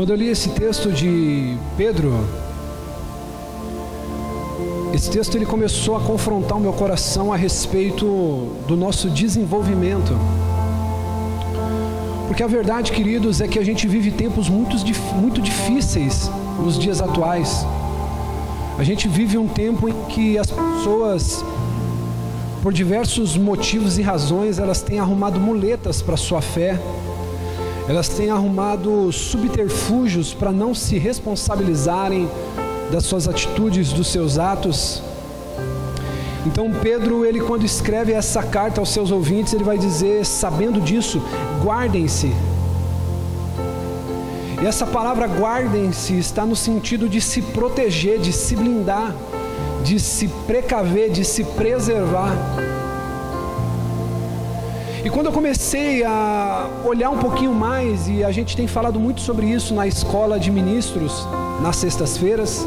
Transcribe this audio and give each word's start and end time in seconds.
Quando 0.00 0.14
eu 0.14 0.16
li 0.16 0.28
esse 0.28 0.48
texto 0.48 0.90
de 0.90 1.58
Pedro, 1.76 2.26
esse 4.94 5.10
texto 5.10 5.36
ele 5.36 5.44
começou 5.44 5.94
a 5.94 6.00
confrontar 6.00 6.56
o 6.56 6.60
meu 6.60 6.72
coração 6.72 7.30
a 7.30 7.36
respeito 7.36 8.06
do 8.66 8.78
nosso 8.78 9.10
desenvolvimento. 9.10 10.18
Porque 12.26 12.42
a 12.42 12.46
verdade, 12.46 12.92
queridos, 12.92 13.42
é 13.42 13.46
que 13.46 13.58
a 13.58 13.62
gente 13.62 13.86
vive 13.86 14.10
tempos 14.10 14.48
muito, 14.48 14.74
muito 15.16 15.42
difíceis 15.42 16.30
nos 16.58 16.78
dias 16.78 17.02
atuais. 17.02 17.66
A 18.78 18.82
gente 18.82 19.06
vive 19.06 19.36
um 19.36 19.48
tempo 19.48 19.86
em 19.86 19.92
que 20.08 20.38
as 20.38 20.50
pessoas, 20.50 21.44
por 22.62 22.72
diversos 22.72 23.36
motivos 23.36 23.98
e 23.98 24.02
razões, 24.02 24.58
elas 24.58 24.80
têm 24.80 24.98
arrumado 24.98 25.38
muletas 25.38 26.00
para 26.00 26.16
sua 26.16 26.40
fé 26.40 26.80
elas 27.90 28.08
têm 28.08 28.30
arrumado 28.30 29.10
subterfúgios 29.10 30.32
para 30.32 30.52
não 30.52 30.72
se 30.72 30.96
responsabilizarem 30.96 32.30
das 32.92 33.04
suas 33.04 33.26
atitudes, 33.26 33.92
dos 33.92 34.06
seus 34.06 34.38
atos. 34.38 35.02
Então 36.46 36.70
Pedro, 36.72 37.24
ele 37.24 37.40
quando 37.40 37.64
escreve 37.64 38.12
essa 38.12 38.44
carta 38.44 38.80
aos 38.80 38.90
seus 38.90 39.10
ouvintes, 39.10 39.54
ele 39.54 39.64
vai 39.64 39.76
dizer, 39.76 40.24
sabendo 40.24 40.80
disso, 40.80 41.20
guardem-se. 41.64 42.32
E 44.62 44.64
essa 44.64 44.86
palavra 44.86 45.26
guardem-se 45.26 46.16
está 46.16 46.46
no 46.46 46.54
sentido 46.54 47.08
de 47.08 47.20
se 47.20 47.42
proteger, 47.42 48.20
de 48.20 48.32
se 48.32 48.54
blindar, 48.54 49.12
de 49.82 49.98
se 49.98 50.28
precaver, 50.46 51.10
de 51.10 51.24
se 51.24 51.42
preservar. 51.42 52.36
E 55.02 55.08
quando 55.08 55.26
eu 55.26 55.32
comecei 55.32 56.04
a 56.04 56.68
olhar 56.84 57.08
um 57.08 57.16
pouquinho 57.16 57.54
mais, 57.54 58.06
e 58.06 58.22
a 58.22 58.30
gente 58.30 58.54
tem 58.54 58.66
falado 58.66 59.00
muito 59.00 59.22
sobre 59.22 59.46
isso 59.46 59.72
na 59.72 59.86
escola 59.86 60.38
de 60.38 60.50
ministros, 60.50 61.26
nas 61.62 61.76
sextas-feiras, 61.76 62.66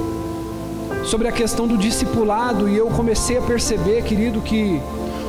sobre 1.05 1.27
a 1.27 1.31
questão 1.31 1.67
do 1.67 1.77
discipulado, 1.77 2.67
e 2.67 2.75
eu 2.75 2.87
comecei 2.87 3.37
a 3.37 3.41
perceber, 3.41 4.03
querido, 4.03 4.41
que 4.41 4.81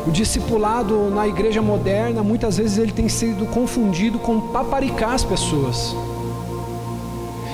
o 0.07 0.11
discipulado 0.11 1.11
na 1.11 1.29
igreja 1.29 1.61
moderna, 1.61 2.23
muitas 2.23 2.57
vezes 2.57 2.79
ele 2.79 2.93
tem 2.93 3.09
sido 3.09 3.45
confundido 3.47 4.19
com 4.19 4.41
paparicar 4.41 5.13
as 5.13 5.25
pessoas. 5.25 5.95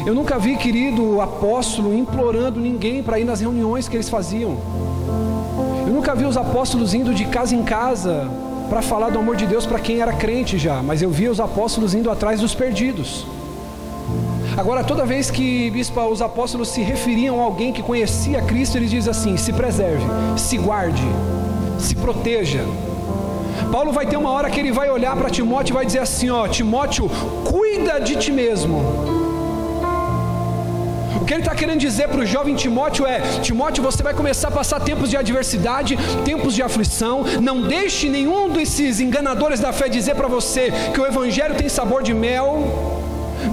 Eu 0.06 0.14
nunca 0.14 0.38
vi, 0.38 0.56
querido 0.56 1.20
apóstolo, 1.20 1.92
implorando 1.92 2.60
ninguém 2.60 3.02
para 3.02 3.18
ir 3.18 3.24
nas 3.24 3.40
reuniões 3.40 3.88
que 3.88 3.96
eles 3.96 4.08
faziam. 4.08 4.56
Eu 5.86 5.92
nunca 5.92 6.14
vi 6.14 6.24
os 6.24 6.36
apóstolos 6.36 6.94
indo 6.94 7.12
de 7.12 7.24
casa 7.24 7.54
em 7.54 7.64
casa 7.64 8.30
para 8.70 8.80
falar 8.80 9.10
do 9.10 9.18
amor 9.18 9.34
de 9.34 9.46
Deus 9.46 9.66
para 9.66 9.80
quem 9.80 10.00
era 10.00 10.12
crente 10.12 10.56
já, 10.56 10.80
mas 10.80 11.02
eu 11.02 11.10
via 11.10 11.28
os 11.28 11.40
apóstolos 11.40 11.92
indo 11.92 12.08
atrás 12.08 12.40
dos 12.40 12.54
perdidos. 12.54 13.26
Agora, 14.56 14.84
toda 14.84 15.04
vez 15.04 15.28
que 15.28 15.68
bispo, 15.70 16.00
os 16.02 16.22
apóstolos 16.22 16.68
se 16.68 16.80
referiam 16.80 17.40
a 17.40 17.44
alguém 17.44 17.72
que 17.72 17.82
conhecia 17.82 18.40
Cristo, 18.42 18.76
eles 18.76 18.90
dizem 18.90 19.10
assim: 19.10 19.36
se 19.36 19.52
preserve, 19.52 20.04
se 20.36 20.56
guarde, 20.56 21.02
se 21.80 21.96
proteja. 21.96 22.64
Paulo 23.72 23.92
vai 23.92 24.06
ter 24.06 24.16
uma 24.16 24.30
hora 24.30 24.48
que 24.48 24.60
ele 24.60 24.70
vai 24.70 24.88
olhar 24.88 25.16
para 25.16 25.28
Timóteo 25.28 25.72
e 25.72 25.74
vai 25.74 25.84
dizer 25.84 25.98
assim: 25.98 26.30
ó, 26.30 26.46
Timóteo, 26.46 27.10
cuida 27.44 28.00
de 28.00 28.16
ti 28.16 28.30
mesmo 28.30 29.19
que 31.30 31.34
ele 31.34 31.42
está 31.42 31.54
querendo 31.54 31.78
dizer 31.78 32.08
para 32.08 32.22
o 32.22 32.26
jovem 32.26 32.56
Timóteo 32.56 33.06
é: 33.06 33.20
Timóteo, 33.40 33.84
você 33.84 34.02
vai 34.02 34.12
começar 34.12 34.48
a 34.48 34.50
passar 34.50 34.80
tempos 34.80 35.08
de 35.08 35.16
adversidade, 35.16 35.96
tempos 36.24 36.56
de 36.56 36.60
aflição. 36.60 37.22
Não 37.40 37.62
deixe 37.62 38.08
nenhum 38.08 38.48
desses 38.48 38.98
enganadores 38.98 39.60
da 39.60 39.72
fé 39.72 39.88
dizer 39.88 40.16
para 40.16 40.26
você 40.26 40.72
que 40.92 41.00
o 41.00 41.06
Evangelho 41.06 41.54
tem 41.54 41.68
sabor 41.68 42.02
de 42.02 42.12
mel. 42.12 43.00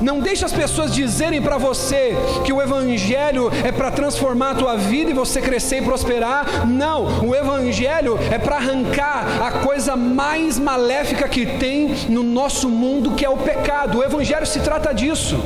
Não 0.02 0.20
deixe 0.20 0.44
as 0.44 0.52
pessoas 0.52 0.92
dizerem 0.92 1.40
para 1.40 1.60
você 1.60 2.16
que 2.44 2.52
o 2.52 2.60
Evangelho 2.60 3.52
é 3.64 3.72
para 3.72 3.92
transformar 3.92 4.52
a 4.52 4.56
tua 4.56 4.76
vida 4.76 5.12
e 5.12 5.14
você 5.14 5.40
crescer 5.40 5.78
e 5.78 5.82
prosperar. 5.84 6.68
Não, 6.68 7.28
o 7.28 7.36
Evangelho 7.36 8.18
é 8.32 8.40
para 8.40 8.56
arrancar 8.56 9.44
a 9.44 9.52
coisa 9.52 9.96
mais 9.96 10.58
maléfica 10.58 11.30
que 11.30 11.46
tem 11.46 11.90
no 12.10 12.24
nosso 12.24 12.68
mundo, 12.70 13.12
que 13.12 13.24
é 13.24 13.30
o 13.30 13.38
pecado. 13.38 14.00
O 14.00 14.04
Evangelho 14.04 14.48
se 14.48 14.62
trata 14.62 14.92
disso. 14.96 15.40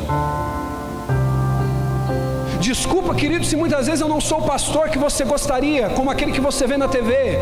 Desculpa, 2.72 3.14
querido, 3.14 3.44
se 3.44 3.58
muitas 3.58 3.88
vezes 3.88 4.00
eu 4.00 4.08
não 4.08 4.22
sou 4.22 4.38
o 4.38 4.44
pastor 4.44 4.88
que 4.88 4.98
você 4.98 5.26
gostaria, 5.26 5.90
como 5.90 6.10
aquele 6.10 6.32
que 6.32 6.40
você 6.40 6.66
vê 6.66 6.78
na 6.78 6.88
TV. 6.88 7.38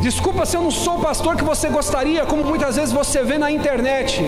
Desculpa 0.00 0.46
se 0.46 0.56
eu 0.56 0.62
não 0.62 0.70
sou 0.70 0.98
o 0.98 1.00
pastor 1.00 1.34
que 1.34 1.42
você 1.42 1.68
gostaria, 1.68 2.24
como 2.24 2.44
muitas 2.44 2.76
vezes 2.76 2.92
você 2.92 3.24
vê 3.24 3.38
na 3.38 3.50
internet. 3.50 4.22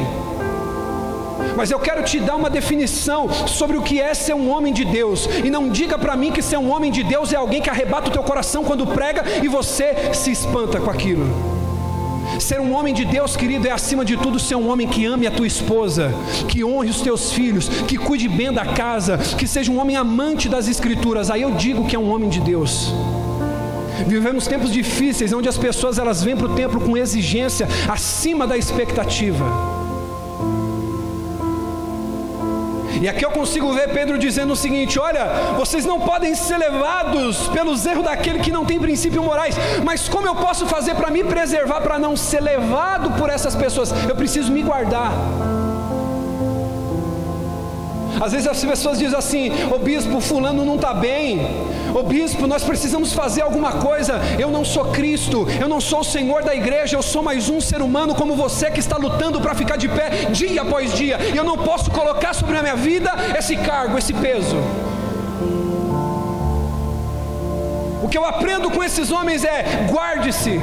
Mas 1.56 1.70
eu 1.70 1.78
quero 1.78 2.02
te 2.02 2.18
dar 2.18 2.34
uma 2.34 2.50
definição 2.50 3.28
sobre 3.46 3.76
o 3.76 3.82
que 3.82 4.00
é 4.00 4.12
ser 4.12 4.34
um 4.34 4.50
homem 4.50 4.72
de 4.72 4.84
Deus. 4.84 5.28
E 5.44 5.48
não 5.48 5.68
diga 5.68 5.96
para 5.96 6.16
mim 6.16 6.32
que 6.32 6.42
ser 6.42 6.56
um 6.56 6.72
homem 6.72 6.90
de 6.90 7.04
Deus 7.04 7.32
é 7.32 7.36
alguém 7.36 7.62
que 7.62 7.70
arrebata 7.70 8.08
o 8.08 8.12
teu 8.12 8.24
coração 8.24 8.64
quando 8.64 8.84
prega 8.84 9.22
e 9.40 9.46
você 9.46 10.12
se 10.12 10.32
espanta 10.32 10.80
com 10.80 10.90
aquilo. 10.90 11.51
Ser 12.38 12.60
um 12.60 12.72
homem 12.74 12.92
de 12.94 13.04
Deus, 13.04 13.36
querido, 13.36 13.68
é 13.68 13.70
acima 13.70 14.04
de 14.04 14.16
tudo 14.16 14.38
ser 14.38 14.54
um 14.54 14.68
homem 14.68 14.86
que 14.88 15.04
ame 15.04 15.26
a 15.26 15.30
tua 15.30 15.46
esposa, 15.46 16.12
que 16.48 16.64
honre 16.64 16.90
os 16.90 17.00
teus 17.00 17.32
filhos, 17.32 17.68
que 17.68 17.96
cuide 17.96 18.28
bem 18.28 18.52
da 18.52 18.64
casa, 18.64 19.18
que 19.18 19.46
seja 19.46 19.70
um 19.70 19.78
homem 19.78 19.96
amante 19.96 20.48
das 20.48 20.68
Escrituras. 20.68 21.30
Aí 21.30 21.42
eu 21.42 21.52
digo 21.52 21.86
que 21.86 21.96
é 21.96 21.98
um 21.98 22.10
homem 22.10 22.28
de 22.28 22.40
Deus. 22.40 22.92
Vivemos 24.06 24.46
tempos 24.46 24.72
difíceis, 24.72 25.32
onde 25.32 25.48
as 25.48 25.58
pessoas 25.58 25.98
elas 25.98 26.22
vêm 26.22 26.36
para 26.36 26.46
o 26.46 26.54
templo 26.54 26.80
com 26.80 26.96
exigência 26.96 27.68
acima 27.88 28.46
da 28.46 28.56
expectativa. 28.56 29.71
E 33.02 33.08
aqui 33.08 33.24
eu 33.24 33.32
consigo 33.32 33.72
ver 33.72 33.88
Pedro 33.88 34.16
dizendo 34.16 34.52
o 34.52 34.56
seguinte: 34.56 34.96
olha, 34.96 35.24
vocês 35.56 35.84
não 35.84 35.98
podem 35.98 36.36
ser 36.36 36.56
levados 36.56 37.48
pelos 37.48 37.84
erros 37.84 38.04
daquele 38.04 38.38
que 38.38 38.52
não 38.52 38.64
tem 38.64 38.78
princípios 38.78 39.24
morais, 39.24 39.56
mas 39.82 40.08
como 40.08 40.28
eu 40.28 40.36
posso 40.36 40.66
fazer 40.66 40.94
para 40.94 41.10
me 41.10 41.24
preservar, 41.24 41.80
para 41.80 41.98
não 41.98 42.16
ser 42.16 42.40
levado 42.40 43.10
por 43.18 43.28
essas 43.28 43.56
pessoas? 43.56 43.90
Eu 44.08 44.14
preciso 44.14 44.52
me 44.52 44.62
guardar. 44.62 45.10
Às 48.22 48.30
vezes 48.30 48.46
as 48.46 48.64
pessoas 48.64 49.00
dizem 49.00 49.18
assim: 49.18 49.50
o 49.74 49.78
bispo, 49.78 50.20
fulano 50.20 50.64
não 50.64 50.76
está 50.76 50.94
bem. 50.94 51.40
O 51.92 52.04
bispo, 52.04 52.46
nós 52.46 52.62
precisamos 52.62 53.12
fazer 53.12 53.42
alguma 53.42 53.72
coisa. 53.72 54.20
Eu 54.38 54.48
não 54.48 54.64
sou 54.64 54.84
Cristo, 54.92 55.44
eu 55.60 55.68
não 55.68 55.80
sou 55.80 56.00
o 56.00 56.04
Senhor 56.04 56.44
da 56.44 56.54
igreja, 56.54 56.96
eu 56.96 57.02
sou 57.02 57.20
mais 57.20 57.48
um 57.48 57.60
ser 57.60 57.82
humano 57.82 58.14
como 58.14 58.36
você 58.36 58.70
que 58.70 58.78
está 58.78 58.96
lutando 58.96 59.40
para 59.40 59.56
ficar 59.56 59.76
de 59.76 59.88
pé 59.88 60.26
dia 60.30 60.62
após 60.62 60.94
dia. 60.94 61.18
E 61.34 61.36
eu 61.36 61.42
não 61.42 61.58
posso 61.58 61.90
colocar 61.90 62.32
sobre 62.32 62.56
a 62.56 62.62
minha 62.62 62.76
vida 62.76 63.10
esse 63.36 63.56
cargo, 63.56 63.98
esse 63.98 64.14
peso. 64.14 64.56
O 68.04 68.08
que 68.08 68.16
eu 68.16 68.24
aprendo 68.24 68.70
com 68.70 68.84
esses 68.84 69.10
homens 69.10 69.42
é: 69.44 69.88
guarde-se 69.90 70.60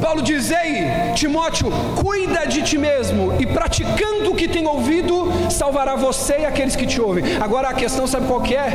Paulo 0.00 0.22
diz: 0.22 0.50
Ei, 0.50 1.12
Timóteo, 1.14 1.70
cuida 2.02 2.46
de 2.46 2.62
ti 2.62 2.78
mesmo, 2.78 3.34
e 3.38 3.46
praticando 3.46 4.30
o 4.30 4.34
que 4.34 4.48
tem 4.48 4.66
ouvido, 4.66 5.28
salvará 5.50 5.94
você 5.94 6.40
e 6.40 6.46
aqueles 6.46 6.74
que 6.74 6.86
te 6.86 7.00
ouvem. 7.00 7.36
Agora 7.40 7.68
a 7.68 7.74
questão, 7.74 8.06
sabe 8.06 8.26
qual 8.26 8.40
que 8.40 8.54
é? 8.54 8.72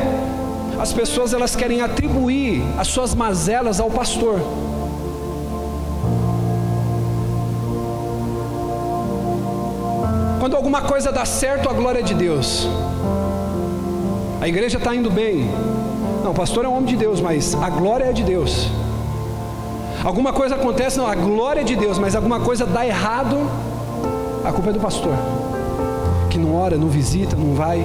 As 0.79 0.93
pessoas 0.93 1.33
elas 1.33 1.55
querem 1.55 1.81
atribuir 1.81 2.61
as 2.77 2.87
suas 2.87 3.15
mazelas 3.15 3.79
ao 3.79 3.89
pastor. 3.89 4.39
Quando 10.39 10.55
alguma 10.55 10.81
coisa 10.81 11.11
dá 11.11 11.25
certo, 11.25 11.69
a 11.69 11.73
glória 11.73 11.99
é 11.99 12.03
de 12.03 12.13
Deus. 12.13 12.67
A 14.39 14.47
igreja 14.47 14.77
está 14.77 14.93
indo 14.93 15.09
bem. 15.09 15.49
Não, 16.23 16.31
o 16.31 16.35
pastor 16.35 16.65
é 16.65 16.67
um 16.67 16.75
homem 16.75 16.85
de 16.85 16.97
Deus, 16.97 17.19
mas 17.19 17.55
a 17.55 17.69
glória 17.69 18.05
é 18.05 18.13
de 18.13 18.23
Deus. 18.23 18.69
Alguma 20.05 20.31
coisa 20.31 20.53
acontece, 20.53 20.99
não, 20.99 21.07
a 21.07 21.15
glória 21.15 21.61
é 21.61 21.63
de 21.63 21.75
Deus, 21.75 21.97
mas 21.97 22.15
alguma 22.15 22.39
coisa 22.39 22.63
dá 22.63 22.85
errado, 22.85 23.37
a 24.45 24.51
culpa 24.51 24.69
é 24.69 24.73
do 24.73 24.79
pastor, 24.79 25.15
que 26.29 26.37
não 26.37 26.53
ora, 26.55 26.77
não 26.77 26.87
visita, 26.87 27.35
não 27.35 27.55
vai. 27.55 27.83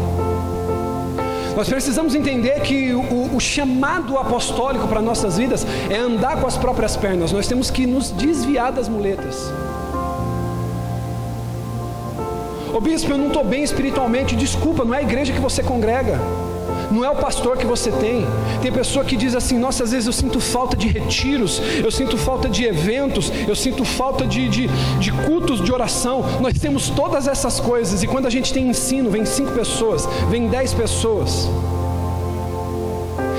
Nós 1.56 1.67
precisamos 1.67 2.14
entender 2.14 2.61
que 2.61 2.93
o, 2.93 3.34
o 3.34 3.40
chamado 3.40 4.19
apostólico 4.19 4.87
para 4.87 5.00
nossas 5.00 5.38
vidas 5.38 5.67
é 5.88 5.96
andar 5.96 6.38
com 6.38 6.46
as 6.46 6.58
próprias 6.58 6.94
pernas, 6.94 7.32
nós 7.32 7.49
temos 7.49 7.70
que 7.70 7.87
nos 7.87 8.11
desviar 8.11 8.70
das 8.70 8.87
muletas. 8.87 9.50
Ô 12.75 12.81
bispo, 12.82 13.12
eu 13.12 13.16
não 13.16 13.28
estou 13.28 13.44
bem 13.44 13.62
espiritualmente, 13.62 14.37
desculpa, 14.37 14.84
não 14.84 14.93
é 14.93 14.99
a 14.99 15.02
igreja 15.02 15.32
que 15.32 15.40
você 15.40 15.62
congrega 15.62 16.20
não 16.90 17.04
é 17.04 17.10
o 17.10 17.16
pastor 17.16 17.56
que 17.56 17.66
você 17.66 17.90
tem. 17.90 18.26
Tem 18.60 18.72
pessoa 18.72 19.04
que 19.04 19.16
diz 19.16 19.34
assim: 19.34 19.58
nossa, 19.58 19.84
às 19.84 19.92
vezes 19.92 20.06
eu 20.06 20.12
sinto 20.12 20.40
falta 20.40 20.76
de 20.76 20.88
retiros, 20.88 21.60
eu 21.82 21.90
sinto 21.90 22.16
falta 22.16 22.48
de 22.48 22.64
eventos, 22.64 23.32
eu 23.46 23.54
sinto 23.54 23.84
falta 23.84 24.26
de, 24.26 24.48
de, 24.48 24.69
de 24.98 25.12
cultos 25.12 25.62
de 25.62 25.72
oração. 25.72 26.25
Nós 26.40 26.58
temos 26.58 26.90
todas 26.90 27.26
essas 27.26 27.60
coisas, 27.60 28.02
e 28.02 28.06
quando 28.06 28.26
a 28.26 28.31
gente 28.31 28.52
tem 28.52 28.69
ensino, 28.69 29.10
vem 29.10 29.25
cinco 29.25 29.52
pessoas, 29.52 30.08
vem 30.28 30.48
dez 30.48 30.75
pessoas. 30.75 31.48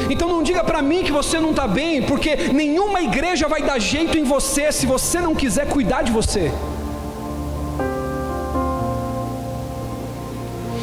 Então 0.10 0.28
não 0.28 0.44
diga 0.44 0.64
para 0.64 0.82
mim 0.82 1.04
que 1.04 1.12
você 1.12 1.40
não 1.40 1.52
está 1.52 1.68
bem, 1.68 2.02
porque 2.02 2.36
nenhuma 2.52 3.02
igreja 3.02 3.48
vai 3.48 3.62
dar 3.62 3.80
jeito 3.80 4.18
em 4.18 4.24
você 4.24 4.72
se 4.72 4.86
você 4.86 5.22
não 5.22 5.34
quiser 5.34 5.68
cuidar 5.68 6.02
de 6.02 6.12
você. 6.12 6.52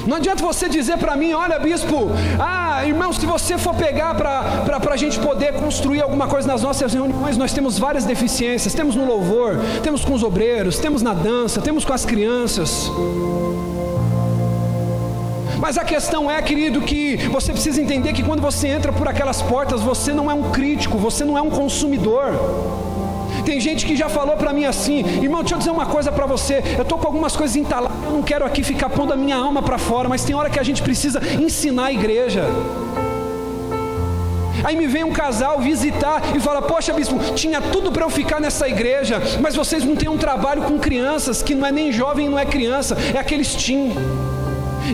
Não 0.08 0.16
adianta 0.16 0.42
você 0.42 0.70
dizer 0.70 0.96
para 0.96 1.14
mim, 1.14 1.34
olha, 1.34 1.58
bispo, 1.58 2.08
ah, 2.40 2.82
irmão, 2.86 3.12
se 3.12 3.26
você 3.26 3.58
for 3.58 3.74
pegar 3.74 4.14
para 4.14 4.78
a 4.90 4.96
gente 4.96 5.18
poder 5.18 5.52
construir 5.52 6.00
alguma 6.00 6.26
coisa 6.26 6.48
nas 6.48 6.62
nossas 6.62 6.94
reuniões, 6.94 7.36
nós 7.36 7.52
temos 7.52 7.78
várias 7.78 8.06
deficiências. 8.06 8.72
Temos 8.72 8.96
no 8.96 9.04
louvor, 9.04 9.58
temos 9.82 10.06
com 10.06 10.14
os 10.14 10.22
obreiros, 10.22 10.78
temos 10.78 11.02
na 11.02 11.12
dança, 11.12 11.60
temos 11.60 11.84
com 11.84 11.92
as 11.92 12.06
crianças. 12.06 12.90
Mas 15.58 15.76
a 15.76 15.84
questão 15.84 16.30
é, 16.30 16.40
querido, 16.40 16.80
que 16.80 17.18
você 17.28 17.52
precisa 17.52 17.78
entender 17.82 18.14
que 18.14 18.22
quando 18.22 18.40
você 18.40 18.68
entra 18.68 18.90
por 18.90 19.06
aquelas 19.08 19.42
portas, 19.42 19.82
você 19.82 20.14
não 20.14 20.30
é 20.30 20.32
um 20.32 20.50
crítico, 20.50 20.96
você 20.96 21.22
não 21.22 21.36
é 21.36 21.42
um 21.42 21.50
consumidor. 21.50 22.87
Tem 23.48 23.58
gente 23.58 23.86
que 23.86 23.96
já 23.96 24.10
falou 24.10 24.36
para 24.36 24.52
mim 24.52 24.66
assim, 24.66 24.98
irmão, 25.22 25.40
deixa 25.40 25.54
eu 25.54 25.58
dizer 25.58 25.70
uma 25.70 25.86
coisa 25.86 26.12
para 26.12 26.26
você. 26.26 26.62
Eu 26.76 26.82
estou 26.82 26.98
com 26.98 27.06
algumas 27.06 27.34
coisas 27.34 27.56
entaladas, 27.56 27.96
eu 28.04 28.10
não 28.10 28.22
quero 28.22 28.44
aqui 28.44 28.62
ficar 28.62 28.90
pondo 28.90 29.14
a 29.14 29.16
minha 29.16 29.36
alma 29.36 29.62
para 29.62 29.78
fora, 29.78 30.06
mas 30.06 30.22
tem 30.22 30.36
hora 30.36 30.50
que 30.50 30.60
a 30.60 30.62
gente 30.62 30.82
precisa 30.82 31.18
ensinar 31.40 31.86
a 31.86 31.92
igreja. 31.94 32.44
Aí 34.62 34.76
me 34.76 34.86
vem 34.86 35.02
um 35.02 35.12
casal 35.12 35.58
visitar 35.60 36.36
e 36.36 36.40
fala: 36.40 36.60
Poxa, 36.60 36.92
bispo, 36.92 37.18
tinha 37.34 37.58
tudo 37.58 37.90
para 37.90 38.04
eu 38.04 38.10
ficar 38.10 38.38
nessa 38.38 38.68
igreja, 38.68 39.18
mas 39.40 39.56
vocês 39.56 39.82
não 39.82 39.96
têm 39.96 40.10
um 40.10 40.18
trabalho 40.18 40.60
com 40.64 40.78
crianças, 40.78 41.42
que 41.42 41.54
não 41.54 41.66
é 41.66 41.72
nem 41.72 41.90
jovem, 41.90 42.28
não 42.28 42.38
é 42.38 42.44
criança, 42.44 42.98
é 43.14 43.18
aqueles 43.18 43.54
teen. 43.54 43.94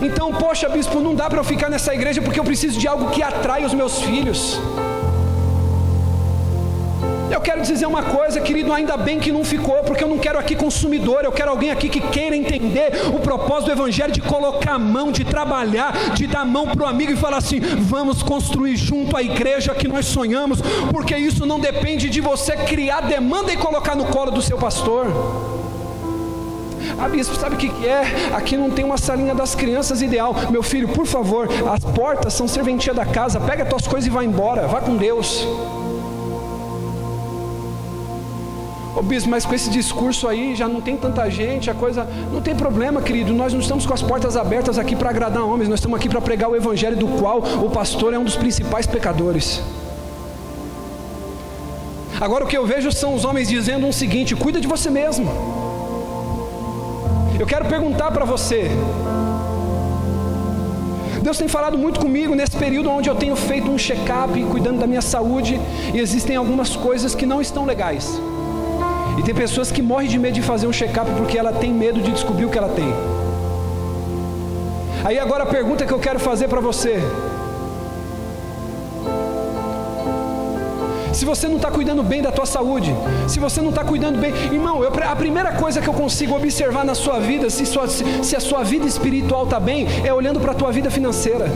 Então, 0.00 0.32
poxa, 0.32 0.68
bispo, 0.68 1.00
não 1.00 1.12
dá 1.12 1.28
para 1.28 1.40
eu 1.40 1.44
ficar 1.44 1.68
nessa 1.68 1.92
igreja 1.92 2.22
porque 2.22 2.38
eu 2.38 2.44
preciso 2.44 2.78
de 2.78 2.86
algo 2.86 3.10
que 3.10 3.20
atrai 3.20 3.64
os 3.64 3.74
meus 3.74 4.00
filhos. 4.00 4.60
Eu 7.34 7.40
quero 7.40 7.62
dizer 7.62 7.84
uma 7.84 8.04
coisa, 8.04 8.40
querido, 8.40 8.72
ainda 8.72 8.96
bem 8.96 9.18
que 9.18 9.32
não 9.32 9.44
ficou, 9.44 9.82
porque 9.82 10.04
eu 10.04 10.08
não 10.08 10.18
quero 10.18 10.38
aqui 10.38 10.54
consumidor, 10.54 11.24
eu 11.24 11.32
quero 11.32 11.50
alguém 11.50 11.72
aqui 11.72 11.88
que 11.88 12.00
queira 12.00 12.36
entender 12.36 12.92
o 13.12 13.18
propósito 13.18 13.66
do 13.66 13.72
Evangelho 13.72 14.12
de 14.12 14.20
colocar 14.20 14.74
a 14.74 14.78
mão, 14.78 15.10
de 15.10 15.24
trabalhar, 15.24 16.14
de 16.14 16.28
dar 16.28 16.42
a 16.42 16.44
mão 16.44 16.68
para 16.68 16.84
o 16.84 16.86
amigo 16.86 17.10
e 17.10 17.16
falar 17.16 17.38
assim: 17.38 17.58
vamos 17.58 18.22
construir 18.22 18.76
junto 18.76 19.16
a 19.16 19.22
igreja 19.22 19.74
que 19.74 19.88
nós 19.88 20.06
sonhamos, 20.06 20.60
porque 20.92 21.16
isso 21.16 21.44
não 21.44 21.58
depende 21.58 22.08
de 22.08 22.20
você 22.20 22.56
criar 22.56 23.00
demanda 23.00 23.52
e 23.52 23.56
colocar 23.56 23.96
no 23.96 24.04
colo 24.04 24.30
do 24.30 24.40
seu 24.40 24.56
pastor. 24.56 25.06
Ah, 26.96 27.08
bispo, 27.08 27.34
sabe 27.34 27.56
o 27.56 27.58
que, 27.58 27.68
que 27.68 27.88
é? 27.88 28.30
Aqui 28.32 28.56
não 28.56 28.70
tem 28.70 28.84
uma 28.84 28.96
salinha 28.96 29.34
das 29.34 29.56
crianças 29.56 30.00
ideal. 30.00 30.36
Meu 30.50 30.62
filho, 30.62 30.86
por 30.86 31.04
favor, 31.04 31.48
as 31.72 31.82
portas 31.82 32.32
são 32.32 32.46
serventia 32.46 32.94
da 32.94 33.04
casa. 33.04 33.40
Pega 33.40 33.64
as 33.64 33.68
tuas 33.68 33.88
coisas 33.88 34.06
e 34.06 34.10
vai 34.10 34.24
embora. 34.24 34.68
Vá 34.68 34.80
com 34.80 34.96
Deus. 34.96 35.44
Ô 38.96 39.02
bispo, 39.02 39.28
mas 39.28 39.44
com 39.44 39.52
esse 39.52 39.68
discurso 39.70 40.28
aí 40.28 40.54
já 40.54 40.68
não 40.68 40.80
tem 40.80 40.96
tanta 40.96 41.28
gente, 41.28 41.68
a 41.68 41.74
coisa. 41.74 42.06
Não 42.32 42.40
tem 42.40 42.54
problema, 42.54 43.02
querido. 43.02 43.32
Nós 43.32 43.52
não 43.52 43.60
estamos 43.60 43.84
com 43.84 43.92
as 43.92 44.02
portas 44.02 44.36
abertas 44.36 44.78
aqui 44.78 44.94
para 44.94 45.10
agradar 45.10 45.44
homens, 45.44 45.68
nós 45.68 45.80
estamos 45.80 45.98
aqui 45.98 46.08
para 46.08 46.20
pregar 46.20 46.48
o 46.48 46.54
evangelho 46.54 46.96
do 46.96 47.08
qual 47.08 47.38
o 47.38 47.70
pastor 47.70 48.14
é 48.14 48.18
um 48.18 48.24
dos 48.24 48.36
principais 48.36 48.86
pecadores. 48.86 49.60
Agora 52.20 52.44
o 52.44 52.46
que 52.46 52.56
eu 52.56 52.64
vejo 52.64 52.92
são 52.92 53.14
os 53.14 53.24
homens 53.24 53.48
dizendo 53.48 53.88
o 53.88 53.92
seguinte: 53.92 54.36
cuida 54.36 54.60
de 54.60 54.68
você 54.68 54.88
mesmo. 54.88 55.28
Eu 57.38 57.46
quero 57.46 57.64
perguntar 57.64 58.12
para 58.12 58.24
você. 58.24 58.70
Deus 61.20 61.36
tem 61.36 61.48
falado 61.48 61.76
muito 61.76 61.98
comigo 61.98 62.34
nesse 62.34 62.56
período 62.56 62.90
onde 62.90 63.08
eu 63.08 63.14
tenho 63.16 63.34
feito 63.34 63.68
um 63.68 63.78
check-up, 63.78 64.40
cuidando 64.44 64.78
da 64.78 64.86
minha 64.86 65.02
saúde, 65.02 65.60
e 65.92 65.98
existem 65.98 66.36
algumas 66.36 66.76
coisas 66.76 67.14
que 67.14 67.26
não 67.26 67.40
estão 67.40 67.64
legais. 67.64 68.20
E 69.18 69.22
tem 69.22 69.34
pessoas 69.34 69.70
que 69.70 69.80
morrem 69.80 70.08
de 70.08 70.18
medo 70.18 70.34
de 70.34 70.42
fazer 70.42 70.66
um 70.66 70.72
check-up 70.72 71.10
porque 71.16 71.38
ela 71.38 71.52
tem 71.52 71.72
medo 71.72 72.00
de 72.00 72.10
descobrir 72.10 72.44
o 72.44 72.50
que 72.50 72.58
ela 72.58 72.68
tem. 72.68 72.92
Aí 75.04 75.18
agora 75.18 75.44
a 75.44 75.46
pergunta 75.46 75.86
que 75.86 75.92
eu 75.92 75.98
quero 75.98 76.18
fazer 76.18 76.48
para 76.48 76.60
você: 76.60 76.98
se 81.12 81.24
você 81.24 81.46
não 81.46 81.56
está 81.56 81.70
cuidando 81.70 82.02
bem 82.02 82.22
da 82.22 82.32
tua 82.32 82.46
saúde, 82.46 82.94
se 83.28 83.38
você 83.38 83.60
não 83.60 83.70
está 83.70 83.84
cuidando 83.84 84.18
bem, 84.18 84.32
irmão, 84.52 84.82
eu, 84.82 84.90
a 84.90 85.16
primeira 85.16 85.52
coisa 85.52 85.80
que 85.80 85.88
eu 85.88 85.94
consigo 85.94 86.34
observar 86.34 86.84
na 86.84 86.94
sua 86.94 87.20
vida, 87.20 87.48
se, 87.50 87.64
sua, 87.66 87.86
se 87.86 88.34
a 88.34 88.40
sua 88.40 88.64
vida 88.64 88.86
espiritual 88.86 89.44
está 89.44 89.60
bem, 89.60 89.86
é 90.04 90.12
olhando 90.12 90.40
para 90.40 90.52
a 90.52 90.54
tua 90.54 90.72
vida 90.72 90.90
financeira 90.90 91.46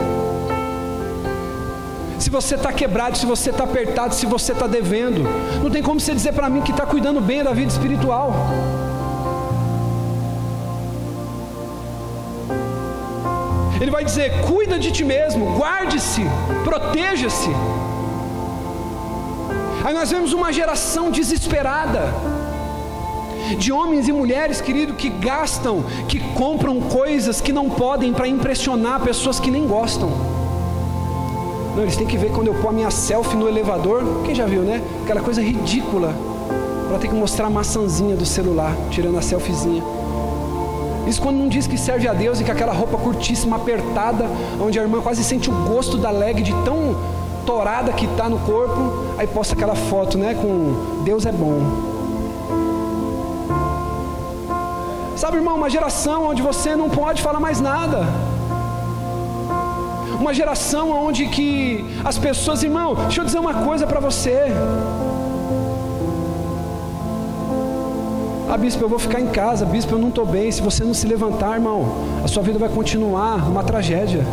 se 2.28 2.30
você 2.30 2.56
está 2.56 2.70
quebrado, 2.70 3.16
se 3.16 3.24
você 3.24 3.48
está 3.48 3.64
apertado, 3.64 4.14
se 4.14 4.26
você 4.26 4.52
está 4.52 4.66
devendo. 4.66 5.22
Não 5.62 5.70
tem 5.70 5.82
como 5.82 5.98
você 5.98 6.12
dizer 6.12 6.34
para 6.34 6.50
mim 6.50 6.60
que 6.60 6.72
está 6.72 6.84
cuidando 6.84 7.22
bem 7.22 7.42
da 7.42 7.54
vida 7.54 7.72
espiritual. 7.72 8.34
Ele 13.80 13.90
vai 13.90 14.04
dizer: 14.04 14.42
cuida 14.42 14.78
de 14.78 14.92
ti 14.92 15.04
mesmo, 15.04 15.56
guarde-se, 15.56 16.20
proteja-se. 16.64 17.48
Aí 19.82 19.94
nós 19.94 20.10
vemos 20.10 20.34
uma 20.34 20.52
geração 20.52 21.10
desesperada 21.10 22.12
de 23.58 23.72
homens 23.72 24.06
e 24.06 24.12
mulheres, 24.12 24.60
querido, 24.60 24.92
que 24.92 25.08
gastam, 25.08 25.82
que 26.06 26.20
compram 26.34 26.78
coisas 26.78 27.40
que 27.40 27.54
não 27.54 27.70
podem 27.70 28.12
para 28.12 28.28
impressionar 28.28 29.00
pessoas 29.00 29.40
que 29.40 29.50
nem 29.50 29.66
gostam. 29.66 30.37
Não, 31.78 31.84
eles 31.84 31.96
têm 31.96 32.08
que 32.08 32.18
ver 32.18 32.32
quando 32.32 32.48
eu 32.48 32.54
pôr 32.54 32.70
a 32.70 32.72
minha 32.72 32.90
selfie 32.90 33.36
no 33.36 33.46
elevador. 33.46 34.02
Quem 34.24 34.34
já 34.34 34.46
viu, 34.46 34.62
né? 34.62 34.82
Aquela 35.04 35.20
coisa 35.20 35.40
ridícula. 35.40 36.12
Para 36.88 36.98
ter 36.98 37.06
que 37.06 37.14
mostrar 37.14 37.46
a 37.46 37.50
maçãzinha 37.50 38.16
do 38.16 38.26
celular, 38.26 38.74
tirando 38.90 39.16
a 39.16 39.22
selfiezinha. 39.22 39.80
Isso 41.06 41.22
quando 41.22 41.36
não 41.36 41.46
diz 41.46 41.68
que 41.68 41.78
serve 41.78 42.08
a 42.08 42.12
Deus 42.12 42.40
e 42.40 42.44
que 42.44 42.50
aquela 42.50 42.72
roupa 42.72 42.98
curtíssima, 42.98 43.54
apertada, 43.54 44.26
onde 44.60 44.76
a 44.76 44.82
irmã 44.82 45.00
quase 45.00 45.22
sente 45.22 45.50
o 45.50 45.52
gosto 45.52 45.96
da 45.96 46.10
leg 46.10 46.42
de 46.42 46.52
tão 46.64 46.96
torada 47.46 47.92
que 47.92 48.06
está 48.06 48.28
no 48.28 48.40
corpo, 48.40 49.14
aí 49.16 49.28
posta 49.28 49.54
aquela 49.54 49.76
foto, 49.76 50.18
né? 50.18 50.34
Com 50.34 51.04
Deus 51.04 51.26
é 51.26 51.30
bom. 51.30 51.60
Sabe, 55.14 55.36
irmão, 55.36 55.54
uma 55.54 55.70
geração 55.70 56.26
onde 56.26 56.42
você 56.42 56.74
não 56.74 56.90
pode 56.90 57.22
falar 57.22 57.38
mais 57.38 57.60
nada 57.60 58.04
uma 60.18 60.34
geração 60.34 60.90
onde 60.90 61.26
que 61.26 61.84
as 62.04 62.18
pessoas, 62.18 62.62
irmão, 62.62 62.94
deixa 62.94 63.20
eu 63.20 63.24
dizer 63.24 63.38
uma 63.38 63.54
coisa 63.54 63.86
para 63.86 64.00
você. 64.00 64.46
Ah, 68.50 68.56
bispo, 68.56 68.82
eu 68.82 68.88
vou 68.88 68.98
ficar 68.98 69.20
em 69.20 69.26
casa, 69.26 69.66
bispo, 69.66 69.94
eu 69.94 69.98
não 69.98 70.08
estou 70.08 70.24
bem. 70.24 70.50
Se 70.50 70.62
você 70.62 70.82
não 70.82 70.94
se 70.94 71.06
levantar, 71.06 71.54
irmão, 71.54 71.94
a 72.24 72.28
sua 72.28 72.42
vida 72.42 72.58
vai 72.58 72.68
continuar 72.68 73.46
uma 73.46 73.62
tragédia. 73.62 74.24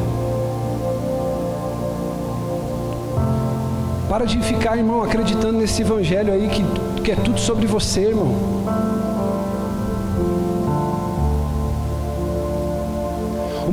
Para 4.10 4.25
de 4.25 4.42
ficar, 4.42 4.77
irmão, 4.77 5.04
acreditando 5.04 5.58
nesse 5.58 5.82
evangelho 5.82 6.32
aí 6.32 6.48
que, 6.48 7.01
que 7.01 7.12
é 7.12 7.15
tudo 7.15 7.39
sobre 7.39 7.68
você, 7.68 8.01
irmão. 8.01 9.05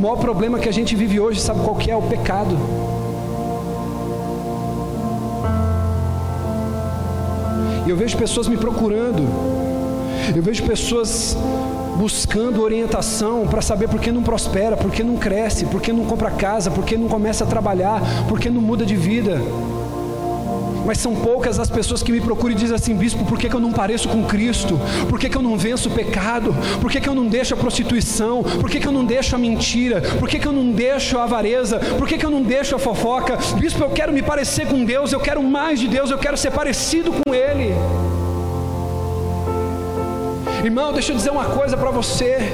Maior 0.03 0.17
problema 0.17 0.59
que 0.59 0.69
a 0.69 0.73
gente 0.73 0.97
vive 0.97 1.21
hoje, 1.21 1.41
sabe 1.41 1.61
qual 1.61 1.77
que 1.77 1.89
é? 1.89 1.97
O 1.97 2.03
pecado. 2.03 2.59
E 7.87 7.91
eu 7.91 7.97
vejo 7.97 8.17
pessoas 8.17 8.49
me 8.49 8.57
procurando. 8.57 9.23
Eu 10.35 10.43
vejo 10.43 10.65
pessoas 10.65 11.37
buscando 11.97 12.63
orientação 12.63 13.47
para 13.47 13.63
saber 13.63 13.89
por 13.89 14.01
que 14.01 14.11
não 14.11 14.25
prospera, 14.25 14.77
por 14.77 14.91
que 14.91 15.05
não 15.05 15.17
cresce, 15.17 15.67
por 15.67 15.81
que 15.81 15.93
não 15.93 16.05
compra 16.05 16.33
casa, 16.33 16.69
por 16.69 16.85
que 16.85 16.97
não 16.97 17.07
começa 17.07 17.45
a 17.45 17.47
trabalhar, 17.47 18.01
por 18.29 18.41
que 18.41 18.51
não 18.51 18.61
muda 18.61 18.85
de 18.85 18.97
vida 18.97 19.41
mas 20.85 20.99
são 20.99 21.15
poucas 21.15 21.59
as 21.59 21.71
pessoas 21.71 22.03
que 22.03 22.13
me 22.13 22.21
procuram 22.21 22.55
e 22.55 22.59
dizem 22.59 22.75
assim: 22.75 22.95
bispo, 22.95 23.25
por 23.25 23.39
que, 23.39 23.49
que 23.49 23.55
eu 23.55 23.61
não 23.61 23.73
pareço 23.73 24.09
com 24.09 24.25
Cristo? 24.25 24.79
Por 25.09 25.19
que, 25.19 25.29
que 25.29 25.37
eu 25.37 25.43
não 25.43 25.57
venço 25.57 25.89
o 25.89 25.93
pecado? 25.93 26.55
Por 26.81 26.91
que, 26.91 27.01
que 27.01 27.09
eu 27.09 27.15
não 27.15 27.27
deixo 27.27 27.55
a 27.55 27.57
prostituição? 27.57 28.43
Por 28.43 28.71
que, 28.71 28.81
que 28.81 28.87
eu 28.87 28.93
não 28.93 29.05
deixo 29.05 29.35
a 29.35 29.39
mentira? 29.39 30.01
Por 30.19 30.29
que, 30.29 30.39
que 30.39 30.47
eu 30.47 30.53
não 30.53 30.73
deixo 30.73 31.19
a 31.19 31.25
avareza? 31.25 31.79
Por 31.79 32.07
que, 32.07 32.19
que 32.19 32.27
eu 32.27 32.31
não 32.31 32.43
deixo 32.43 32.75
a 32.75 32.79
fofoca? 32.79 33.39
Bispo, 33.59 33.83
eu 33.83 33.91
quero 33.91 34.13
me 34.13 34.23
parecer 34.23 34.67
com 34.67 34.85
Deus, 34.85 35.13
eu 35.13 35.21
quero 35.21 35.43
mais 35.43 35.81
de 35.81 35.89
Deus, 35.89 36.11
eu 36.11 36.19
quero 36.19 36.37
ser 36.37 36.51
parecido 36.51 37.13
com 37.13 37.35
Ele. 37.35 37.73
Irmão, 40.65 40.93
deixa 40.93 41.13
eu 41.13 41.17
dizer 41.17 41.31
uma 41.31 41.47
coisa 41.47 41.77
para 41.77 41.91
você. 41.91 42.53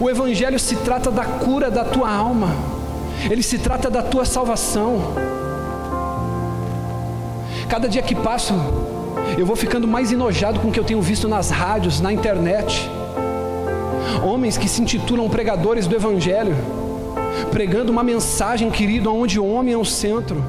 O 0.00 0.08
Evangelho 0.08 0.58
se 0.58 0.76
trata 0.76 1.10
da 1.10 1.24
cura 1.24 1.70
da 1.70 1.84
tua 1.84 2.10
alma, 2.10 2.48
ele 3.30 3.42
se 3.42 3.58
trata 3.58 3.88
da 3.90 4.02
tua 4.02 4.24
salvação. 4.24 5.41
Cada 7.72 7.88
dia 7.88 8.02
que 8.02 8.14
passa, 8.14 8.52
eu 9.38 9.46
vou 9.46 9.56
ficando 9.56 9.88
mais 9.88 10.12
enojado 10.12 10.60
com 10.60 10.68
o 10.68 10.70
que 10.70 10.78
eu 10.78 10.84
tenho 10.84 11.00
visto 11.00 11.26
nas 11.26 11.48
rádios, 11.48 12.02
na 12.02 12.12
internet. 12.12 12.86
Homens 14.22 14.58
que 14.58 14.68
se 14.68 14.82
intitulam 14.82 15.26
pregadores 15.30 15.86
do 15.86 15.96
Evangelho, 15.96 16.54
pregando 17.50 17.90
uma 17.90 18.02
mensagem, 18.02 18.70
querido, 18.70 19.10
onde 19.10 19.40
o 19.40 19.46
homem 19.50 19.72
é 19.72 19.78
o 19.78 19.86
centro, 19.86 20.44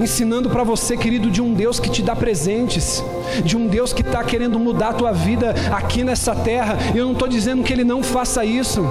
ensinando 0.00 0.48
para 0.48 0.64
você, 0.64 0.96
querido, 0.96 1.30
de 1.30 1.42
um 1.42 1.52
Deus 1.52 1.78
que 1.78 1.90
te 1.90 2.00
dá 2.00 2.16
presentes, 2.16 3.04
de 3.44 3.54
um 3.54 3.66
Deus 3.66 3.92
que 3.92 4.00
está 4.00 4.24
querendo 4.24 4.58
mudar 4.58 4.88
a 4.88 4.94
tua 4.94 5.12
vida 5.12 5.54
aqui 5.70 6.02
nessa 6.02 6.34
terra. 6.34 6.78
Eu 6.94 7.04
não 7.04 7.12
estou 7.12 7.28
dizendo 7.28 7.62
que 7.62 7.70
Ele 7.70 7.84
não 7.84 8.02
faça 8.02 8.46
isso. 8.46 8.82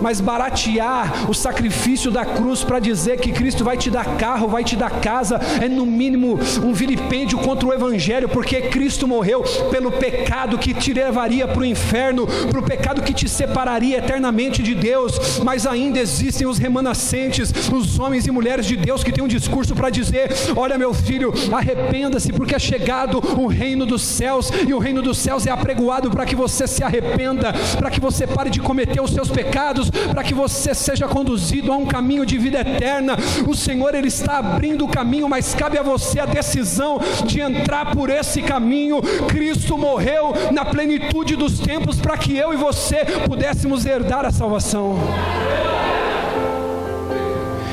Mas 0.00 0.20
baratear 0.20 1.30
o 1.30 1.34
sacrifício 1.34 2.10
da 2.10 2.24
cruz 2.24 2.62
para 2.62 2.78
dizer 2.78 3.18
que 3.18 3.32
Cristo 3.32 3.64
vai 3.64 3.76
te 3.76 3.90
dar 3.90 4.16
carro, 4.16 4.48
vai 4.48 4.64
te 4.64 4.76
dar 4.76 5.00
casa, 5.00 5.40
é 5.60 5.68
no 5.68 5.86
mínimo 5.86 6.38
um 6.62 6.72
vilipêndio 6.72 7.38
contra 7.38 7.68
o 7.68 7.72
Evangelho, 7.72 8.28
porque 8.28 8.62
Cristo 8.62 9.06
morreu 9.06 9.42
pelo 9.70 9.92
pecado 9.92 10.58
que 10.58 10.74
te 10.74 10.92
levaria 10.92 11.46
para 11.46 11.62
o 11.62 11.64
inferno, 11.64 12.26
para 12.26 12.60
o 12.60 12.62
pecado 12.62 13.02
que 13.02 13.14
te 13.14 13.28
separaria 13.28 13.98
eternamente 13.98 14.62
de 14.62 14.74
Deus, 14.74 15.40
mas 15.44 15.66
ainda 15.66 15.98
existem 15.98 16.46
os 16.46 16.58
remanescentes, 16.58 17.52
os 17.72 17.98
homens 17.98 18.26
e 18.26 18.30
mulheres 18.30 18.66
de 18.66 18.76
Deus 18.76 19.02
que 19.02 19.12
têm 19.12 19.24
um 19.24 19.28
discurso 19.28 19.74
para 19.74 19.90
dizer: 19.90 20.30
Olha, 20.56 20.78
meu 20.78 20.92
filho, 20.92 21.32
arrependa-se, 21.52 22.32
porque 22.32 22.54
é 22.54 22.58
chegado 22.58 23.18
o 23.38 23.46
reino 23.46 23.86
dos 23.86 24.02
céus, 24.02 24.50
e 24.66 24.72
o 24.74 24.78
reino 24.78 25.02
dos 25.02 25.18
céus 25.18 25.46
é 25.46 25.50
apregoado 25.50 26.10
para 26.10 26.24
que 26.24 26.36
você 26.36 26.66
se 26.66 26.82
arrependa, 26.82 27.52
para 27.78 27.90
que 27.90 28.00
você 28.00 28.26
pare 28.26 28.50
de 28.50 28.60
cometer 28.60 29.00
os 29.00 29.12
seus 29.12 29.30
pecados, 29.30 29.79
para 29.88 30.24
que 30.24 30.34
você 30.34 30.74
seja 30.74 31.06
conduzido 31.06 31.72
a 31.72 31.76
um 31.76 31.86
caminho 31.86 32.26
de 32.26 32.36
vida 32.36 32.60
eterna. 32.60 33.16
O 33.46 33.54
Senhor, 33.54 33.94
Ele 33.94 34.08
está 34.08 34.38
abrindo 34.38 34.84
o 34.84 34.88
caminho, 34.88 35.28
mas 35.28 35.54
cabe 35.54 35.78
a 35.78 35.82
você 35.82 36.20
a 36.20 36.26
decisão 36.26 37.00
de 37.24 37.40
entrar 37.40 37.94
por 37.94 38.10
esse 38.10 38.42
caminho. 38.42 39.00
Cristo 39.28 39.78
morreu 39.78 40.32
na 40.50 40.64
plenitude 40.64 41.36
dos 41.36 41.58
tempos 41.58 42.00
para 42.00 42.18
que 42.18 42.36
eu 42.36 42.52
e 42.52 42.56
você 42.56 43.04
pudéssemos 43.26 43.86
herdar 43.86 44.24
a 44.24 44.32
salvação. 44.32 44.98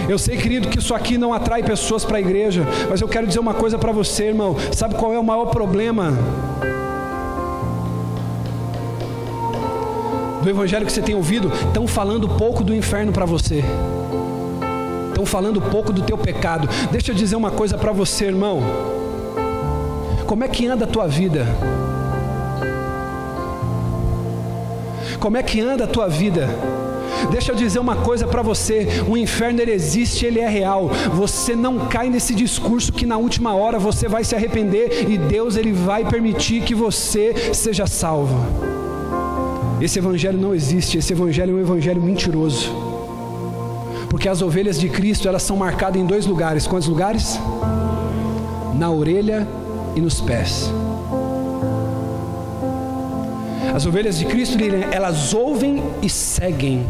Eu 0.07 0.17
sei, 0.17 0.37
querido, 0.37 0.69
que 0.69 0.79
isso 0.79 0.93
aqui 0.93 1.17
não 1.17 1.33
atrai 1.33 1.61
pessoas 1.61 2.05
para 2.05 2.17
a 2.17 2.21
igreja, 2.21 2.65
mas 2.89 3.01
eu 3.01 3.09
quero 3.09 3.27
dizer 3.27 3.39
uma 3.39 3.53
coisa 3.53 3.77
para 3.77 3.91
você, 3.91 4.27
irmão. 4.27 4.55
Sabe 4.71 4.95
qual 4.95 5.13
é 5.13 5.19
o 5.19 5.23
maior 5.23 5.47
problema 5.47 6.13
do 10.47 10.51
evangelho 10.51 10.85
que 10.85 10.93
você 10.93 11.01
tem 11.01 11.13
ouvido? 11.13 11.51
Estão 11.67 11.85
falando 11.85 12.29
pouco 12.29 12.63
do 12.63 12.73
inferno 12.73 13.11
para 13.11 13.25
você. 13.25 13.61
Estão 15.09 15.25
falando 15.25 15.59
pouco 15.59 15.91
do 15.91 16.01
teu 16.01 16.17
pecado. 16.17 16.69
Deixa 16.89 17.11
eu 17.11 17.15
dizer 17.15 17.35
uma 17.35 17.51
coisa 17.51 17.77
para 17.77 17.91
você, 17.91 18.27
irmão. 18.27 18.61
Como 20.25 20.45
é 20.45 20.47
que 20.47 20.65
anda 20.65 20.85
a 20.85 20.87
tua 20.87 21.05
vida? 21.05 21.45
Como 25.19 25.35
é 25.35 25.43
que 25.43 25.59
anda 25.59 25.83
a 25.83 25.87
tua 25.87 26.07
vida? 26.07 26.47
Deixa 27.29 27.51
eu 27.51 27.55
dizer 27.55 27.79
uma 27.79 27.97
coisa 27.97 28.25
para 28.25 28.41
você: 28.41 28.87
o 29.05 29.17
inferno 29.17 29.59
ele 29.59 29.73
existe, 29.73 30.25
ele 30.25 30.39
é 30.39 30.47
real. 30.47 30.89
Você 31.13 31.57
não 31.57 31.87
cai 31.87 32.09
nesse 32.09 32.33
discurso 32.33 32.93
que 32.93 33.05
na 33.05 33.17
última 33.17 33.53
hora 33.53 33.77
você 33.77 34.07
vai 34.07 34.23
se 34.23 34.33
arrepender 34.33 35.09
e 35.09 35.17
Deus 35.17 35.57
ele 35.57 35.73
vai 35.73 36.05
permitir 36.05 36.61
que 36.61 36.73
você 36.73 37.53
seja 37.53 37.85
salvo. 37.85 38.86
Esse 39.79 39.99
evangelho 39.99 40.39
não 40.39 40.55
existe, 40.55 40.97
esse 40.97 41.13
evangelho 41.13 41.51
é 41.51 41.59
um 41.59 41.61
evangelho 41.61 42.01
mentiroso. 42.01 42.71
Porque 44.09 44.27
as 44.27 44.41
ovelhas 44.41 44.79
de 44.79 44.89
Cristo, 44.89 45.27
elas 45.27 45.43
são 45.43 45.55
marcadas 45.55 46.01
em 46.01 46.05
dois 46.05 46.25
lugares. 46.25 46.65
Quantos 46.65 46.87
lugares? 46.87 47.39
Na 48.75 48.89
orelha 48.89 49.47
e 49.95 50.01
nos 50.01 50.19
pés. 50.19 50.71
As 53.75 53.85
ovelhas 53.85 54.17
de 54.17 54.25
Cristo, 54.25 54.57
elas 54.91 55.33
ouvem 55.33 55.83
e 56.01 56.09
seguem 56.09 56.85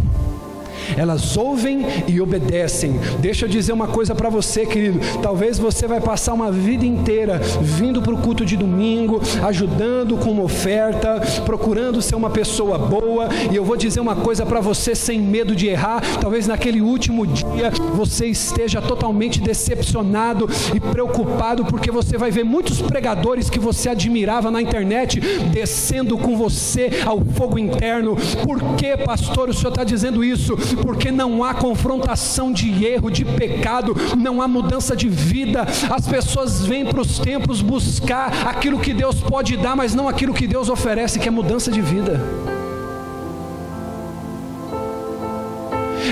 elas 0.96 1.36
ouvem 1.36 1.86
e 2.08 2.22
obedecem. 2.22 3.00
Deixa 3.20 3.46
eu 3.46 3.50
dizer 3.50 3.74
uma 3.74 3.88
coisa 3.88 4.16
para 4.16 4.30
você, 4.30 4.66
querido. 4.66 5.00
Talvez 5.22 5.60
você 5.60 5.88
vai 5.88 6.00
passar 6.00 6.34
uma 6.34 6.52
vida 6.52 6.86
inteira 6.86 7.40
vindo 7.62 8.02
para 8.02 8.14
o 8.14 8.18
culto 8.18 8.46
de 8.46 8.56
domingo, 8.56 9.22
ajudando 9.44 10.18
com 10.18 10.32
uma 10.32 10.44
oferta, 10.44 11.22
procurando 11.46 12.02
ser 12.02 12.16
uma 12.16 12.30
pessoa 12.30 12.78
boa. 12.78 13.30
E 13.52 13.56
eu 13.56 13.66
vou 13.66 13.76
dizer 13.76 14.00
uma 14.00 14.16
coisa 14.16 14.46
para 14.46 14.60
você 14.60 14.96
sem 14.96 15.20
medo 15.20 15.56
de 15.56 15.68
errar. 15.68 16.02
Talvez 16.20 16.48
naquele 16.48 16.82
último 16.82 17.26
dia 17.26 17.72
você 17.94 18.28
esteja 18.28 18.82
totalmente 18.82 19.42
decepcionado 19.42 20.50
e 20.74 20.80
preocupado 20.80 21.66
porque 21.66 21.92
você 21.92 22.18
vai 22.18 22.32
ver 22.32 22.44
muitos 22.44 22.82
pregadores 22.82 23.50
que 23.50 23.60
você 23.60 23.90
admirava 23.90 24.52
na 24.52 24.62
internet 24.62 25.20
descendo 25.52 26.18
com 26.18 26.38
você 26.38 26.90
ao 27.06 27.22
fogo 27.36 27.58
interno. 27.60 28.16
Por 28.44 28.76
que, 28.76 28.96
pastor, 28.98 29.50
o 29.50 29.54
senhor 29.54 29.70
está 29.70 29.84
dizendo 29.84 30.24
isso? 30.24 30.56
Porque 30.78 31.12
não 31.12 31.44
há 31.44 31.54
confrontação 31.54 32.52
de 32.52 32.86
erro, 32.86 33.10
de 33.10 33.26
pecado, 33.26 33.96
não 34.18 34.42
há 34.42 34.48
mudança 34.48 34.96
de 34.96 35.10
vida. 35.10 35.66
As 35.90 36.08
pessoas 36.08 36.66
vêm 36.66 36.86
para 36.86 37.02
os 37.02 37.20
templos 37.20 37.62
buscar 37.62 38.48
aquilo 38.48 38.80
que 38.80 38.94
Deus 38.94 39.16
pode 39.16 39.58
dar, 39.58 39.76
mas 39.76 39.94
não 39.94 40.08
aquilo 40.08 40.34
que 40.34 40.48
Deus 40.48 40.70
oferece, 40.70 41.20
que 41.20 41.28
é 41.28 41.32
mudança 41.32 41.72
de 41.72 41.82
vida. 41.82 42.22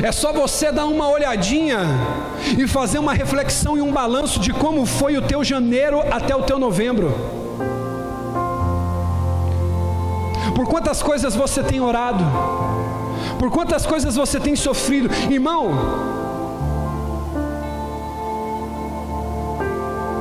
É 0.04 0.12
só 0.12 0.34
você 0.34 0.72
dar 0.72 0.86
uma 0.86 1.10
olhadinha 1.10 1.80
e 2.58 2.68
fazer 2.68 3.00
uma 3.00 3.14
reflexão 3.14 3.78
e 3.78 3.82
um 3.82 3.92
balanço 3.92 4.40
de 4.40 4.52
como 4.52 4.86
foi 4.86 5.16
o 5.18 5.22
teu 5.22 5.44
janeiro 5.44 6.02
até 6.12 6.36
o 6.36 6.44
teu 6.44 6.60
novembro. 6.60 7.14
Por 10.54 10.68
quantas 10.68 11.02
coisas 11.02 11.36
você 11.36 11.64
tem 11.64 11.80
orado? 11.80 12.24
Por 13.40 13.52
quantas 13.52 13.86
coisas 13.86 14.16
você 14.16 14.40
tem 14.40 14.56
sofrido, 14.56 15.10
irmão? 15.30 16.16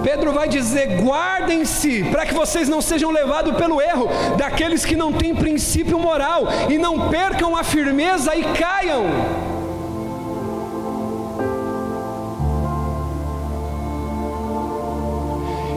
Pedro 0.04 0.32
vai 0.32 0.46
dizer: 0.48 1.00
guardem-se 1.00 2.04
para 2.04 2.26
que 2.26 2.34
vocês 2.34 2.68
não 2.68 2.82
sejam 2.82 3.10
levados 3.10 3.56
pelo 3.56 3.80
erro 3.80 4.08
daqueles 4.36 4.84
que 4.84 4.94
não 4.94 5.12
têm 5.12 5.34
princípio 5.34 5.98
moral 5.98 6.46
e 6.68 6.76
não 6.76 7.08
percam 7.08 7.56
a 7.56 7.64
firmeza 7.64 8.36
e 8.36 8.44
caiam. 8.52 9.04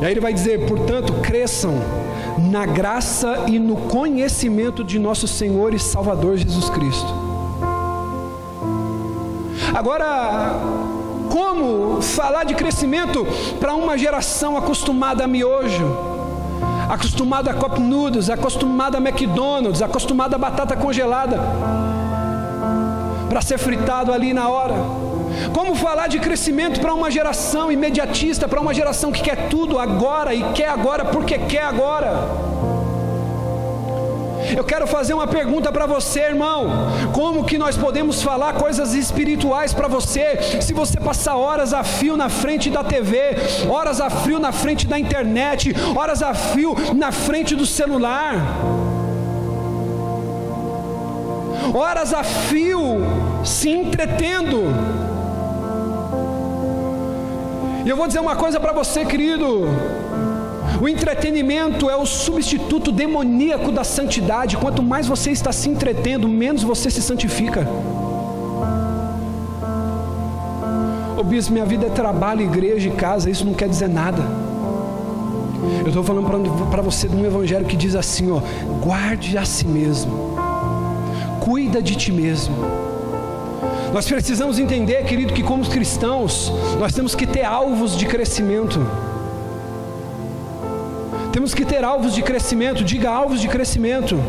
E 0.02 0.06
aí 0.06 0.12
ele 0.12 0.20
vai 0.20 0.34
dizer: 0.34 0.68
portanto, 0.68 1.14
cresçam 1.22 1.74
na 2.38 2.66
graça 2.66 3.46
e 3.48 3.58
no 3.58 3.76
conhecimento 3.76 4.84
de 4.84 5.00
nosso 5.00 5.28
Senhor 5.28 5.74
e 5.74 5.80
Salvador 5.80 6.38
Jesus 6.38 6.70
Cristo. 6.70 7.27
Agora, 9.78 10.56
como 11.30 12.02
falar 12.02 12.46
de 12.46 12.56
crescimento 12.56 13.28
para 13.60 13.76
uma 13.76 13.96
geração 13.96 14.58
acostumada 14.58 15.26
a 15.26 15.28
miojo, 15.28 15.96
acostumada 16.90 17.52
a 17.52 17.54
Cup 17.54 17.78
Noodles, 17.78 18.28
acostumada 18.32 18.98
a 18.98 19.00
McDonald's, 19.00 19.84
acostumada 19.84 20.36
a 20.36 20.40
batata 20.40 20.76
congelada, 20.76 21.40
para 23.30 23.40
ser 23.40 23.60
fritado 23.60 24.12
ali 24.12 24.34
na 24.34 24.50
hora? 24.50 24.74
Como 25.54 25.76
falar 25.76 26.08
de 26.08 26.18
crescimento 26.18 26.82
para 26.82 26.96
uma 26.96 27.12
geração 27.12 27.72
imediatista, 27.72 28.48
para 28.48 28.60
uma 28.60 28.74
geração 28.74 29.12
que 29.12 29.22
quer 29.22 29.48
tudo 29.48 29.78
agora 29.78 30.34
e 30.34 30.42
quer 30.54 30.70
agora 30.70 31.06
porque 31.06 31.38
quer 31.38 31.66
agora? 31.66 32.18
Eu 34.56 34.64
quero 34.64 34.88
fazer 34.88 35.14
uma 35.14 35.28
pergunta 35.28 35.72
para 35.72 35.86
você, 35.86 36.22
irmão. 36.22 36.68
Como 37.14 37.44
que 37.44 37.58
nós 37.58 37.76
podemos 37.76 38.22
falar 38.22 38.54
coisas 38.54 38.94
espirituais 38.94 39.74
para 39.74 39.88
você 39.88 40.62
se 40.62 40.74
você 40.74 41.00
passar 41.00 41.36
horas 41.36 41.74
a 41.74 41.84
fio 41.84 42.16
na 42.16 42.30
frente 42.30 42.70
da 42.70 42.84
TV, 42.84 43.36
horas 43.70 44.00
a 44.00 44.10
fio 44.10 44.40
na 44.40 44.52
frente 44.52 44.88
da 44.88 44.98
internet, 44.98 45.76
horas 45.96 46.22
a 46.22 46.34
fio 46.34 46.76
na 46.96 47.12
frente 47.12 47.56
do 47.56 47.66
celular? 47.66 48.36
Horas 51.74 52.14
a 52.14 52.24
fio 52.24 53.02
se 53.44 53.70
entretendo 53.70 54.64
e 57.88 57.90
eu 57.90 57.96
vou 57.96 58.06
dizer 58.06 58.20
uma 58.20 58.36
coisa 58.36 58.60
para 58.60 58.74
você, 58.74 59.06
querido. 59.06 59.66
O 60.80 60.88
entretenimento 60.88 61.90
é 61.90 61.96
o 61.96 62.06
substituto 62.06 62.92
demoníaco 62.92 63.72
da 63.72 63.84
santidade. 63.84 64.58
Quanto 64.58 64.84
mais 64.84 65.08
você 65.08 65.32
está 65.32 65.52
se 65.52 65.70
entretendo, 65.70 66.28
menos 66.28 66.62
você 66.62 66.92
se 66.92 67.02
santifica. 67.02 67.68
Ô 71.18 71.24
bispo, 71.24 71.52
minha 71.52 71.66
vida 71.66 71.88
é 71.88 71.90
trabalho, 71.90 72.44
igreja 72.44 72.90
e 72.90 72.92
casa, 72.92 73.28
isso 73.28 73.44
não 73.44 73.56
quer 73.56 73.68
dizer 73.68 73.90
nada. 73.90 74.22
Eu 75.82 75.88
estou 75.88 76.04
falando 76.04 76.70
para 76.70 76.82
você 76.82 77.08
de 77.08 77.16
um 77.16 77.26
evangelho 77.26 77.66
que 77.66 77.76
diz 77.76 77.96
assim: 77.96 78.30
ó, 78.32 78.40
guarde 78.80 79.36
a 79.36 79.46
si 79.46 79.66
mesmo, 79.66 80.36
cuida 81.40 81.82
de 81.82 81.96
ti 81.96 82.12
mesmo. 82.12 82.56
Nós 83.92 84.06
precisamos 84.06 84.60
entender, 84.60 85.06
querido, 85.06 85.34
que 85.34 85.42
como 85.42 85.66
cristãos, 85.66 86.54
nós 86.78 86.94
temos 86.94 87.16
que 87.16 87.26
ter 87.26 87.44
alvos 87.44 87.98
de 87.98 88.06
crescimento. 88.06 88.86
Temos 91.38 91.54
que 91.54 91.64
ter 91.64 91.84
alvos 91.86 92.16
de 92.16 92.24
crescimento, 92.24 92.84
diga 92.84 93.12
alvos 93.12 93.40
de 93.40 93.48
crescimento. 93.48 94.20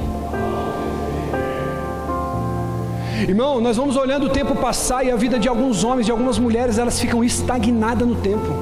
Irmão, 3.26 3.62
nós 3.62 3.78
vamos 3.78 3.96
olhando 3.96 4.26
o 4.26 4.28
tempo 4.28 4.54
passar 4.54 5.06
e 5.06 5.10
a 5.10 5.16
vida 5.16 5.38
de 5.38 5.48
alguns 5.48 5.84
homens, 5.84 6.04
de 6.04 6.12
algumas 6.12 6.38
mulheres, 6.38 6.76
elas 6.76 7.00
ficam 7.00 7.24
estagnadas 7.24 8.06
no 8.06 8.16
tempo. 8.16 8.52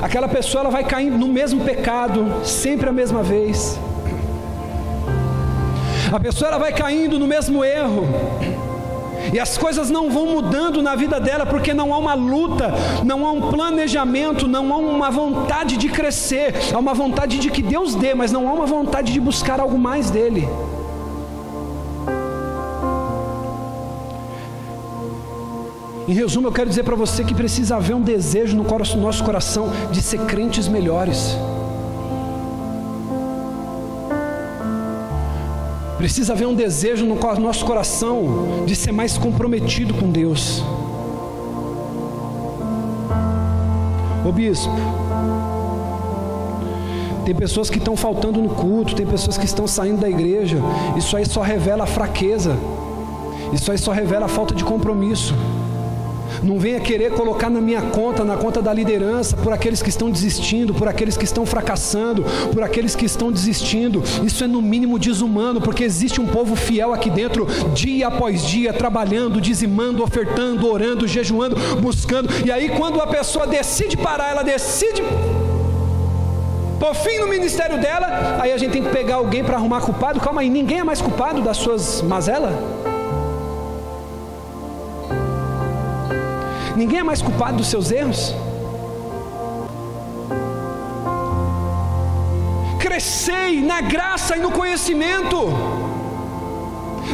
Aquela 0.00 0.28
pessoa 0.28 0.60
ela 0.60 0.70
vai 0.70 0.84
caindo 0.84 1.18
no 1.18 1.26
mesmo 1.26 1.64
pecado, 1.64 2.32
sempre 2.44 2.88
a 2.88 2.92
mesma 2.92 3.24
vez. 3.24 3.76
A 6.12 6.20
pessoa 6.20 6.50
ela 6.50 6.58
vai 6.58 6.72
caindo 6.72 7.18
no 7.18 7.26
mesmo 7.26 7.64
erro. 7.64 8.06
E 9.32 9.40
as 9.40 9.56
coisas 9.56 9.88
não 9.88 10.10
vão 10.10 10.26
mudando 10.26 10.82
na 10.82 10.94
vida 10.94 11.18
dela 11.18 11.46
porque 11.46 11.72
não 11.72 11.94
há 11.94 11.98
uma 11.98 12.14
luta, 12.14 12.70
não 13.02 13.26
há 13.26 13.32
um 13.32 13.50
planejamento, 13.50 14.46
não 14.46 14.72
há 14.72 14.76
uma 14.76 15.10
vontade 15.10 15.78
de 15.78 15.88
crescer, 15.88 16.54
há 16.72 16.78
uma 16.78 16.92
vontade 16.92 17.38
de 17.38 17.50
que 17.50 17.62
Deus 17.62 17.94
dê, 17.94 18.14
mas 18.14 18.30
não 18.30 18.46
há 18.46 18.52
uma 18.52 18.66
vontade 18.66 19.10
de 19.10 19.18
buscar 19.18 19.58
algo 19.58 19.78
mais 19.78 20.10
dele. 20.10 20.46
Em 26.06 26.12
resumo, 26.12 26.48
eu 26.48 26.52
quero 26.52 26.68
dizer 26.68 26.82
para 26.82 26.96
você 26.96 27.24
que 27.24 27.34
precisa 27.34 27.76
haver 27.76 27.94
um 27.94 28.02
desejo 28.02 28.54
no 28.54 28.66
nosso 29.00 29.24
coração 29.24 29.70
de 29.90 30.02
ser 30.02 30.18
crentes 30.26 30.68
melhores. 30.68 31.38
Precisa 36.02 36.32
haver 36.32 36.48
um 36.48 36.54
desejo 36.54 37.06
no 37.06 37.16
nosso 37.38 37.64
coração 37.64 38.64
de 38.66 38.74
ser 38.74 38.90
mais 38.90 39.16
comprometido 39.16 39.94
com 39.94 40.10
Deus. 40.10 40.60
Ô 44.26 44.32
bispo, 44.32 44.74
tem 47.24 47.32
pessoas 47.32 47.70
que 47.70 47.78
estão 47.78 47.94
faltando 47.96 48.42
no 48.42 48.48
culto, 48.48 48.96
tem 48.96 49.06
pessoas 49.06 49.38
que 49.38 49.44
estão 49.44 49.68
saindo 49.68 50.00
da 50.00 50.10
igreja. 50.10 50.58
Isso 50.96 51.16
aí 51.16 51.24
só 51.24 51.40
revela 51.40 51.84
a 51.84 51.86
fraqueza. 51.86 52.56
Isso 53.52 53.70
aí 53.70 53.78
só 53.78 53.92
revela 53.92 54.26
a 54.26 54.28
falta 54.28 54.56
de 54.56 54.64
compromisso. 54.64 55.36
Não 56.42 56.58
venha 56.58 56.80
querer 56.80 57.12
colocar 57.12 57.48
na 57.48 57.60
minha 57.60 57.82
conta, 57.82 58.24
na 58.24 58.36
conta 58.36 58.60
da 58.60 58.72
liderança, 58.72 59.36
por 59.36 59.52
aqueles 59.52 59.80
que 59.80 59.88
estão 59.88 60.10
desistindo, 60.10 60.74
por 60.74 60.88
aqueles 60.88 61.16
que 61.16 61.24
estão 61.24 61.46
fracassando, 61.46 62.24
por 62.52 62.62
aqueles 62.62 62.94
que 62.94 63.04
estão 63.04 63.30
desistindo. 63.30 64.02
Isso 64.24 64.42
é 64.42 64.46
no 64.46 64.60
mínimo 64.60 64.98
desumano, 64.98 65.60
porque 65.60 65.84
existe 65.84 66.20
um 66.20 66.26
povo 66.26 66.56
fiel 66.56 66.92
aqui 66.92 67.10
dentro, 67.10 67.46
dia 67.74 68.08
após 68.08 68.46
dia, 68.46 68.72
trabalhando, 68.72 69.40
dizimando, 69.40 70.02
ofertando, 70.02 70.68
orando, 70.68 71.06
jejuando, 71.06 71.56
buscando. 71.80 72.28
E 72.44 72.50
aí, 72.50 72.70
quando 72.70 73.00
a 73.00 73.06
pessoa 73.06 73.46
decide 73.46 73.96
parar, 73.96 74.30
ela 74.30 74.42
decide 74.42 75.02
por 76.82 76.96
fim 76.96 77.18
no 77.18 77.28
ministério 77.28 77.80
dela, 77.80 78.38
aí 78.40 78.50
a 78.50 78.58
gente 78.58 78.72
tem 78.72 78.82
que 78.82 78.90
pegar 78.90 79.14
alguém 79.14 79.44
para 79.44 79.56
arrumar 79.56 79.80
culpado. 79.82 80.18
Calma 80.18 80.40
aí, 80.40 80.50
ninguém 80.50 80.80
é 80.80 80.84
mais 80.84 81.00
culpado 81.00 81.40
das 81.40 81.56
suas 81.56 82.02
mazelas? 82.02 82.52
Ninguém 86.76 87.00
é 87.00 87.02
mais 87.02 87.20
culpado 87.20 87.58
dos 87.58 87.66
seus 87.66 87.90
erros. 87.90 88.34
Crescei 92.78 93.60
na 93.60 93.80
graça 93.80 94.36
e 94.36 94.40
no 94.40 94.50
conhecimento. 94.50 95.36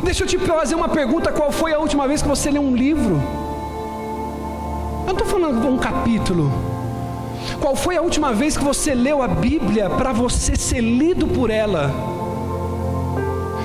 Deixa 0.04 0.24
eu 0.24 0.28
te 0.28 0.38
fazer 0.38 0.74
uma 0.74 0.88
pergunta: 0.88 1.32
qual 1.32 1.50
foi 1.50 1.72
a 1.72 1.78
última 1.78 2.06
vez 2.06 2.22
que 2.22 2.28
você 2.28 2.50
leu 2.50 2.62
um 2.62 2.74
livro? 2.74 3.20
Eu 5.06 5.12
não 5.12 5.12
estou 5.12 5.26
falando 5.26 5.66
um 5.66 5.78
capítulo. 5.78 6.52
Qual 7.60 7.74
foi 7.74 7.96
a 7.96 8.02
última 8.02 8.32
vez 8.32 8.56
que 8.56 8.62
você 8.62 8.94
leu 8.94 9.22
a 9.22 9.28
Bíblia 9.28 9.90
para 9.90 10.12
você 10.12 10.54
ser 10.54 10.80
lido 10.80 11.26
por 11.26 11.50
ela? 11.50 11.90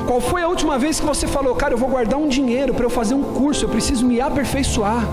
Qual 0.08 0.20
foi 0.20 0.42
a 0.42 0.48
última 0.48 0.78
vez 0.78 1.00
que 1.00 1.06
você 1.06 1.28
falou, 1.28 1.56
cara, 1.56 1.74
eu 1.74 1.78
vou 1.78 1.90
guardar 1.90 2.20
um 2.20 2.28
dinheiro 2.28 2.74
para 2.74 2.86
eu 2.86 2.90
fazer 2.90 3.14
um 3.14 3.24
curso, 3.24 3.66
eu 3.66 3.70
preciso 3.70 4.06
me 4.06 4.20
aperfeiçoar? 4.20 5.06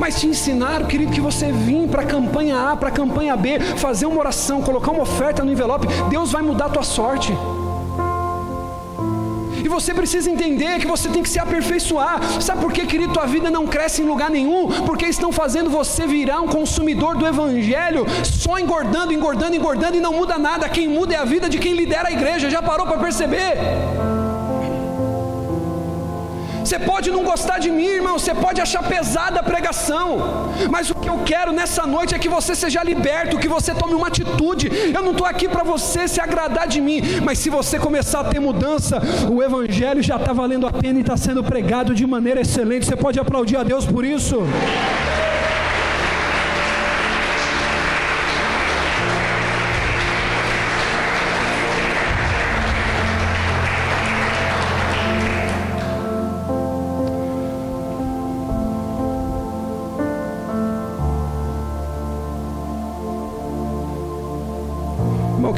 Mas 0.00 0.18
te 0.18 0.26
ensinaram, 0.26 0.86
querido, 0.86 1.12
que 1.12 1.20
você 1.20 1.52
vir 1.52 1.86
para 1.86 2.00
a 2.00 2.06
campanha 2.06 2.70
A, 2.70 2.74
para 2.74 2.88
a 2.88 2.90
campanha 2.90 3.36
B, 3.36 3.60
fazer 3.76 4.06
uma 4.06 4.18
oração, 4.18 4.62
colocar 4.62 4.92
uma 4.92 5.02
oferta 5.02 5.44
no 5.44 5.52
envelope, 5.52 5.86
Deus 6.08 6.32
vai 6.32 6.40
mudar 6.40 6.66
a 6.66 6.70
tua 6.70 6.82
sorte. 6.82 7.36
E 9.62 9.68
você 9.68 9.92
precisa 9.92 10.30
entender 10.30 10.78
que 10.78 10.86
você 10.86 11.06
tem 11.10 11.22
que 11.22 11.28
se 11.28 11.38
aperfeiçoar. 11.38 12.18
Sabe 12.40 12.62
por 12.62 12.72
que, 12.72 12.86
querido, 12.86 13.12
tua 13.12 13.26
vida 13.26 13.50
não 13.50 13.66
cresce 13.66 14.00
em 14.00 14.06
lugar 14.06 14.30
nenhum? 14.30 14.68
Porque 14.86 15.04
estão 15.04 15.30
fazendo 15.30 15.68
você 15.68 16.06
virar 16.06 16.40
um 16.40 16.48
consumidor 16.48 17.18
do 17.18 17.26
Evangelho, 17.26 18.06
só 18.24 18.58
engordando, 18.58 19.12
engordando, 19.12 19.54
engordando 19.54 19.98
e 19.98 20.00
não 20.00 20.14
muda 20.14 20.38
nada. 20.38 20.66
Quem 20.66 20.88
muda 20.88 21.12
é 21.14 21.18
a 21.18 21.26
vida 21.26 21.46
de 21.46 21.58
quem 21.58 21.74
lidera 21.74 22.08
a 22.08 22.12
igreja. 22.12 22.48
Já 22.48 22.62
parou 22.62 22.86
para 22.86 22.96
perceber? 22.96 23.58
Você 26.70 26.78
pode 26.78 27.10
não 27.10 27.24
gostar 27.24 27.58
de 27.58 27.68
mim, 27.68 27.86
irmão, 27.86 28.16
você 28.16 28.32
pode 28.32 28.60
achar 28.60 28.80
pesada 28.84 29.40
a 29.40 29.42
pregação, 29.42 30.52
mas 30.70 30.88
o 30.88 30.94
que 30.94 31.08
eu 31.08 31.18
quero 31.26 31.50
nessa 31.50 31.84
noite 31.84 32.14
é 32.14 32.18
que 32.18 32.28
você 32.28 32.54
seja 32.54 32.80
liberto, 32.84 33.38
que 33.38 33.48
você 33.48 33.74
tome 33.74 33.92
uma 33.92 34.06
atitude. 34.06 34.70
Eu 34.94 35.02
não 35.02 35.10
estou 35.10 35.26
aqui 35.26 35.48
para 35.48 35.64
você 35.64 36.06
se 36.06 36.20
agradar 36.20 36.68
de 36.68 36.80
mim, 36.80 37.02
mas 37.24 37.40
se 37.40 37.50
você 37.50 37.76
começar 37.76 38.20
a 38.20 38.24
ter 38.24 38.38
mudança, 38.38 39.02
o 39.28 39.42
Evangelho 39.42 40.00
já 40.00 40.14
está 40.14 40.32
valendo 40.32 40.64
a 40.64 40.72
pena 40.72 41.00
e 41.00 41.02
está 41.02 41.16
sendo 41.16 41.42
pregado 41.42 41.92
de 41.92 42.06
maneira 42.06 42.40
excelente. 42.40 42.86
Você 42.86 42.94
pode 42.94 43.18
aplaudir 43.18 43.56
a 43.56 43.64
Deus 43.64 43.84
por 43.84 44.04
isso? 44.04 44.36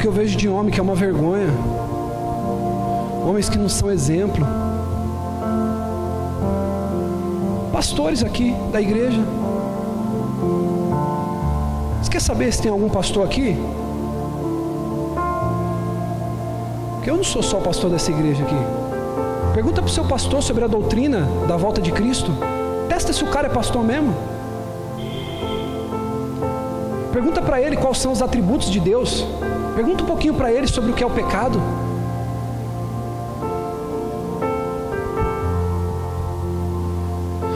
Que 0.03 0.07
eu 0.07 0.11
vejo 0.11 0.37
de 0.37 0.49
homem 0.49 0.69
que 0.69 0.81
é 0.81 0.83
uma 0.83 0.95
vergonha. 0.95 1.47
Homens 3.25 3.47
que 3.47 3.57
não 3.57 3.69
são 3.69 3.89
exemplo. 3.89 4.45
Pastores 7.71 8.21
aqui 8.21 8.53
da 8.69 8.81
igreja. 8.81 9.21
Você 12.01 12.11
quer 12.11 12.19
saber 12.19 12.51
se 12.51 12.61
tem 12.61 12.69
algum 12.69 12.89
pastor 12.89 13.25
aqui? 13.25 13.57
Porque 16.95 17.09
eu 17.09 17.15
não 17.15 17.23
sou 17.23 17.41
só 17.41 17.61
pastor 17.61 17.89
dessa 17.89 18.11
igreja 18.11 18.43
aqui. 18.43 18.57
Pergunta 19.53 19.81
para 19.81 19.89
o 19.89 19.93
seu 19.93 20.03
pastor 20.03 20.43
sobre 20.43 20.65
a 20.65 20.67
doutrina 20.67 21.29
da 21.47 21.55
volta 21.55 21.79
de 21.79 21.93
Cristo. 21.93 22.29
Testa 22.89 23.13
se 23.13 23.23
o 23.23 23.27
cara 23.27 23.47
é 23.47 23.49
pastor 23.49 23.81
mesmo. 23.85 24.13
Pergunta 27.13 27.41
para 27.41 27.61
ele 27.61 27.77
quais 27.77 27.99
são 27.99 28.11
os 28.11 28.21
atributos 28.21 28.69
de 28.69 28.81
Deus. 28.81 29.25
Pergunta 29.75 30.03
um 30.03 30.07
pouquinho 30.07 30.35
para 30.35 30.51
ele 30.51 30.67
sobre 30.67 30.91
o 30.91 30.93
que 30.93 31.03
é 31.03 31.07
o 31.07 31.09
pecado. 31.09 31.59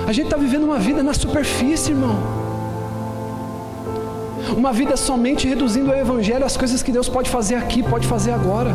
A 0.07 0.11
gente 0.11 0.25
está 0.25 0.37
vivendo 0.37 0.63
uma 0.63 0.79
vida 0.79 1.03
na 1.03 1.13
superfície, 1.13 1.91
irmão. 1.91 2.17
Uma 4.55 4.71
vida 4.71 4.95
somente 4.95 5.47
reduzindo 5.47 5.91
o 5.91 5.93
Evangelho 5.93 6.45
às 6.45 6.55
coisas 6.55 6.81
que 6.81 6.91
Deus 6.91 7.09
pode 7.09 7.29
fazer 7.29 7.55
aqui, 7.55 7.83
pode 7.83 8.07
fazer 8.07 8.31
agora. 8.31 8.71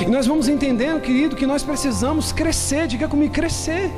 E 0.00 0.10
nós 0.10 0.26
vamos 0.26 0.48
entendendo, 0.48 1.00
querido, 1.00 1.34
que 1.36 1.46
nós 1.46 1.62
precisamos 1.62 2.32
crescer, 2.32 2.86
diga 2.86 3.08
comigo, 3.08 3.34
crescer. 3.34 3.90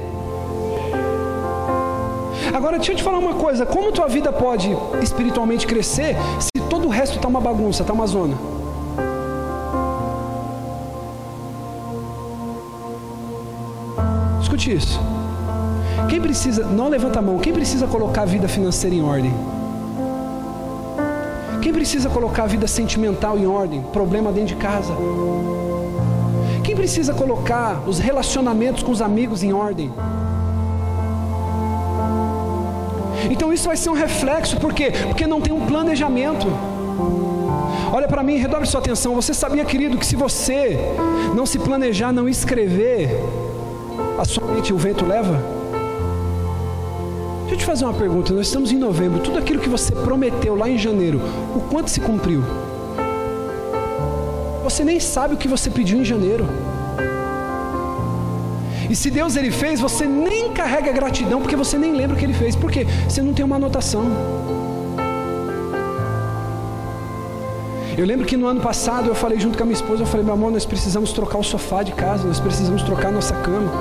Agora, 2.57 2.79
deixa 2.79 2.93
eu 2.93 2.97
te 2.97 3.03
falar 3.03 3.19
uma 3.19 3.35
coisa: 3.35 3.67
como 3.67 3.93
tua 3.93 4.09
vida 4.09 4.33
pode 4.33 4.75
espiritualmente 5.03 5.67
crescer 5.67 6.17
se 6.41 6.63
todo 6.71 6.87
o 6.87 6.89
resto 6.89 7.17
está 7.17 7.29
uma 7.29 7.39
bagunça, 7.39 7.83
está 7.83 7.93
uma 7.93 8.07
zona? 8.07 8.35
Escute 14.41 14.73
isso. 14.73 14.99
Quem 16.09 16.19
precisa, 16.19 16.65
não 16.65 16.89
levanta 16.89 17.19
a 17.19 17.23
mão, 17.23 17.39
quem 17.39 17.53
precisa 17.53 17.87
colocar 17.87 18.23
a 18.23 18.25
vida 18.25 18.49
financeira 18.49 18.97
em 18.97 19.03
ordem? 19.03 19.35
Quem 21.61 21.75
precisa 21.75 22.09
colocar 22.09 22.45
a 22.45 22.47
vida 22.47 22.67
sentimental 22.67 23.37
em 23.37 23.47
ordem? 23.47 23.83
Problema 23.93 24.33
dentro 24.33 24.55
de 24.55 24.57
casa. 24.57 24.95
Quem 26.65 26.75
precisa 26.75 27.13
colocar 27.13 27.83
os 27.87 27.99
relacionamentos 27.99 28.83
com 28.83 28.93
os 28.93 29.03
amigos 29.03 29.43
em 29.43 29.53
ordem? 29.53 29.93
Então 33.31 33.53
isso 33.53 33.67
vai 33.69 33.77
ser 33.77 33.91
um 33.91 33.95
reflexo, 33.95 34.57
por 34.59 34.73
quê? 34.73 34.93
Porque 35.07 35.27
não 35.27 35.41
tem 35.41 35.53
um 35.53 35.67
planejamento. 35.67 36.47
Olha 37.93 38.09
para 38.09 38.23
mim, 38.23 38.37
redobre 38.37 38.67
sua 38.67 38.81
atenção. 38.81 39.15
Você 39.15 39.33
sabia, 39.33 39.65
querido, 39.65 39.97
que 39.97 40.07
se 40.07 40.17
você 40.17 40.79
não 41.35 41.47
se 41.47 41.59
planejar, 41.59 42.13
não 42.13 42.29
escrever, 42.29 43.09
a 44.19 44.25
sua 44.25 44.47
mente 44.47 44.73
o 44.73 44.77
vento 44.77 45.05
leva? 45.05 45.43
Deixa 47.41 47.55
eu 47.55 47.59
te 47.59 47.65
fazer 47.65 47.85
uma 47.85 47.95
pergunta. 47.95 48.35
Nós 48.35 48.49
estamos 48.49 48.73
em 48.73 48.77
novembro. 48.77 49.21
Tudo 49.21 49.39
aquilo 49.39 49.61
que 49.61 49.69
você 49.69 49.93
prometeu 49.93 50.57
lá 50.57 50.69
em 50.69 50.77
janeiro, 50.77 51.21
o 51.55 51.61
quanto 51.61 51.89
se 51.89 52.01
cumpriu? 52.01 52.43
Você 54.65 54.83
nem 54.85 54.99
sabe 54.99 55.35
o 55.35 55.37
que 55.37 55.47
você 55.47 55.71
pediu 55.71 55.99
em 55.99 56.05
janeiro. 56.05 56.45
E 58.91 58.97
se 58.97 59.11
Deus 59.11 59.37
ele 59.37 59.51
fez, 59.51 59.81
você 59.81 60.07
nem 60.07 60.36
carrega 60.57 60.91
gratidão 60.91 61.41
porque 61.41 61.55
você 61.55 61.77
nem 61.77 61.93
lembra 61.93 62.17
o 62.17 62.19
que 62.19 62.25
ele 62.25 62.33
fez. 62.33 62.57
Por 62.57 62.71
quê? 62.71 62.87
Você 63.07 63.21
não 63.21 63.35
tem 63.35 63.45
uma 63.45 63.57
anotação. 63.57 64.05
Eu 67.97 68.05
lembro 68.05 68.27
que 68.27 68.37
no 68.37 68.47
ano 68.47 68.61
passado 68.61 69.09
eu 69.09 69.15
falei 69.15 69.39
junto 69.39 69.57
com 69.57 69.63
a 69.63 69.67
minha 69.67 69.75
esposa, 69.75 70.03
eu 70.03 70.07
falei, 70.07 70.25
meu 70.25 70.35
amor, 70.35 70.51
nós 70.53 70.67
precisamos 70.67 71.13
trocar 71.13 71.39
o 71.39 71.43
sofá 71.43 71.83
de 71.83 71.93
casa, 71.93 72.27
nós 72.27 72.41
precisamos 72.41 72.83
trocar 72.83 73.09
a 73.09 73.13
nossa 73.13 73.35
cama. 73.37 73.73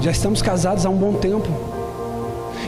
Já 0.00 0.10
estamos 0.10 0.42
casados 0.42 0.86
há 0.86 0.88
um 0.88 0.96
bom 0.96 1.14
tempo. 1.14 1.48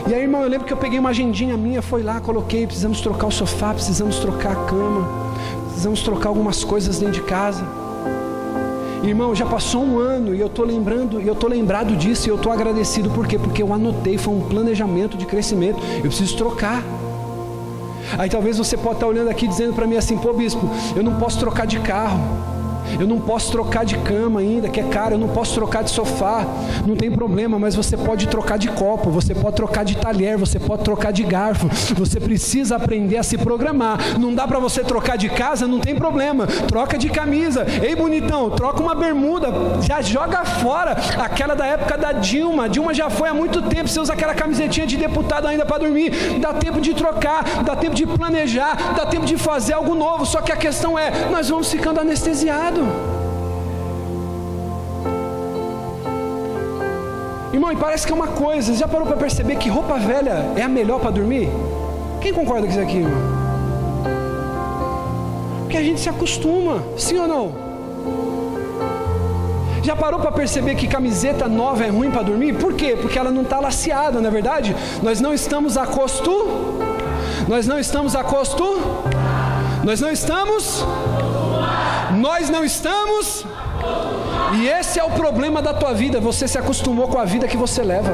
E 0.07 0.13
aí, 0.13 0.21
irmão, 0.21 0.41
eu 0.43 0.49
lembro 0.49 0.67
que 0.67 0.71
eu 0.71 0.77
peguei 0.77 0.99
uma 0.99 1.09
agendinha 1.09 1.57
minha, 1.57 1.81
foi 1.81 2.03
lá, 2.03 2.19
coloquei, 2.19 2.65
precisamos 2.65 3.01
trocar 3.01 3.27
o 3.27 3.31
sofá, 3.31 3.73
precisamos 3.73 4.19
trocar 4.19 4.51
a 4.51 4.65
cama, 4.65 5.07
precisamos 5.67 6.01
trocar 6.01 6.29
algumas 6.29 6.63
coisas 6.63 6.99
dentro 6.99 7.15
de 7.15 7.21
casa. 7.21 7.82
Irmão, 9.03 9.35
já 9.35 9.45
passou 9.45 9.83
um 9.83 9.99
ano 9.99 10.33
e 10.33 10.39
eu 10.39 10.47
estou 10.47 10.65
lembrando, 10.65 11.21
e 11.21 11.27
eu 11.27 11.33
estou 11.33 11.49
lembrado 11.49 11.95
disso 11.97 12.27
e 12.27 12.29
eu 12.29 12.37
estou 12.37 12.53
agradecido 12.53 13.09
por 13.09 13.27
quê? 13.27 13.37
Porque 13.37 13.61
eu 13.61 13.73
anotei, 13.73 14.17
foi 14.17 14.33
um 14.33 14.41
planejamento 14.41 15.17
de 15.17 15.25
crescimento. 15.25 15.77
Eu 15.97 16.03
preciso 16.03 16.37
trocar. 16.37 16.81
Aí 18.17 18.29
talvez 18.29 18.57
você 18.57 18.77
possa 18.77 18.95
estar 18.95 19.07
olhando 19.07 19.29
aqui 19.29 19.45
dizendo 19.47 19.73
para 19.73 19.85
mim 19.85 19.97
assim, 19.97 20.17
pô 20.17 20.31
bispo, 20.33 20.69
eu 20.95 21.03
não 21.03 21.15
posso 21.15 21.37
trocar 21.37 21.67
de 21.67 21.79
carro. 21.79 22.52
Eu 22.99 23.07
não 23.07 23.19
posso 23.19 23.51
trocar 23.51 23.85
de 23.85 23.97
cama 23.97 24.39
ainda, 24.39 24.69
que 24.69 24.79
é 24.79 24.83
caro, 24.83 25.15
eu 25.15 25.19
não 25.19 25.29
posso 25.29 25.53
trocar 25.53 25.83
de 25.83 25.91
sofá. 25.91 26.45
Não 26.85 26.95
tem 26.95 27.11
problema, 27.11 27.57
mas 27.57 27.75
você 27.75 27.97
pode 27.97 28.27
trocar 28.27 28.57
de 28.57 28.69
copo, 28.69 29.09
você 29.09 29.33
pode 29.33 29.55
trocar 29.55 29.83
de 29.83 29.95
talher, 29.97 30.37
você 30.37 30.59
pode 30.59 30.83
trocar 30.83 31.11
de 31.11 31.23
garfo. 31.23 31.67
Você 31.95 32.19
precisa 32.19 32.75
aprender 32.75 33.17
a 33.17 33.23
se 33.23 33.37
programar. 33.37 34.19
Não 34.19 34.33
dá 34.33 34.47
para 34.47 34.59
você 34.59 34.83
trocar 34.83 35.17
de 35.17 35.29
casa, 35.29 35.67
não 35.67 35.79
tem 35.79 35.95
problema. 35.95 36.47
Troca 36.47 36.97
de 36.97 37.09
camisa. 37.09 37.65
Ei, 37.81 37.95
bonitão, 37.95 38.49
troca 38.49 38.81
uma 38.81 38.95
bermuda, 38.95 39.47
já 39.81 40.01
joga 40.01 40.43
fora 40.45 40.95
aquela 41.19 41.55
da 41.55 41.65
época 41.65 41.97
da 41.97 42.11
Dilma. 42.11 42.69
Dilma 42.69 42.93
já 42.93 43.09
foi 43.09 43.29
há 43.29 43.33
muito 43.33 43.61
tempo, 43.63 43.87
você 43.87 43.99
usa 43.99 44.13
aquela 44.13 44.33
camisetinha 44.33 44.85
de 44.85 44.97
deputado 44.97 45.47
ainda 45.47 45.65
para 45.65 45.79
dormir. 45.79 46.11
Dá 46.39 46.53
tempo 46.53 46.81
de 46.81 46.93
trocar, 46.93 47.63
dá 47.63 47.75
tempo 47.75 47.95
de 47.95 48.05
planejar, 48.05 48.93
dá 48.95 49.05
tempo 49.05 49.25
de 49.25 49.37
fazer 49.37 49.73
algo 49.73 49.95
novo. 49.95 50.25
Só 50.25 50.41
que 50.41 50.51
a 50.51 50.55
questão 50.55 50.97
é, 50.97 51.29
nós 51.29 51.49
vamos 51.49 51.71
ficando 51.71 51.99
anestesiados. 51.99 52.82
Irmão, 57.53 57.71
e 57.71 57.75
parece 57.75 58.05
que 58.05 58.11
é 58.11 58.15
uma 58.15 58.27
coisa, 58.27 58.73
já 58.73 58.87
parou 58.87 59.05
para 59.05 59.17
perceber 59.17 59.57
que 59.57 59.69
roupa 59.69 59.97
velha 59.97 60.51
é 60.55 60.63
a 60.63 60.67
melhor 60.67 60.99
para 60.99 61.11
dormir? 61.11 61.49
Quem 62.19 62.33
concorda 62.33 62.65
com 62.65 62.71
isso 62.71 62.79
aqui, 62.79 62.97
irmão? 62.97 63.21
Porque 65.61 65.77
a 65.77 65.83
gente 65.83 65.99
se 65.99 66.09
acostuma, 66.09 66.83
sim 66.97 67.17
ou 67.17 67.27
não? 67.27 67.73
Já 69.83 69.95
parou 69.95 70.19
para 70.19 70.31
perceber 70.31 70.75
que 70.75 70.87
camiseta 70.87 71.47
nova 71.47 71.83
é 71.83 71.89
ruim 71.89 72.09
para 72.09 72.21
dormir? 72.21 72.53
Por 72.53 72.73
quê? 72.73 72.97
Porque 72.99 73.19
ela 73.19 73.29
não 73.29 73.41
está 73.41 73.59
laceada, 73.59 74.21
não 74.21 74.29
é 74.29 74.31
verdade? 74.31 74.73
Nós 75.01 75.19
não 75.19 75.33
estamos 75.33 75.77
acostumados. 75.77 76.53
Nós 77.49 77.67
não 77.67 77.77
estamos 77.77 78.15
acostumados. 78.15 78.83
Nós 79.83 79.99
não 79.99 80.09
estamos. 80.09 80.85
Nós 82.17 82.49
não 82.49 82.63
estamos. 82.63 83.45
E 84.55 84.67
esse 84.67 84.99
é 84.99 85.03
o 85.03 85.11
problema 85.11 85.61
da 85.61 85.73
tua 85.73 85.93
vida. 85.93 86.19
Você 86.19 86.47
se 86.47 86.57
acostumou 86.57 87.07
com 87.07 87.17
a 87.17 87.25
vida 87.25 87.47
que 87.47 87.57
você 87.57 87.81
leva. 87.81 88.11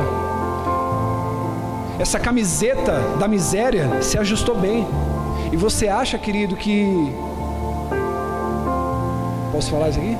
Essa 1.99 2.19
camiseta 2.19 2.99
da 3.19 3.27
miséria 3.27 4.01
se 4.01 4.17
ajustou 4.17 4.55
bem. 4.55 4.88
E 5.51 5.57
você 5.57 5.88
acha, 5.88 6.17
querido, 6.17 6.55
que. 6.55 7.13
Posso 9.51 9.71
falar 9.71 9.89
isso 9.89 9.99
aqui? 9.99 10.17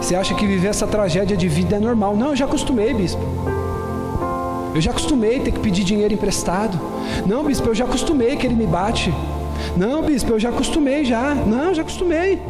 Você 0.00 0.16
acha 0.16 0.34
que 0.34 0.46
viver 0.46 0.68
essa 0.68 0.86
tragédia 0.86 1.36
de 1.36 1.48
vida 1.48 1.76
é 1.76 1.78
normal? 1.78 2.16
Não, 2.16 2.30
eu 2.30 2.36
já 2.36 2.44
acostumei, 2.44 2.92
bispo. 2.92 3.22
Eu 4.74 4.80
já 4.80 4.90
acostumei 4.90 5.38
ter 5.40 5.52
que 5.52 5.60
pedir 5.60 5.84
dinheiro 5.84 6.12
emprestado. 6.12 6.78
Não, 7.24 7.44
bispo, 7.44 7.68
eu 7.68 7.74
já 7.74 7.84
acostumei 7.84 8.36
que 8.36 8.44
ele 8.46 8.56
me 8.56 8.66
bate. 8.66 9.14
Não, 9.76 10.02
bispo, 10.02 10.32
eu 10.32 10.38
já 10.38 10.50
acostumei 10.50 11.04
já. 11.04 11.34
Não, 11.34 11.74
já 11.74 11.82
acostumei. 11.82 12.40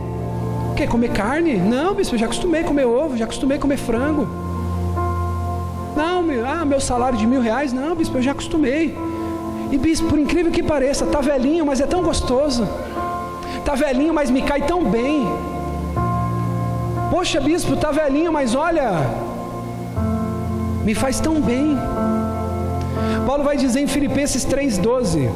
Quê? 0.77 0.87
Comer 0.87 1.11
carne? 1.11 1.55
Não, 1.57 1.95
bispo, 1.95 2.15
eu 2.15 2.19
já 2.19 2.27
acostumei 2.27 2.63
comer 2.65 2.85
ovo, 2.85 3.17
já 3.17 3.25
acostumei 3.25 3.59
comer 3.59 3.77
frango. 3.79 4.29
Não, 5.97 6.23
meu, 6.23 6.47
ah, 6.47 6.65
meu 6.65 6.81
salário 6.81 7.17
de 7.17 7.27
mil 7.27 7.41
reais? 7.41 7.73
Não, 7.73 7.95
bispo, 7.95 8.19
eu 8.19 8.23
já 8.23 8.33
acostumei. 8.33 8.97
E 9.71 9.79
bispo, 9.79 10.09
por 10.09 10.19
incrível 10.19 10.53
que 10.53 10.63
pareça, 10.63 11.07
tá 11.07 11.21
velhinho, 11.21 11.65
mas 11.65 11.81
é 11.81 11.87
tão 11.87 12.03
gostoso. 12.03 12.69
Tá 13.65 13.75
velhinho, 13.75 14.13
mas 14.13 14.31
me 14.31 14.43
cai 14.43 14.63
tão 14.63 14.85
bem. 14.85 15.27
Poxa, 17.11 17.41
bispo, 17.41 17.77
tá 17.77 17.91
velhinho, 17.91 18.33
mas 18.33 18.55
olha, 18.55 18.91
me 20.85 20.95
faz 20.95 21.21
tão 21.21 21.41
bem. 21.41 21.79
Paulo 23.27 23.45
vai 23.45 23.57
dizer 23.57 23.81
em 23.81 23.87
Filipenses 23.87 24.45
3,12: 24.45 25.31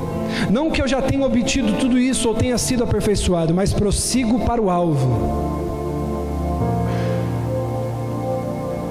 Não 0.51 0.71
que 0.71 0.81
eu 0.81 0.89
já 0.89 1.03
tenha 1.03 1.25
obtido 1.25 1.75
tudo 1.75 1.99
isso 1.99 2.29
ou 2.29 2.35
tenha 2.35 2.57
sido 2.59 2.85
aperfeiçoado, 2.85 3.55
mas 3.55 3.73
prossigo 3.73 4.41
para 4.41 4.61
o 4.61 4.71
alvo. 4.71 5.59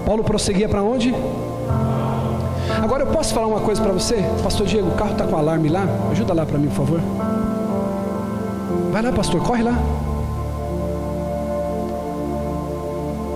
Paulo 0.06 0.24
prosseguia 0.24 0.70
para 0.70 0.82
onde? 0.82 1.14
Agora 2.82 3.04
eu 3.04 3.08
posso 3.08 3.34
falar 3.34 3.48
uma 3.48 3.60
coisa 3.60 3.82
para 3.82 3.92
você? 3.92 4.24
Pastor 4.42 4.66
Diego, 4.66 4.88
o 4.88 4.96
carro 4.96 5.12
está 5.12 5.26
com 5.26 5.36
alarme 5.36 5.68
lá? 5.68 5.86
Ajuda 6.12 6.34
lá 6.34 6.46
para 6.46 6.58
mim, 6.58 6.68
por 6.68 6.76
favor. 6.76 7.02
Vai 8.92 9.02
lá, 9.02 9.12
pastor, 9.12 9.42
corre 9.42 9.64
lá. 9.64 9.78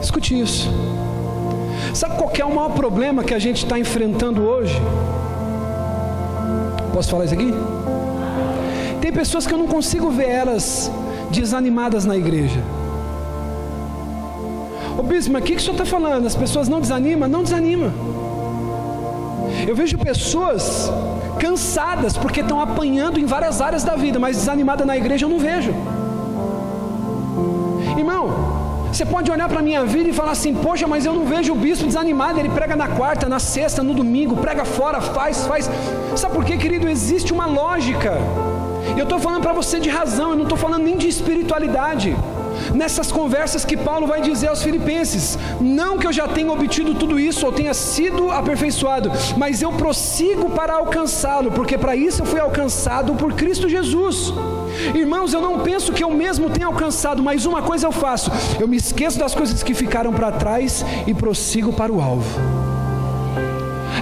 Escute 0.02 0.40
isso. 0.40 0.70
Sabe 1.94 2.16
qual 2.16 2.32
é 2.34 2.46
o 2.46 2.56
maior 2.56 2.70
problema 2.70 3.24
que 3.24 3.34
a 3.34 3.40
gente 3.40 3.64
está 3.64 3.78
enfrentando 3.78 4.42
hoje? 4.42 4.82
Posso 6.94 7.10
falar 7.10 7.26
isso 7.26 7.34
aqui? 7.34 7.54
Tem 9.12 9.17
pessoas 9.17 9.45
que 9.45 9.54
eu 9.54 9.58
não 9.58 9.67
consigo 9.67 10.10
ver 10.10 10.30
elas 10.30 10.89
desanimadas 11.32 12.06
na 12.06 12.15
igreja. 12.15 12.62
Ô 14.97 15.04
bispo, 15.04 15.34
mas 15.34 15.43
o 15.43 15.45
que, 15.45 15.52
que 15.52 15.58
o 15.58 15.62
senhor 15.62 15.74
está 15.74 15.86
falando? 15.86 16.26
As 16.26 16.36
pessoas 16.36 16.69
não 16.69 16.80
desanimam? 16.80 17.28
Não 17.28 17.43
desanima. 17.43 17.93
Eu 19.67 19.76
vejo 19.76 19.97
pessoas 19.97 20.89
cansadas 21.38 22.15
porque 22.15 22.39
estão 22.39 22.62
apanhando 22.62 23.19
em 23.19 23.26
várias 23.26 23.60
áreas 23.60 23.84
da 23.84 23.97
vida, 23.97 24.17
mas 24.17 24.38
desanimada 24.38 24.86
na 24.86 24.95
igreja 24.95 25.26
eu 25.26 25.30
não 25.30 25.39
vejo. 25.39 25.74
Irmão, 27.97 28.88
você 28.93 29.06
pode 29.06 29.30
olhar 29.30 29.50
para 29.50 29.60
a 29.60 29.62
minha 29.62 29.84
vida 29.84 30.08
e 30.08 30.13
falar 30.13 30.32
assim: 30.32 30.54
Poxa, 30.56 30.88
mas 30.88 31.06
eu 31.06 31.13
não 31.13 31.26
vejo 31.26 31.52
o 31.52 31.56
bispo 31.58 31.86
desanimado. 31.86 32.39
Ele 32.39 32.47
prega 32.47 32.78
na 32.78 32.88
quarta, 32.88 33.28
na 33.28 33.39
sexta, 33.39 33.84
no 33.84 33.93
domingo, 33.93 34.38
prega 34.38 34.63
fora, 34.63 35.02
faz, 35.02 35.45
faz. 35.45 35.69
Sabe 36.15 36.34
por 36.34 36.45
quê, 36.45 36.56
querido? 36.56 36.88
Existe 36.88 37.34
uma 37.34 37.45
lógica. 37.45 38.13
Eu 38.98 39.04
estou 39.04 39.20
falando 39.20 39.41
para 39.41 39.54
você 39.54 39.80
de 39.80 39.89
razão, 39.89 40.32
eu 40.32 40.36
não 40.36 40.44
estou 40.44 40.58
falando 40.58 40.84
nem 40.84 40.98
de 40.98 41.08
espiritualidade. 41.08 42.15
Nessas 42.74 43.12
conversas 43.12 43.65
que 43.65 43.76
Paulo 43.76 44.06
vai 44.06 44.22
dizer 44.22 44.48
aos 44.48 44.62
Filipenses: 44.62 45.38
Não 45.60 45.98
que 45.98 46.06
eu 46.06 46.13
já 46.13 46.28
tenha 46.28 46.52
obtido 46.52 46.94
tudo 46.96 47.20
isso 47.20 47.46
ou 47.46 47.52
tenha 47.52 47.74
sido 47.74 48.30
aperfeiçoado, 48.32 49.12
mas 49.38 49.62
eu 49.62 49.72
prossigo 49.72 50.50
para 50.50 50.74
alcançá-lo, 50.74 51.52
porque 51.52 51.78
para 51.78 51.96
isso 51.96 52.22
eu 52.22 52.26
fui 52.26 52.39
alcançado 52.39 53.15
por 53.15 53.34
Cristo 53.34 53.67
Jesus. 53.67 54.34
Irmãos, 54.94 55.34
eu 55.34 55.41
não 55.41 55.60
penso 55.60 55.91
que 55.91 56.04
eu 56.04 56.12
mesmo 56.12 56.50
tenha 56.50 56.67
alcançado, 56.67 57.22
mas 57.22 57.46
uma 57.46 57.62
coisa 57.62 57.88
eu 57.88 57.91
faço: 57.91 58.32
eu 58.60 58.67
me 58.67 58.78
esqueço 58.78 59.20
das 59.20 59.34
coisas 59.34 59.63
que 59.63 59.74
ficaram 59.74 60.13
para 60.13 60.32
trás 60.32 60.86
e 61.08 61.13
prossigo 61.13 61.74
para 61.74 61.91
o 61.91 62.02
alvo. 62.02 62.71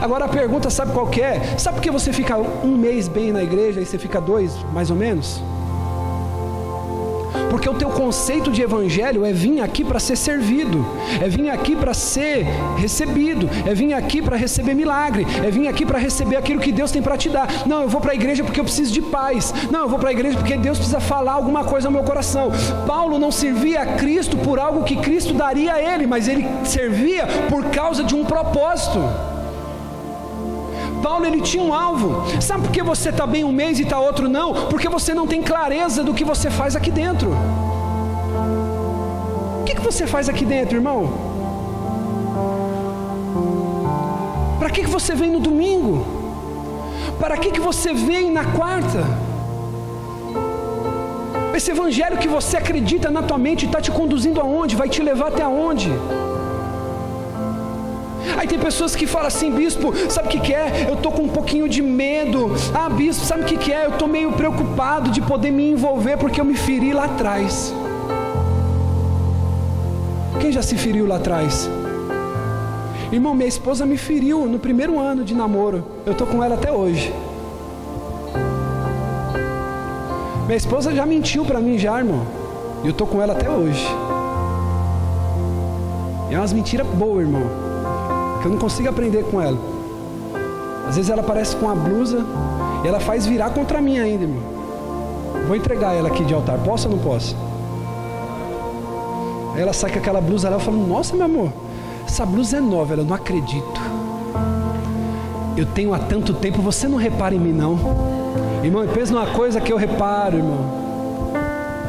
Agora 0.01 0.25
a 0.25 0.29
pergunta, 0.29 0.69
sabe 0.69 0.93
qual 0.93 1.09
é? 1.13 1.57
Sabe 1.57 1.77
por 1.77 1.83
que 1.83 1.91
você 1.91 2.13
fica 2.13 2.37
um 2.37 2.77
mês 2.77 3.07
bem 3.07 3.31
na 3.31 3.43
igreja 3.43 3.81
e 3.81 3.85
você 3.85 3.97
fica 3.97 4.21
dois, 4.21 4.53
mais 4.73 4.89
ou 4.89 4.95
menos? 4.95 5.41
Porque 7.49 7.67
o 7.67 7.73
teu 7.73 7.89
conceito 7.89 8.51
de 8.51 8.61
evangelho 8.61 9.25
é 9.25 9.33
vir 9.33 9.59
aqui 9.59 9.83
para 9.83 9.99
ser 9.99 10.15
servido, 10.15 10.85
é 11.21 11.27
vir 11.27 11.49
aqui 11.49 11.75
para 11.75 11.93
ser 11.93 12.45
recebido, 12.77 13.49
é 13.65 13.73
vir 13.73 13.93
aqui 13.93 14.21
para 14.21 14.37
receber 14.37 14.73
milagre, 14.75 15.25
é 15.43 15.49
vir 15.49 15.67
aqui 15.67 15.85
para 15.85 15.97
receber 15.97 16.35
aquilo 16.37 16.61
que 16.61 16.71
Deus 16.71 16.91
tem 16.91 17.01
para 17.01 17.17
te 17.17 17.27
dar. 17.27 17.47
Não, 17.65 17.81
eu 17.81 17.89
vou 17.89 17.99
para 17.99 18.11
a 18.11 18.15
igreja 18.15 18.43
porque 18.43 18.59
eu 18.59 18.63
preciso 18.63 18.93
de 18.93 19.01
paz. 19.01 19.53
Não, 19.71 19.81
eu 19.81 19.89
vou 19.89 19.99
para 19.99 20.09
a 20.09 20.13
igreja 20.13 20.37
porque 20.37 20.55
Deus 20.57 20.77
precisa 20.77 20.99
falar 20.99 21.33
alguma 21.33 21.63
coisa 21.63 21.87
ao 21.87 21.91
meu 21.91 22.03
coração. 22.03 22.51
Paulo 22.85 23.17
não 23.17 23.31
servia 23.31 23.81
a 23.81 23.85
Cristo 23.85 24.37
por 24.37 24.59
algo 24.59 24.83
que 24.83 24.95
Cristo 24.97 25.33
daria 25.33 25.73
a 25.73 25.81
ele, 25.81 26.05
mas 26.05 26.27
ele 26.27 26.47
servia 26.63 27.25
por 27.49 27.65
causa 27.65 28.03
de 28.03 28.13
um 28.13 28.23
propósito. 28.23 28.99
Paulo 31.01 31.25
ele 31.25 31.41
tinha 31.41 31.63
um 31.63 31.73
alvo. 31.73 32.23
Sabe 32.41 32.63
por 32.63 32.71
que 32.71 32.81
você 32.81 33.09
está 33.09 33.25
bem 33.25 33.43
um 33.43 33.51
mês 33.51 33.79
e 33.79 33.83
está 33.83 33.99
outro 33.99 34.29
não? 34.29 34.53
Porque 34.69 34.87
você 34.87 35.13
não 35.13 35.27
tem 35.27 35.41
clareza 35.41 36.03
do 36.03 36.13
que 36.13 36.23
você 36.23 36.49
faz 36.49 36.75
aqui 36.75 36.91
dentro. 36.91 37.31
O 39.61 39.63
que, 39.65 39.75
que 39.75 39.81
você 39.81 40.07
faz 40.07 40.29
aqui 40.29 40.45
dentro, 40.45 40.75
irmão? 40.77 41.09
Para 44.59 44.69
que, 44.69 44.81
que 44.81 44.89
você 44.89 45.15
vem 45.15 45.31
no 45.31 45.39
domingo? 45.39 46.05
Para 47.19 47.37
que, 47.37 47.51
que 47.51 47.59
você 47.59 47.93
vem 47.93 48.31
na 48.31 48.45
quarta? 48.45 49.03
Esse 51.55 51.71
evangelho 51.71 52.17
que 52.17 52.27
você 52.27 52.55
acredita 52.57 53.11
na 53.11 53.21
tua 53.21 53.37
mente 53.37 53.65
está 53.65 53.81
te 53.81 53.91
conduzindo 53.91 54.39
aonde? 54.39 54.75
Vai 54.75 54.87
te 54.87 55.01
levar 55.01 55.27
até 55.27 55.43
aonde? 55.43 55.91
Aí 58.37 58.47
tem 58.47 58.59
pessoas 58.59 58.95
que 58.95 59.05
falam 59.05 59.27
assim, 59.27 59.51
bispo, 59.51 59.93
sabe 60.09 60.27
o 60.27 60.31
que, 60.31 60.39
que 60.39 60.53
é? 60.53 60.87
Eu 60.89 60.95
tô 60.97 61.11
com 61.11 61.23
um 61.23 61.29
pouquinho 61.29 61.67
de 61.67 61.81
medo. 61.81 62.51
Ah, 62.73 62.89
bispo, 62.89 63.25
sabe 63.25 63.41
o 63.41 63.45
que, 63.45 63.57
que 63.57 63.71
é? 63.71 63.85
Eu 63.85 63.91
tô 63.91 64.07
meio 64.07 64.31
preocupado 64.31 65.09
de 65.09 65.21
poder 65.21 65.51
me 65.51 65.71
envolver 65.71 66.17
porque 66.17 66.39
eu 66.39 66.45
me 66.45 66.55
feri 66.55 66.93
lá 66.93 67.05
atrás. 67.05 67.73
Quem 70.39 70.51
já 70.51 70.61
se 70.61 70.75
feriu 70.77 71.07
lá 71.07 71.17
atrás? 71.17 71.69
Irmão, 73.11 73.33
minha 73.33 73.47
esposa 73.47 73.85
me 73.85 73.97
feriu 73.97 74.45
no 74.45 74.59
primeiro 74.59 74.99
ano 74.99 75.23
de 75.23 75.33
namoro. 75.33 75.83
Eu 76.05 76.13
tô 76.13 76.25
com 76.25 76.43
ela 76.43 76.55
até 76.55 76.71
hoje. 76.71 77.11
Minha 80.45 80.57
esposa 80.57 80.93
já 80.93 81.05
mentiu 81.05 81.45
para 81.45 81.59
mim 81.59 81.77
já, 81.77 81.97
irmão. 81.97 82.25
E 82.83 82.87
eu 82.87 82.93
tô 82.93 83.05
com 83.05 83.21
ela 83.21 83.33
até 83.33 83.49
hoje. 83.49 83.85
É 86.31 86.37
umas 86.37 86.53
mentiras 86.53 86.87
boas, 86.87 87.21
irmão. 87.21 87.68
Que 88.41 88.45
eu 88.45 88.51
não 88.51 88.57
consigo 88.57 88.89
aprender 88.89 89.23
com 89.23 89.41
ela. 89.41 89.57
Às 90.87 90.95
vezes 90.95 91.11
ela 91.11 91.21
aparece 91.21 91.55
com 91.55 91.69
a 91.69 91.75
blusa 91.75 92.25
e 92.83 92.87
ela 92.87 92.99
faz 92.99 93.25
virar 93.25 93.51
contra 93.51 93.81
mim 93.81 93.99
ainda, 93.99 94.23
irmão. 94.23 94.41
Vou 95.47 95.55
entregar 95.55 95.93
ela 95.93 96.09
aqui 96.09 96.23
de 96.23 96.33
altar. 96.33 96.57
Posso 96.59 96.87
ou 96.87 96.95
não 96.95 97.03
posso? 97.03 97.35
Aí 99.55 99.61
ela 99.61 99.73
sai 99.73 99.91
com 99.91 99.99
aquela 99.99 100.21
blusa 100.21 100.49
lá, 100.49 100.55
eu 100.55 100.59
falo, 100.59 100.77
nossa, 100.87 101.15
meu 101.15 101.25
amor, 101.25 101.51
essa 102.07 102.25
blusa 102.25 102.57
é 102.57 102.61
nova, 102.61 102.93
eu 102.93 103.03
não 103.03 103.15
acredito. 103.15 103.81
Eu 105.57 105.65
tenho 105.65 105.93
há 105.93 105.99
tanto 105.99 106.33
tempo, 106.33 106.61
você 106.61 106.87
não 106.87 106.97
repara 106.97 107.35
em 107.35 107.39
mim 107.39 107.51
não. 107.51 107.77
Irmão, 108.63 108.87
pensa 108.87 109.13
numa 109.13 109.27
coisa 109.27 109.59
que 109.59 109.73
eu 109.73 109.77
reparo, 109.77 110.37
irmão. 110.37 110.59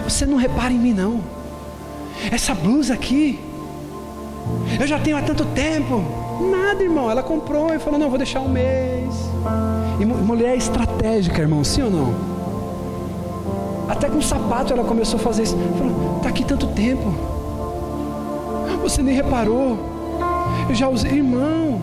Você 0.04 0.26
não 0.26 0.36
repara 0.36 0.72
em 0.72 0.78
mim 0.78 0.92
não. 0.92 1.20
Essa 2.30 2.54
blusa 2.54 2.94
aqui, 2.94 3.38
eu 4.78 4.86
já 4.86 4.98
tenho 4.98 5.16
há 5.16 5.22
tanto 5.22 5.44
tempo. 5.46 6.02
Nada, 6.40 6.83
irmão. 6.83 7.11
Ela 7.11 7.22
comprou 7.22 7.74
e 7.74 7.79
falou: 7.79 7.98
não, 7.98 8.09
vou 8.09 8.18
deixar 8.18 8.40
um 8.40 8.48
mês. 8.48 9.14
E 9.98 10.05
mulher 10.05 10.55
é 10.55 10.57
estratégica, 10.57 11.42
irmão, 11.42 11.62
sim 11.62 11.83
ou 11.83 11.90
não? 11.90 12.14
Até 13.88 14.09
com 14.09 14.22
sapato 14.22 14.72
ela 14.72 14.85
começou 14.85 15.18
a 15.18 15.22
fazer 15.22 15.42
isso. 15.42 15.57
Falou: 15.76 16.20
tá 16.22 16.29
aqui 16.29 16.44
tanto 16.44 16.66
tempo. 16.68 17.12
Você 18.83 19.03
nem 19.03 19.14
reparou. 19.14 19.79
Eu 20.68 20.74
já 20.74 20.88
usei, 20.88 21.18
irmão. 21.18 21.81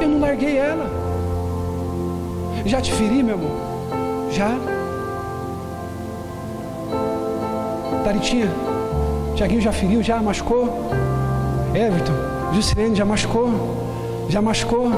Eu 0.00 0.08
não 0.08 0.20
larguei 0.20 0.56
ela. 0.56 0.88
Já 2.64 2.80
te 2.80 2.92
feri, 2.92 3.22
meu 3.22 3.34
amor? 3.34 3.50
Já. 4.30 4.56
Taritinha, 8.04 8.48
Tiaguinho 9.34 9.60
já 9.60 9.72
feriu, 9.72 10.02
já 10.02 10.18
machucou. 10.22 10.68
Everton, 11.74 12.12
Juscelene 12.56 12.96
já 12.96 13.04
machucou. 13.04 13.50
Já 14.30 14.40
machucou. 14.40 14.90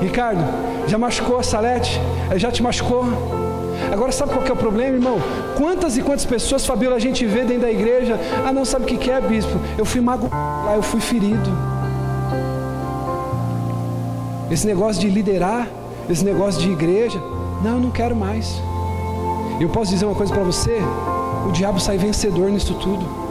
Ricardo, 0.00 0.42
já 0.88 0.96
machucou 0.96 1.38
a 1.38 1.42
Salete? 1.42 2.00
Já 2.36 2.50
te 2.50 2.62
machucou? 2.62 3.04
Agora 3.92 4.10
sabe 4.10 4.32
qual 4.32 4.42
que 4.42 4.50
é 4.50 4.54
o 4.54 4.56
problema, 4.56 4.96
irmão? 4.96 5.18
Quantas 5.58 5.98
e 5.98 6.02
quantas 6.02 6.24
pessoas, 6.24 6.64
Fabiola, 6.64 6.96
a 6.96 6.98
gente 6.98 7.26
vê 7.26 7.44
dentro 7.44 7.62
da 7.62 7.70
igreja, 7.70 8.18
ah 8.46 8.50
não 8.50 8.64
sabe 8.64 8.86
o 8.86 8.88
que, 8.88 8.96
que 8.96 9.10
é, 9.10 9.20
bispo? 9.20 9.52
Eu 9.76 9.84
fui 9.84 10.00
mago 10.00 10.28
lá, 10.32 10.74
eu 10.74 10.82
fui 10.82 11.00
ferido. 11.00 11.50
Esse 14.50 14.66
negócio 14.66 15.00
de 15.00 15.10
liderar, 15.10 15.68
esse 16.08 16.24
negócio 16.24 16.62
de 16.62 16.70
igreja, 16.70 17.20
não, 17.62 17.74
eu 17.74 17.80
não 17.80 17.90
quero 17.90 18.16
mais. 18.16 18.60
Eu 19.60 19.68
posso 19.68 19.90
dizer 19.90 20.06
uma 20.06 20.14
coisa 20.14 20.32
para 20.32 20.42
você: 20.42 20.78
o 21.46 21.52
diabo 21.52 21.78
sai 21.78 21.98
vencedor 21.98 22.50
nisso 22.50 22.74
tudo. 22.74 23.25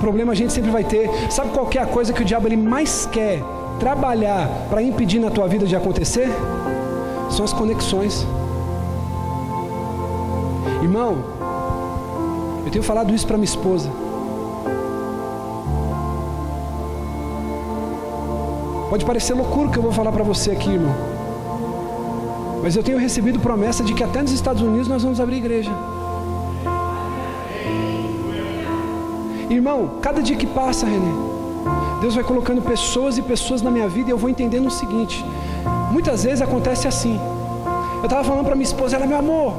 Problema 0.00 0.32
a 0.32 0.34
gente 0.34 0.52
sempre 0.52 0.70
vai 0.70 0.82
ter. 0.82 1.08
Sabe 1.30 1.50
qual 1.50 1.68
é 1.74 1.78
a 1.78 1.86
coisa 1.86 2.12
que 2.12 2.22
o 2.22 2.24
diabo 2.24 2.48
ele 2.48 2.56
mais 2.56 3.06
quer 3.06 3.42
trabalhar 3.78 4.48
para 4.68 4.82
impedir 4.82 5.18
na 5.18 5.30
tua 5.30 5.46
vida 5.46 5.66
de 5.66 5.76
acontecer? 5.76 6.28
São 7.30 7.44
as 7.44 7.52
conexões. 7.52 8.26
Irmão, 10.82 11.18
eu 12.64 12.70
tenho 12.70 12.82
falado 12.82 13.14
isso 13.14 13.26
para 13.26 13.36
minha 13.36 13.44
esposa. 13.44 13.90
Pode 18.88 19.04
parecer 19.04 19.34
loucura 19.34 19.68
o 19.68 19.70
que 19.70 19.78
eu 19.78 19.82
vou 19.82 19.92
falar 19.92 20.10
para 20.10 20.24
você 20.24 20.50
aqui, 20.50 20.70
irmão. 20.70 20.94
Mas 22.62 22.74
eu 22.74 22.82
tenho 22.82 22.98
recebido 22.98 23.38
promessa 23.38 23.84
de 23.84 23.94
que 23.94 24.02
até 24.02 24.20
nos 24.20 24.32
Estados 24.32 24.62
Unidos 24.62 24.88
nós 24.88 25.02
vamos 25.02 25.20
abrir 25.20 25.36
igreja. 25.36 25.70
Irmão, 29.60 29.98
cada 30.00 30.22
dia 30.22 30.36
que 30.36 30.46
passa, 30.46 30.86
René, 30.86 31.12
Deus 32.00 32.14
vai 32.14 32.24
colocando 32.24 32.62
pessoas 32.62 33.18
e 33.18 33.22
pessoas 33.22 33.60
na 33.60 33.70
minha 33.70 33.86
vida 33.86 34.08
e 34.08 34.10
eu 34.10 34.16
vou 34.16 34.30
entendendo 34.30 34.68
o 34.68 34.70
seguinte: 34.70 35.22
muitas 35.90 36.24
vezes 36.24 36.40
acontece 36.40 36.88
assim. 36.88 37.20
Eu 37.98 38.04
estava 38.04 38.24
falando 38.24 38.46
para 38.46 38.54
minha 38.54 38.64
esposa, 38.64 38.96
ela, 38.96 39.06
meu 39.06 39.18
amor, 39.18 39.52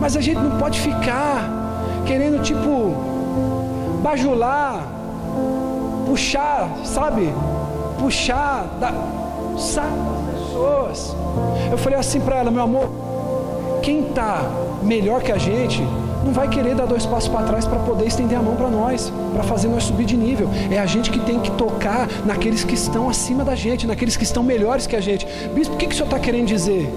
mas 0.00 0.16
a 0.16 0.20
gente 0.20 0.40
não 0.40 0.58
pode 0.58 0.80
ficar 0.80 1.48
querendo, 2.04 2.42
tipo, 2.42 2.92
bajular, 4.02 4.84
puxar, 6.08 6.68
sabe? 6.84 7.32
puxar 8.00 8.64
da 8.80 8.90
das 8.90 10.40
pessoas. 10.40 11.16
Eu 11.70 11.78
falei 11.78 12.00
assim 12.00 12.18
para 12.18 12.38
ela, 12.38 12.50
meu 12.50 12.62
amor, 12.62 12.88
quem 13.80 14.08
está 14.08 14.42
melhor 14.82 15.22
que 15.22 15.30
a 15.30 15.38
gente 15.38 15.86
não 16.24 16.32
vai 16.32 16.48
querer 16.48 16.74
dar 16.74 16.86
dois 16.86 17.06
passos 17.06 17.28
para 17.28 17.42
trás 17.44 17.66
para 17.66 17.78
poder 17.80 18.06
estender 18.06 18.38
a 18.38 18.42
mão 18.42 18.56
para 18.56 18.68
nós, 18.68 19.12
para 19.32 19.42
fazer 19.42 19.68
nós 19.68 19.84
subir 19.84 20.04
de 20.04 20.16
nível. 20.16 20.48
É 20.70 20.78
a 20.78 20.86
gente 20.86 21.10
que 21.10 21.18
tem 21.20 21.40
que 21.40 21.50
tocar 21.52 22.08
naqueles 22.24 22.64
que 22.64 22.74
estão 22.74 23.08
acima 23.08 23.44
da 23.44 23.54
gente, 23.54 23.86
naqueles 23.86 24.16
que 24.16 24.24
estão 24.24 24.42
melhores 24.42 24.86
que 24.86 24.96
a 24.96 25.00
gente. 25.00 25.26
Bispo, 25.54 25.74
o 25.74 25.76
que, 25.76 25.86
que 25.86 25.92
o 25.92 25.96
senhor 25.96 26.06
está 26.06 26.18
querendo 26.18 26.46
dizer? 26.46 26.88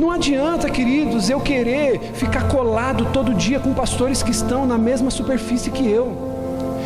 Não 0.00 0.10
adianta, 0.10 0.68
queridos, 0.68 1.30
eu 1.30 1.40
querer 1.40 2.00
ficar 2.14 2.48
colado 2.48 3.06
todo 3.12 3.32
dia 3.32 3.58
com 3.58 3.72
pastores 3.72 4.22
que 4.22 4.30
estão 4.30 4.66
na 4.66 4.76
mesma 4.76 5.10
superfície 5.10 5.70
que 5.70 5.88
eu. 5.88 6.34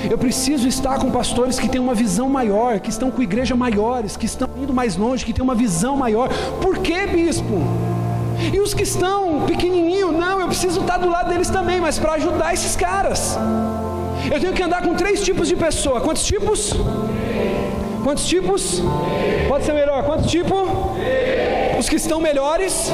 Eu 0.08 0.16
preciso 0.16 0.66
estar 0.68 0.98
com 0.98 1.10
pastores 1.10 1.58
que 1.58 1.68
têm 1.68 1.80
uma 1.80 1.94
visão 1.94 2.28
maior, 2.28 2.78
que 2.80 2.88
estão 2.88 3.10
com 3.10 3.22
igreja 3.22 3.54
maiores, 3.54 4.16
que 4.16 4.26
estão 4.26 4.48
indo 4.56 4.72
mais 4.72 4.96
longe, 4.96 5.24
que 5.24 5.32
têm 5.32 5.42
uma 5.42 5.54
visão 5.54 5.96
maior. 5.96 6.28
Por 6.60 6.78
que, 6.78 7.06
bispo? 7.06 7.89
E 8.52 8.60
os 8.60 8.72
que 8.72 8.82
estão 8.82 9.44
pequenininho, 9.46 10.10
não, 10.12 10.40
eu 10.40 10.46
preciso 10.46 10.80
estar 10.80 10.98
do 10.98 11.08
lado 11.08 11.28
deles 11.28 11.50
também, 11.50 11.80
mas 11.80 11.98
para 11.98 12.12
ajudar 12.12 12.54
esses 12.54 12.74
caras. 12.74 13.38
Eu 14.32 14.40
tenho 14.40 14.52
que 14.52 14.62
andar 14.62 14.82
com 14.82 14.94
três 14.94 15.22
tipos 15.22 15.48
de 15.48 15.56
pessoa. 15.56 16.00
Quantos 16.00 16.24
tipos? 16.24 16.72
Quantos 18.02 18.26
tipos? 18.26 18.82
Pode 19.48 19.64
ser 19.64 19.72
melhor. 19.72 20.04
Quantos 20.04 20.30
tipos? 20.30 20.68
Os 21.78 21.88
que 21.88 21.96
estão 21.96 22.20
melhores, 22.20 22.90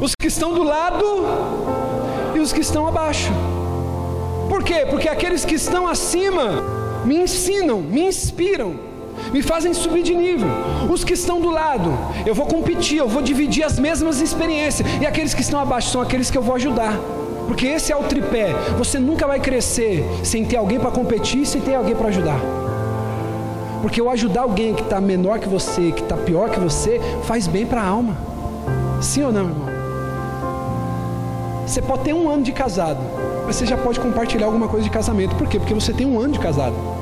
os 0.00 0.14
que 0.14 0.26
estão 0.26 0.52
do 0.52 0.62
lado 0.62 1.04
e 2.34 2.40
os 2.40 2.52
que 2.52 2.60
estão 2.60 2.86
abaixo. 2.86 3.32
Por 4.48 4.62
quê? 4.62 4.86
Porque 4.88 5.08
aqueles 5.08 5.44
que 5.44 5.54
estão 5.54 5.88
acima 5.88 6.62
me 7.04 7.16
ensinam, 7.16 7.78
me 7.80 8.02
inspiram, 8.02 8.74
me 9.32 9.42
fazem 9.42 9.72
subir 9.74 10.02
de 10.02 10.14
nível. 10.14 10.48
Os 10.90 11.04
que 11.04 11.14
estão 11.14 11.40
do 11.40 11.50
lado, 11.50 11.92
eu 12.24 12.34
vou 12.34 12.46
competir, 12.46 12.98
eu 12.98 13.08
vou 13.08 13.22
dividir 13.22 13.64
as 13.64 13.78
mesmas 13.78 14.20
experiências. 14.20 14.88
E 15.00 15.06
aqueles 15.06 15.34
que 15.34 15.42
estão 15.42 15.60
abaixo 15.60 15.90
são 15.90 16.00
aqueles 16.00 16.30
que 16.30 16.38
eu 16.38 16.42
vou 16.42 16.54
ajudar. 16.54 16.98
Porque 17.46 17.66
esse 17.66 17.92
é 17.92 17.96
o 17.96 18.02
tripé. 18.02 18.54
Você 18.76 18.98
nunca 18.98 19.26
vai 19.26 19.38
crescer 19.38 20.04
sem 20.22 20.44
ter 20.44 20.56
alguém 20.56 20.80
para 20.80 20.90
competir 20.90 21.46
sem 21.46 21.60
ter 21.60 21.74
alguém 21.74 21.94
para 21.94 22.08
ajudar. 22.08 22.40
Porque 23.82 24.00
eu 24.00 24.10
ajudar 24.10 24.42
alguém 24.42 24.74
que 24.74 24.82
está 24.82 25.00
menor 25.00 25.38
que 25.38 25.48
você, 25.48 25.92
que 25.92 26.02
está 26.02 26.16
pior 26.16 26.50
que 26.50 26.58
você, 26.58 27.00
faz 27.24 27.46
bem 27.46 27.64
para 27.64 27.80
a 27.80 27.86
alma. 27.86 28.16
Sim 29.00 29.24
ou 29.24 29.32
não, 29.32 29.48
irmão? 29.48 29.76
Você 31.66 31.82
pode 31.82 32.04
ter 32.04 32.12
um 32.12 32.28
ano 32.28 32.42
de 32.42 32.52
casado, 32.52 33.00
mas 33.44 33.56
você 33.56 33.66
já 33.66 33.76
pode 33.76 34.00
compartilhar 34.00 34.46
alguma 34.46 34.68
coisa 34.68 34.84
de 34.84 34.90
casamento. 34.90 35.34
Por 35.36 35.46
quê? 35.46 35.58
Porque 35.58 35.74
você 35.74 35.92
tem 35.92 36.06
um 36.06 36.18
ano 36.20 36.32
de 36.32 36.38
casado. 36.38 36.95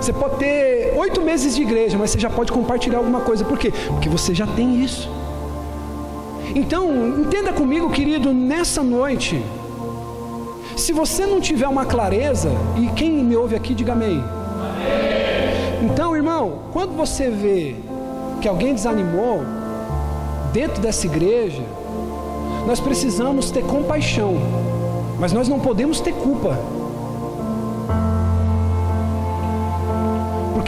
Você 0.00 0.12
pode 0.12 0.36
ter 0.36 0.94
oito 0.96 1.20
meses 1.20 1.56
de 1.56 1.62
igreja, 1.62 1.98
mas 1.98 2.10
você 2.10 2.18
já 2.18 2.30
pode 2.30 2.52
compartilhar 2.52 2.98
alguma 2.98 3.20
coisa. 3.20 3.44
Por 3.44 3.58
quê? 3.58 3.72
Porque 3.88 4.08
você 4.08 4.34
já 4.34 4.46
tem 4.46 4.82
isso. 4.82 5.10
Então, 6.54 7.20
entenda 7.20 7.52
comigo, 7.52 7.90
querido, 7.90 8.32
nessa 8.32 8.82
noite. 8.82 9.42
Se 10.76 10.92
você 10.92 11.26
não 11.26 11.40
tiver 11.40 11.66
uma 11.66 11.84
clareza, 11.84 12.50
e 12.76 12.86
quem 12.88 13.10
me 13.24 13.36
ouve 13.36 13.56
aqui, 13.56 13.74
diga 13.74 13.92
amém. 13.92 14.22
Então, 15.82 16.16
irmão, 16.16 16.60
quando 16.72 16.96
você 16.96 17.28
vê 17.28 17.74
que 18.40 18.48
alguém 18.48 18.74
desanimou 18.74 19.42
dentro 20.52 20.80
dessa 20.80 21.06
igreja, 21.06 21.62
nós 22.66 22.80
precisamos 22.80 23.50
ter 23.50 23.64
compaixão, 23.64 24.36
mas 25.18 25.32
nós 25.32 25.48
não 25.48 25.58
podemos 25.58 26.00
ter 26.00 26.12
culpa. 26.12 26.58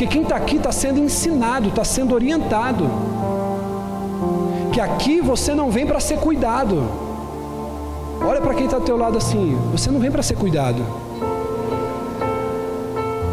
Porque 0.01 0.15
quem 0.15 0.23
está 0.23 0.37
aqui 0.37 0.57
está 0.57 0.73
sendo 0.73 0.99
ensinado, 0.99 1.69
está 1.69 1.85
sendo 1.85 2.15
orientado. 2.15 2.91
Que 4.73 4.81
aqui 4.81 5.21
você 5.21 5.55
não 5.55 5.71
vem 5.71 5.87
para 5.87 6.01
ser 6.01 6.17
cuidado. 6.17 6.83
Olha 8.27 8.41
para 8.41 8.55
quem 8.55 8.65
está 8.65 8.81
teu 8.81 8.97
lado 8.97 9.19
assim. 9.19 9.59
Você 9.73 9.91
não 9.91 10.01
vem 10.01 10.11
para 10.11 10.23
ser 10.23 10.37
cuidado. 10.37 10.83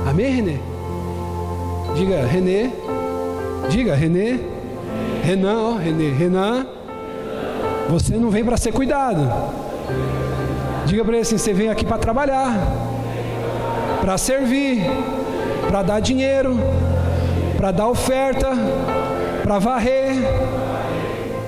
Amém, 0.09 0.29
Renê? 0.29 0.57
Diga, 1.95 2.25
Renê. 2.25 2.69
Diga, 3.69 3.95
Renê. 3.95 4.37
Renan, 5.23 5.69
ó, 5.69 5.77
Renê. 5.77 6.09
Renan. 6.09 6.67
Você 7.91 8.17
não 8.17 8.29
vem 8.29 8.43
para 8.43 8.57
ser 8.57 8.73
cuidado. 8.73 9.25
Diga 10.85 11.05
para 11.05 11.13
ele 11.13 11.21
assim: 11.21 11.37
você 11.37 11.53
vem 11.53 11.69
aqui 11.69 11.85
para 11.85 11.97
trabalhar, 11.97 12.51
para 14.01 14.17
servir, 14.17 14.85
para 15.67 15.83
dar 15.83 15.99
dinheiro, 15.99 16.57
para 17.57 17.71
dar 17.71 17.87
oferta, 17.87 18.51
para 19.43 19.59
varrer, 19.59 20.15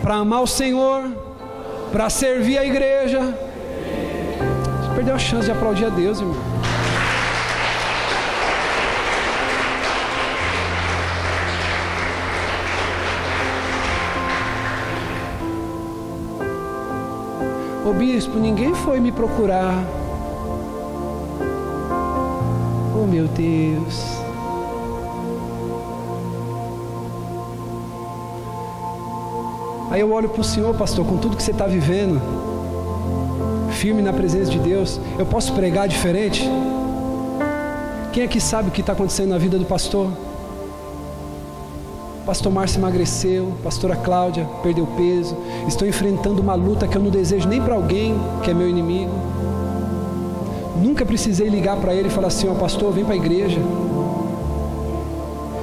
para 0.01 0.15
amar 0.15 0.41
o 0.41 0.47
Senhor, 0.47 1.03
para 1.91 2.09
servir 2.09 2.57
a 2.57 2.65
igreja. 2.65 3.19
Você 3.21 4.95
perdeu 4.95 5.15
a 5.15 5.19
chance 5.19 5.45
de 5.45 5.51
aplaudir 5.51 5.85
a 5.85 5.89
Deus, 5.89 6.19
irmão. 6.19 6.35
Ô 17.85 17.93
bispo, 17.93 18.37
ninguém 18.37 18.75
foi 18.75 18.99
me 18.99 19.11
procurar. 19.11 19.73
Meu 23.09 23.27
Deus. 23.27 24.19
Aí 29.91 30.01
eu 30.01 30.11
olho 30.13 30.29
para 30.29 30.41
o 30.41 30.43
Senhor, 30.43 30.75
pastor, 30.75 31.03
com 31.05 31.17
tudo 31.17 31.35
que 31.35 31.41
você 31.41 31.49
está 31.49 31.65
vivendo, 31.65 32.21
firme 33.71 34.03
na 34.03 34.13
presença 34.13 34.51
de 34.51 34.59
Deus, 34.59 34.99
eu 35.17 35.25
posso 35.25 35.53
pregar 35.53 35.87
diferente? 35.87 36.47
Quem 38.13 38.23
aqui 38.23 38.39
sabe 38.39 38.69
o 38.69 38.71
que 38.71 38.81
está 38.81 38.93
acontecendo 38.93 39.29
na 39.29 39.37
vida 39.39 39.57
do 39.57 39.65
pastor? 39.65 40.11
Pastor 42.25 42.51
Márcio 42.51 42.79
emagreceu, 42.79 43.53
pastora 43.63 43.95
Cláudia 43.95 44.47
perdeu 44.61 44.85
peso. 44.85 45.35
Estou 45.67 45.87
enfrentando 45.87 46.39
uma 46.39 46.53
luta 46.53 46.87
que 46.87 46.95
eu 46.95 47.01
não 47.01 47.09
desejo 47.09 47.47
nem 47.47 47.59
para 47.59 47.73
alguém 47.73 48.15
que 48.43 48.51
é 48.51 48.53
meu 48.53 48.69
inimigo. 48.69 49.11
Nunca 50.89 51.05
precisei 51.05 51.47
ligar 51.49 51.77
para 51.77 51.93
ele 51.93 52.07
e 52.07 52.11
falar 52.11 52.29
assim: 52.29 52.47
Ó, 52.47 52.51
oh, 52.51 52.55
pastor, 52.55 52.91
vem 52.91 53.05
para 53.05 53.13
a 53.13 53.17
igreja. 53.17 53.59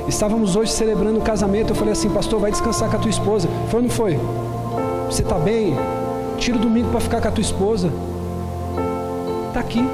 Estávamos 0.07 0.55
hoje 0.55 0.71
celebrando 0.71 1.19
o 1.19 1.21
casamento. 1.21 1.73
Eu 1.73 1.75
falei 1.75 1.95
assim: 1.95 2.09
Pastor, 2.09 2.39
vai 2.39 2.53
descansar 2.53 2.89
com 2.89 2.97
a 2.97 3.01
tua 3.01 3.11
esposa. 3.11 3.49
Foi 3.69 3.81
ou 3.81 3.83
não 3.83 3.91
foi? 3.91 4.21
Você 5.11 5.23
está 5.23 5.37
bem? 5.37 5.75
Tira 6.39 6.57
o 6.57 6.61
domingo 6.61 6.91
para 6.91 7.01
ficar 7.01 7.21
com 7.21 7.27
a 7.27 7.31
tua 7.33 7.43
esposa. 7.43 7.93
Está 9.49 9.59
aqui. 9.59 9.85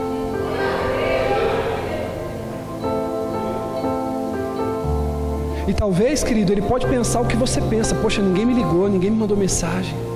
E 5.67 5.73
talvez, 5.73 6.23
querido, 6.23 6.53
ele 6.53 6.61
pode 6.61 6.87
pensar 6.87 7.23
o 7.23 7.25
que 7.25 7.39
você 7.39 7.59
pensa. 7.63 7.95
Poxa, 7.95 8.21
ninguém 8.21 8.45
me 8.45 8.53
ligou, 8.53 8.87
ninguém 8.87 9.11
me 9.11 9.17
mandou 9.17 9.35
mensagem. 9.35 10.12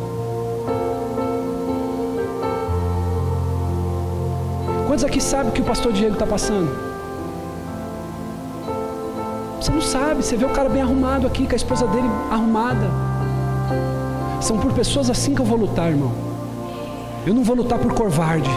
Quantos 4.96 5.10
aqui 5.10 5.20
sabem 5.20 5.50
o 5.50 5.52
que 5.52 5.60
o 5.60 5.64
pastor 5.64 5.92
Diego 5.92 6.14
está 6.14 6.26
passando? 6.26 6.74
Você 9.60 9.70
não 9.70 9.82
sabe, 9.82 10.24
você 10.24 10.38
vê 10.38 10.46
o 10.46 10.48
cara 10.48 10.70
bem 10.70 10.80
arrumado 10.80 11.26
aqui, 11.26 11.46
com 11.46 11.52
a 11.52 11.56
esposa 11.56 11.86
dele 11.86 12.08
arrumada. 12.30 12.90
São 14.40 14.58
por 14.58 14.72
pessoas 14.72 15.10
assim 15.10 15.34
que 15.34 15.42
eu 15.42 15.44
vou 15.44 15.58
lutar, 15.58 15.90
irmão. 15.90 16.10
Eu 17.26 17.34
não 17.34 17.44
vou 17.44 17.54
lutar 17.54 17.78
por 17.78 17.92
covarde. 17.92 18.48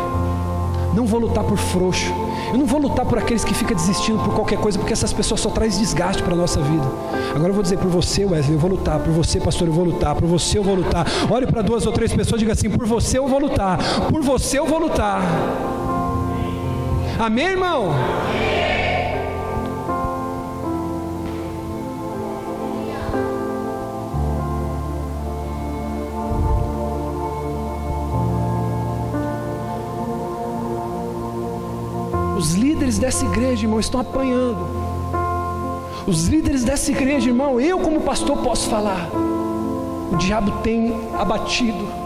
Não 0.95 1.05
vou 1.05 1.19
lutar 1.19 1.43
por 1.43 1.57
frouxo. 1.57 2.09
Eu 2.53 2.57
não 2.57 2.65
vou 2.65 2.79
lutar 2.79 3.05
por 3.05 3.17
aqueles 3.17 3.43
que 3.43 3.53
ficam 3.53 3.75
desistindo 3.75 4.23
por 4.23 4.33
qualquer 4.33 4.59
coisa, 4.59 4.79
porque 4.79 4.93
essas 4.93 5.11
pessoas 5.11 5.41
só 5.41 5.49
trazem 5.49 5.81
desgaste 5.81 6.23
para 6.23 6.31
a 6.35 6.37
nossa 6.37 6.61
vida. 6.61 6.87
Agora 7.35 7.49
eu 7.49 7.53
vou 7.53 7.63
dizer 7.63 7.79
por 7.79 7.89
você, 7.89 8.23
Wesley, 8.23 8.53
eu 8.53 8.59
vou 8.59 8.69
lutar. 8.69 8.97
Por 8.97 9.11
você, 9.11 9.41
pastor, 9.41 9.67
eu 9.67 9.73
vou 9.73 9.83
lutar. 9.83 10.15
Por 10.15 10.25
você, 10.25 10.57
eu 10.57 10.63
vou 10.63 10.75
lutar. 10.75 11.05
Olhe 11.29 11.45
para 11.45 11.61
duas 11.61 11.85
ou 11.85 11.91
três 11.91 12.13
pessoas 12.13 12.39
e 12.39 12.45
diga 12.45 12.53
assim: 12.53 12.69
por 12.69 12.87
você 12.87 13.17
eu 13.17 13.27
vou 13.27 13.39
lutar. 13.39 13.77
Por 14.09 14.21
você 14.21 14.57
eu 14.57 14.65
vou 14.65 14.79
lutar. 14.79 15.21
Amém, 17.19 17.47
irmão? 17.47 17.93
líderes 32.89 32.97
dessa 32.97 33.23
igreja, 33.23 33.65
irmão, 33.65 33.79
estão 33.79 33.99
apanhando. 33.99 34.65
Os 36.07 36.27
líderes 36.27 36.63
dessa 36.63 36.89
igreja, 36.89 37.29
irmão, 37.29 37.61
eu 37.61 37.77
como 37.79 38.01
pastor 38.01 38.37
posso 38.37 38.67
falar. 38.67 39.09
O 40.11 40.15
diabo 40.17 40.63
tem 40.63 40.99
abatido. 41.13 41.98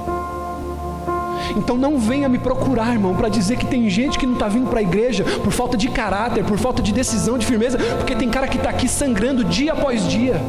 Então 1.56 1.78
não 1.78 1.98
venha 1.98 2.28
me 2.28 2.38
procurar, 2.38 2.94
irmão, 2.94 3.16
para 3.16 3.30
dizer 3.30 3.58
que 3.58 3.66
tem 3.66 3.90
gente 3.90 4.18
que 4.18 4.26
não 4.26 4.34
está 4.34 4.48
vindo 4.48 4.70
para 4.70 4.80
a 4.80 4.84
igreja 4.84 5.24
por 5.44 5.52
falta 5.52 5.78
de 5.78 5.90
caráter, 5.90 6.44
por 6.44 6.58
falta 6.58 6.82
de 6.82 6.92
decisão, 6.92 7.38
de 7.38 7.46
firmeza, 7.46 7.78
porque 7.98 8.16
tem 8.16 8.30
cara 8.30 8.48
que 8.48 8.58
está 8.58 8.70
aqui 8.70 8.88
sangrando 8.88 9.44
dia 9.44 9.74
após 9.74 10.08
dia. 10.08 10.42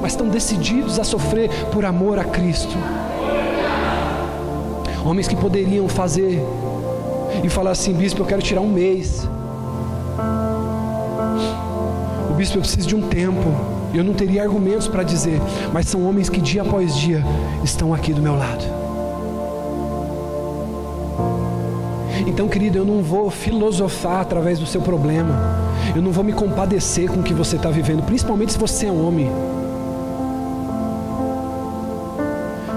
Mas 0.00 0.12
estão 0.12 0.28
decididos 0.28 0.98
a 0.98 1.04
sofrer 1.04 1.50
por 1.72 1.84
amor 1.84 2.18
a 2.18 2.24
Cristo. 2.24 2.76
Homens 5.04 5.28
que 5.28 5.36
poderiam 5.36 5.88
fazer 5.88 6.42
e 7.42 7.48
falar 7.48 7.72
assim: 7.72 7.92
bispo, 7.92 8.22
eu 8.22 8.26
quero 8.26 8.42
tirar 8.42 8.60
um 8.60 8.70
mês. 8.70 9.28
O 12.30 12.34
bispo, 12.34 12.56
eu 12.56 12.62
preciso 12.62 12.88
de 12.88 12.96
um 12.96 13.02
tempo. 13.08 13.73
Eu 13.94 14.02
não 14.02 14.12
teria 14.12 14.42
argumentos 14.42 14.88
para 14.88 15.04
dizer, 15.04 15.40
mas 15.72 15.86
são 15.86 16.04
homens 16.04 16.28
que 16.28 16.40
dia 16.40 16.62
após 16.62 16.96
dia 16.96 17.24
estão 17.62 17.94
aqui 17.94 18.12
do 18.12 18.20
meu 18.20 18.34
lado. 18.34 18.64
Então, 22.26 22.48
querido, 22.48 22.78
eu 22.78 22.84
não 22.84 23.02
vou 23.02 23.30
filosofar 23.30 24.20
através 24.20 24.58
do 24.58 24.66
seu 24.66 24.80
problema. 24.80 25.34
Eu 25.94 26.02
não 26.02 26.10
vou 26.10 26.24
me 26.24 26.32
compadecer 26.32 27.08
com 27.08 27.20
o 27.20 27.22
que 27.22 27.32
você 27.32 27.54
está 27.54 27.70
vivendo, 27.70 28.02
principalmente 28.02 28.52
se 28.52 28.58
você 28.58 28.86
é 28.86 28.90
homem. 28.90 29.30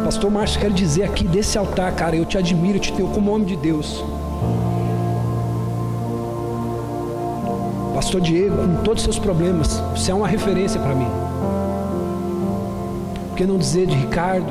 Pastor 0.04 0.30
Márcio, 0.30 0.60
quero 0.60 0.74
dizer 0.74 1.04
aqui 1.04 1.28
desse 1.28 1.58
altar, 1.58 1.92
cara, 1.94 2.16
eu 2.16 2.26
te 2.26 2.38
admiro, 2.38 2.78
eu 2.78 2.82
te 2.82 2.94
tenho 2.94 3.10
como 3.10 3.32
homem 3.34 3.48
de 3.48 3.56
Deus. 3.56 4.04
Pastor 8.08 8.22
Diego, 8.22 8.56
com 8.56 8.84
todos 8.84 9.04
os 9.06 9.16
seus 9.16 9.20
problemas, 9.20 9.84
você 9.94 10.12
é 10.12 10.16
uma 10.16 10.30
referência 10.30 10.80
para 10.80 10.96
mim. 10.96 11.10
Por 13.28 13.36
que 13.36 13.46
não 13.46 13.58
dizer 13.58 13.86
de 13.86 13.98
Ricardo, 13.98 14.48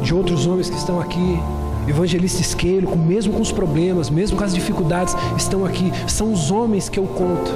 de 0.00 0.14
outros 0.14 0.46
homens 0.46 0.70
que 0.70 0.76
estão 0.78 0.98
aqui, 0.98 1.38
evangelista 1.86 2.40
Esqueiro, 2.40 2.96
mesmo 2.96 3.34
com 3.34 3.42
os 3.42 3.52
problemas, 3.52 4.08
mesmo 4.08 4.38
com 4.38 4.42
as 4.42 4.54
dificuldades, 4.54 5.14
estão 5.36 5.66
aqui. 5.66 5.92
São 6.06 6.32
os 6.32 6.50
homens 6.50 6.88
que 6.88 6.98
eu 6.98 7.04
conto. 7.04 7.52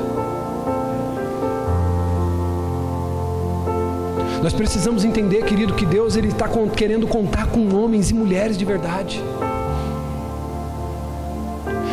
Nós 4.42 4.53
precisamos 4.53 5.03
entender, 5.03 5.47
querido, 5.47 5.73
que 5.73 5.87
Deus 5.87 6.14
ele 6.14 6.29
está 6.29 6.47
querendo 6.77 7.07
contar 7.07 7.47
com 7.47 7.75
homens 7.75 8.11
e 8.11 8.14
mulheres 8.14 8.59
de 8.59 8.66
verdade. 8.66 9.18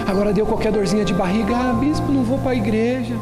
Agora 0.10 0.34
deu 0.34 0.44
qualquer 0.44 0.72
dorzinha 0.72 1.06
de 1.06 1.14
barriga, 1.14 1.56
ah, 1.56 1.72
bispo, 1.72 2.12
não 2.12 2.24
vou 2.24 2.40
para 2.40 2.52
a 2.52 2.56
igreja. 2.56 3.16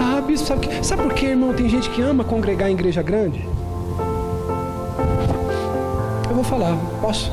Ah, 0.00 0.20
bispo, 0.20 0.48
sabe, 0.48 0.66
que... 0.66 0.84
sabe 0.84 1.02
por 1.04 1.14
quê, 1.14 1.26
irmão? 1.26 1.54
Tem 1.54 1.68
gente 1.68 1.88
que 1.90 2.02
ama 2.02 2.24
congregar 2.24 2.68
em 2.68 2.72
igreja 2.72 3.02
grande. 3.02 3.48
Eu 6.28 6.34
vou 6.34 6.42
falar, 6.42 6.76
posso? 7.00 7.30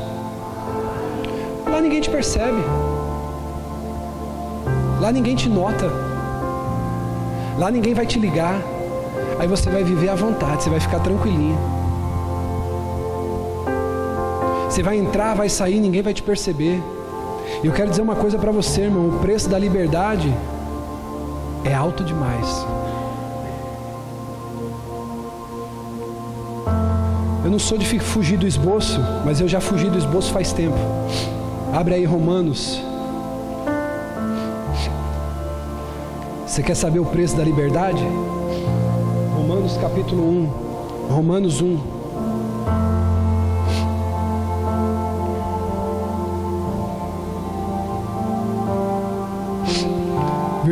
Lá 1.68 1.80
ninguém 1.80 2.00
te 2.00 2.08
percebe. 2.08 2.62
Lá 5.00 5.10
ninguém 5.10 5.34
te 5.34 5.48
nota. 5.48 5.90
Lá 7.58 7.72
ninguém 7.72 7.94
vai 7.94 8.06
te 8.06 8.20
ligar. 8.20 8.62
Aí 9.40 9.48
você 9.48 9.68
vai 9.68 9.82
viver 9.82 10.10
à 10.10 10.14
vontade, 10.14 10.62
você 10.62 10.70
vai 10.70 10.78
ficar 10.78 11.00
tranquilinho. 11.00 11.58
Você 14.70 14.80
vai 14.80 14.96
entrar, 14.96 15.34
vai 15.34 15.48
sair, 15.48 15.80
ninguém 15.80 16.02
vai 16.02 16.14
te 16.14 16.22
perceber. 16.22 16.80
E 17.62 17.66
eu 17.66 17.72
quero 17.72 17.90
dizer 17.90 18.02
uma 18.02 18.16
coisa 18.16 18.38
para 18.38 18.50
você, 18.50 18.82
irmão: 18.82 19.08
o 19.08 19.18
preço 19.20 19.48
da 19.48 19.58
liberdade 19.58 20.32
é 21.64 21.74
alto 21.74 22.04
demais. 22.04 22.66
Eu 27.44 27.50
não 27.50 27.58
sou 27.58 27.76
de 27.76 27.98
fugir 28.00 28.38
do 28.38 28.46
esboço, 28.46 29.00
mas 29.24 29.40
eu 29.40 29.48
já 29.48 29.60
fugi 29.60 29.90
do 29.90 29.98
esboço 29.98 30.32
faz 30.32 30.52
tempo. 30.52 30.76
Abre 31.72 31.94
aí 31.94 32.04
Romanos. 32.04 32.80
Você 36.46 36.62
quer 36.62 36.76
saber 36.76 37.00
o 37.00 37.04
preço 37.04 37.36
da 37.36 37.42
liberdade? 37.42 38.04
Romanos 39.34 39.76
capítulo 39.78 40.22
1. 41.08 41.12
Romanos 41.12 41.60
1. 41.62 42.01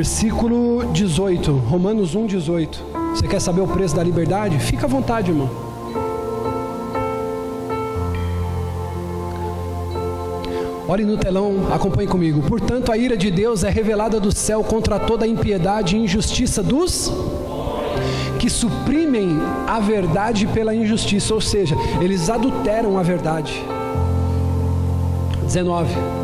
Versículo 0.00 0.90
18, 0.94 1.52
Romanos 1.52 2.14
1, 2.14 2.24
18. 2.24 2.84
Você 3.14 3.28
quer 3.28 3.38
saber 3.38 3.60
o 3.60 3.68
preço 3.68 3.94
da 3.94 4.02
liberdade? 4.02 4.58
Fica 4.58 4.86
à 4.86 4.88
vontade, 4.88 5.30
irmão. 5.30 5.50
Olhe 10.88 11.04
no 11.04 11.18
telão, 11.18 11.70
acompanhe 11.70 12.08
comigo. 12.08 12.40
Portanto, 12.48 12.90
a 12.90 12.96
ira 12.96 13.14
de 13.14 13.30
Deus 13.30 13.62
é 13.62 13.68
revelada 13.68 14.18
do 14.18 14.34
céu 14.34 14.64
contra 14.64 14.98
toda 14.98 15.26
a 15.26 15.28
impiedade 15.28 15.98
e 15.98 16.02
injustiça 16.02 16.62
dos 16.62 17.12
que 18.38 18.48
suprimem 18.48 19.36
a 19.66 19.80
verdade 19.80 20.46
pela 20.46 20.74
injustiça, 20.74 21.34
ou 21.34 21.42
seja, 21.42 21.76
eles 22.00 22.30
adulteram 22.30 22.98
a 22.98 23.02
verdade. 23.02 23.62
19. 25.44 26.19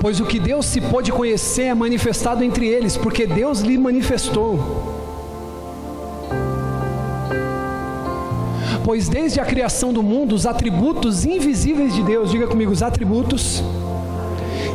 Pois 0.00 0.20
o 0.20 0.26
que 0.26 0.38
Deus 0.38 0.66
se 0.66 0.80
pôde 0.80 1.10
conhecer 1.10 1.64
é 1.64 1.74
manifestado 1.74 2.44
entre 2.44 2.66
eles, 2.66 2.96
porque 2.96 3.26
Deus 3.26 3.60
lhe 3.60 3.76
manifestou. 3.78 4.94
Pois 8.84 9.08
desde 9.08 9.40
a 9.40 9.44
criação 9.44 9.92
do 9.92 10.00
mundo, 10.00 10.32
os 10.32 10.46
atributos 10.46 11.24
invisíveis 11.24 11.92
de 11.92 12.04
Deus, 12.04 12.30
diga 12.30 12.46
comigo, 12.46 12.70
os 12.70 12.82
atributos 12.82 13.60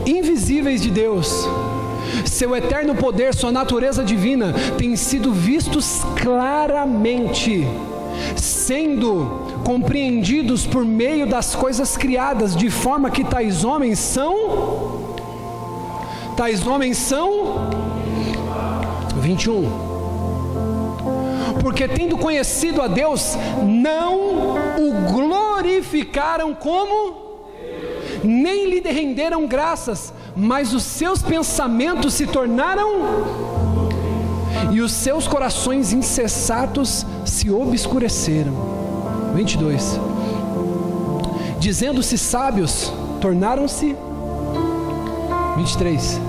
invisíveis 0.05 0.81
de 0.81 0.89
Deus, 0.89 1.47
seu 2.25 2.53
eterno 2.53 2.93
poder, 2.93 3.33
sua 3.33 3.53
natureza 3.53 4.03
divina, 4.03 4.53
têm 4.77 4.97
sido 4.97 5.31
vistos 5.31 6.01
claramente, 6.21 7.65
sendo 8.35 9.61
compreendidos 9.63 10.65
por 10.65 10.83
meio 10.83 11.25
das 11.25 11.55
coisas 11.55 11.95
criadas, 11.95 12.53
de 12.53 12.69
forma 12.69 13.09
que 13.09 13.23
tais 13.23 13.63
homens 13.63 13.97
são. 13.97 15.00
Tais 16.35 16.65
homens 16.65 16.97
são. 16.97 17.69
21 19.17 19.91
porque 21.61 21.87
tendo 21.87 22.17
conhecido 22.17 22.81
a 22.81 22.87
Deus, 22.87 23.35
não 23.63 24.55
o 24.77 25.11
glorificaram 25.11 26.55
como, 26.55 27.15
nem 28.23 28.69
lhe 28.69 28.81
renderam 28.81 29.45
graças, 29.47 30.13
mas 30.35 30.73
os 30.73 30.83
seus 30.83 31.21
pensamentos 31.21 32.13
se 32.13 32.25
tornaram, 32.25 32.89
e 34.71 34.81
os 34.81 34.91
seus 34.91 35.27
corações 35.27 35.93
insensatos 35.93 37.05
se 37.25 37.49
obscureceram. 37.51 38.53
22. 39.35 39.99
Dizendo-se 41.59 42.17
sábios, 42.17 42.91
tornaram-se. 43.19 43.95
23 45.55 46.19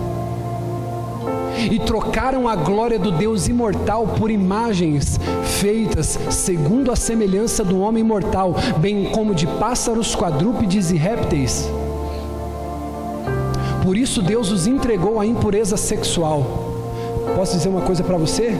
e 1.70 1.78
trocaram 1.78 2.48
a 2.48 2.56
glória 2.56 2.98
do 2.98 3.12
Deus 3.12 3.46
imortal 3.48 4.06
por 4.18 4.30
imagens 4.30 5.18
feitas 5.60 6.18
segundo 6.30 6.90
a 6.90 6.96
semelhança 6.96 7.62
do 7.62 7.78
homem 7.80 8.02
mortal, 8.02 8.54
bem 8.78 9.04
como 9.10 9.34
de 9.34 9.46
pássaros, 9.46 10.14
quadrúpedes 10.14 10.90
e 10.90 10.96
répteis. 10.96 11.68
Por 13.84 13.96
isso 13.96 14.22
Deus 14.22 14.50
os 14.50 14.66
entregou 14.66 15.20
à 15.20 15.26
impureza 15.26 15.76
sexual. 15.76 16.72
Posso 17.34 17.56
dizer 17.56 17.68
uma 17.68 17.82
coisa 17.82 18.02
para 18.02 18.16
você? 18.16 18.56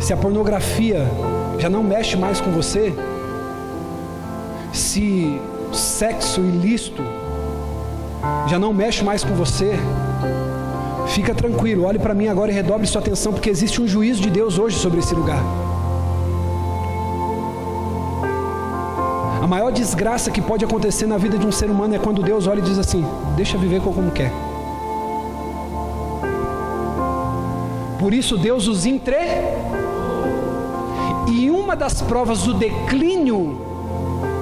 Se 0.00 0.12
a 0.12 0.16
pornografia 0.16 1.06
já 1.58 1.68
não 1.68 1.82
mexe 1.82 2.16
mais 2.16 2.40
com 2.40 2.50
você, 2.50 2.94
se 4.72 5.40
sexo 5.72 6.40
ilícito 6.40 7.02
já 8.46 8.58
não 8.58 8.72
mexe 8.72 9.04
mais 9.04 9.22
com 9.22 9.34
você, 9.34 9.78
Fica 11.08 11.34
tranquilo, 11.34 11.84
olhe 11.84 11.98
para 11.98 12.14
mim 12.14 12.28
agora 12.28 12.52
e 12.52 12.54
redobre 12.54 12.86
sua 12.86 13.00
atenção, 13.00 13.32
porque 13.32 13.48
existe 13.48 13.80
um 13.80 13.88
juízo 13.88 14.20
de 14.20 14.30
Deus 14.30 14.58
hoje 14.58 14.76
sobre 14.76 15.00
esse 15.00 15.14
lugar. 15.14 15.42
A 19.42 19.46
maior 19.46 19.72
desgraça 19.72 20.30
que 20.30 20.42
pode 20.42 20.64
acontecer 20.64 21.06
na 21.06 21.16
vida 21.16 21.38
de 21.38 21.46
um 21.46 21.52
ser 21.52 21.70
humano 21.70 21.94
é 21.94 21.98
quando 21.98 22.22
Deus 22.22 22.46
olha 22.46 22.58
e 22.60 22.62
diz 22.62 22.78
assim: 22.78 23.04
Deixa 23.34 23.56
viver 23.56 23.80
como 23.80 24.10
quer. 24.10 24.30
Por 27.98 28.12
isso 28.12 28.36
Deus 28.36 28.68
os 28.68 28.84
entre. 28.84 29.16
E 31.26 31.50
uma 31.50 31.74
das 31.74 32.02
provas 32.02 32.42
do 32.42 32.54
declínio 32.54 33.58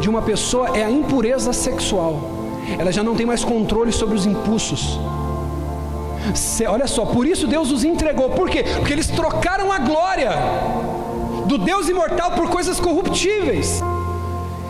de 0.00 0.10
uma 0.10 0.22
pessoa 0.22 0.76
é 0.76 0.84
a 0.84 0.90
impureza 0.90 1.52
sexual. 1.52 2.35
Ela 2.78 2.92
já 2.92 3.02
não 3.02 3.14
tem 3.14 3.26
mais 3.26 3.44
controle 3.44 3.92
sobre 3.92 4.14
os 4.16 4.26
impulsos. 4.26 4.98
Olha 6.68 6.86
só, 6.86 7.04
por 7.06 7.26
isso 7.26 7.46
Deus 7.46 7.70
os 7.70 7.84
entregou. 7.84 8.30
Por 8.30 8.50
quê? 8.50 8.64
Porque 8.76 8.92
eles 8.92 9.08
trocaram 9.08 9.72
a 9.72 9.78
glória 9.78 10.30
do 11.46 11.56
Deus 11.56 11.88
imortal 11.88 12.32
por 12.32 12.50
coisas 12.50 12.80
corruptíveis. 12.80 13.82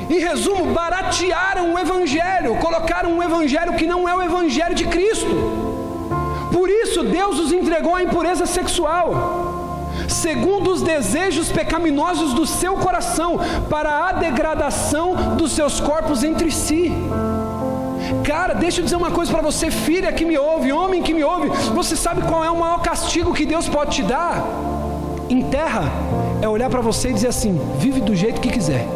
Em 0.08 0.18
resumo, 0.18 0.72
baratearam 0.72 1.74
o 1.74 1.78
Evangelho, 1.78 2.54
colocaram 2.56 3.10
um 3.10 3.22
Evangelho 3.22 3.74
que 3.74 3.86
não 3.86 4.08
é 4.08 4.14
o 4.14 4.22
Evangelho 4.22 4.74
de 4.74 4.86
Cristo. 4.86 5.26
Por 6.52 6.68
isso 6.68 7.02
Deus 7.02 7.38
os 7.38 7.52
entregou 7.52 7.94
à 7.94 8.02
impureza 8.02 8.46
sexual, 8.46 9.90
segundo 10.08 10.70
os 10.70 10.82
desejos 10.82 11.50
pecaminosos 11.50 12.34
do 12.34 12.46
seu 12.46 12.76
coração, 12.76 13.40
para 13.68 14.08
a 14.08 14.12
degradação 14.12 15.36
dos 15.36 15.52
seus 15.52 15.80
corpos 15.80 16.22
entre 16.22 16.50
si. 16.50 16.92
Cara, 18.24 18.54
deixa 18.54 18.80
eu 18.80 18.84
dizer 18.84 18.96
uma 18.96 19.10
coisa 19.10 19.32
para 19.32 19.42
você, 19.42 19.70
filha 19.70 20.12
que 20.12 20.24
me 20.24 20.38
ouve, 20.38 20.72
homem 20.72 21.02
que 21.02 21.14
me 21.14 21.24
ouve. 21.24 21.48
Você 21.74 21.96
sabe 21.96 22.22
qual 22.22 22.44
é 22.44 22.50
o 22.50 22.56
maior 22.56 22.80
castigo 22.80 23.34
que 23.34 23.44
Deus 23.44 23.68
pode 23.68 23.96
te 23.96 24.02
dar? 24.02 24.44
Em 25.28 25.42
terra, 25.42 25.90
é 26.40 26.48
olhar 26.48 26.70
para 26.70 26.80
você 26.80 27.10
e 27.10 27.12
dizer 27.12 27.28
assim: 27.28 27.60
vive 27.78 28.00
do 28.00 28.14
jeito 28.14 28.40
que 28.40 28.48
quiser. 28.48 28.86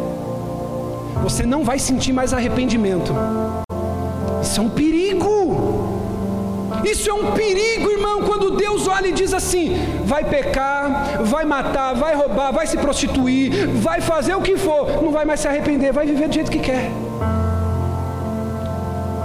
Você 1.23 1.45
não 1.45 1.63
vai 1.63 1.77
sentir 1.77 2.13
mais 2.13 2.33
arrependimento. 2.33 3.13
Isso 4.41 4.59
é 4.59 4.63
um 4.63 4.69
perigo. 4.69 5.91
Isso 6.83 7.09
é 7.09 7.13
um 7.13 7.31
perigo, 7.31 7.91
irmão, 7.91 8.21
quando 8.23 8.51
Deus 8.51 8.87
olha 8.87 9.07
e 9.07 9.11
diz 9.11 9.33
assim: 9.33 9.75
vai 10.05 10.23
pecar, 10.23 11.21
vai 11.23 11.45
matar, 11.45 11.93
vai 11.93 12.15
roubar, 12.15 12.51
vai 12.51 12.65
se 12.65 12.77
prostituir, 12.77 13.67
vai 13.67 14.01
fazer 14.01 14.35
o 14.35 14.41
que 14.41 14.57
for, 14.57 15.03
não 15.03 15.11
vai 15.11 15.25
mais 15.25 15.41
se 15.41 15.47
arrepender, 15.47 15.91
vai 15.91 16.05
viver 16.05 16.27
do 16.27 16.33
jeito 16.33 16.49
que 16.49 16.59
quer. 16.59 16.89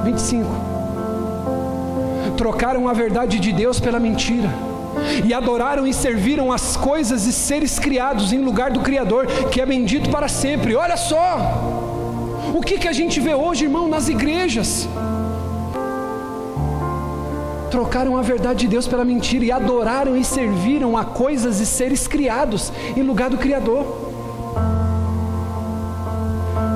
25. 0.07 0.49
Trocaram 2.37 2.89
a 2.89 2.93
verdade 2.93 3.41
de 3.41 3.53
Deus 3.53 3.81
pela 3.81 3.99
mentira. 3.99 4.49
E 5.25 5.35
adoraram 5.35 5.87
e 5.87 5.93
serviram 5.93 6.53
as 6.53 6.77
coisas 6.77 7.27
e 7.27 7.33
seres 7.33 7.79
criados 7.79 8.33
em 8.33 8.39
lugar 8.39 8.71
do 8.71 8.81
Criador, 8.81 9.27
que 9.51 9.61
é 9.61 9.67
bendito 9.67 10.09
para 10.11 10.29
sempre. 10.29 10.75
Olha 10.75 10.97
só! 10.97 11.39
O 12.55 12.61
que, 12.63 12.79
que 12.79 12.89
a 12.89 12.93
gente 12.93 13.21
vê 13.21 13.35
hoje, 13.35 13.65
irmão, 13.65 13.89
nas 13.89 14.09
igrejas? 14.09 14.89
trocaram 17.69 18.17
a 18.17 18.23
verdade 18.23 18.61
de 18.61 18.69
Deus 18.69 18.89
pela 18.89 19.05
mentira 19.05 19.45
e 19.45 19.53
adoraram 19.53 20.17
e 20.17 20.25
serviram 20.25 20.97
a 20.97 21.05
coisas 21.05 21.61
e 21.61 21.67
seres 21.67 22.09
criados 22.09 22.73
em 22.97 23.03
lugar 23.03 23.29
do 23.29 23.37
Criador. 23.37 23.85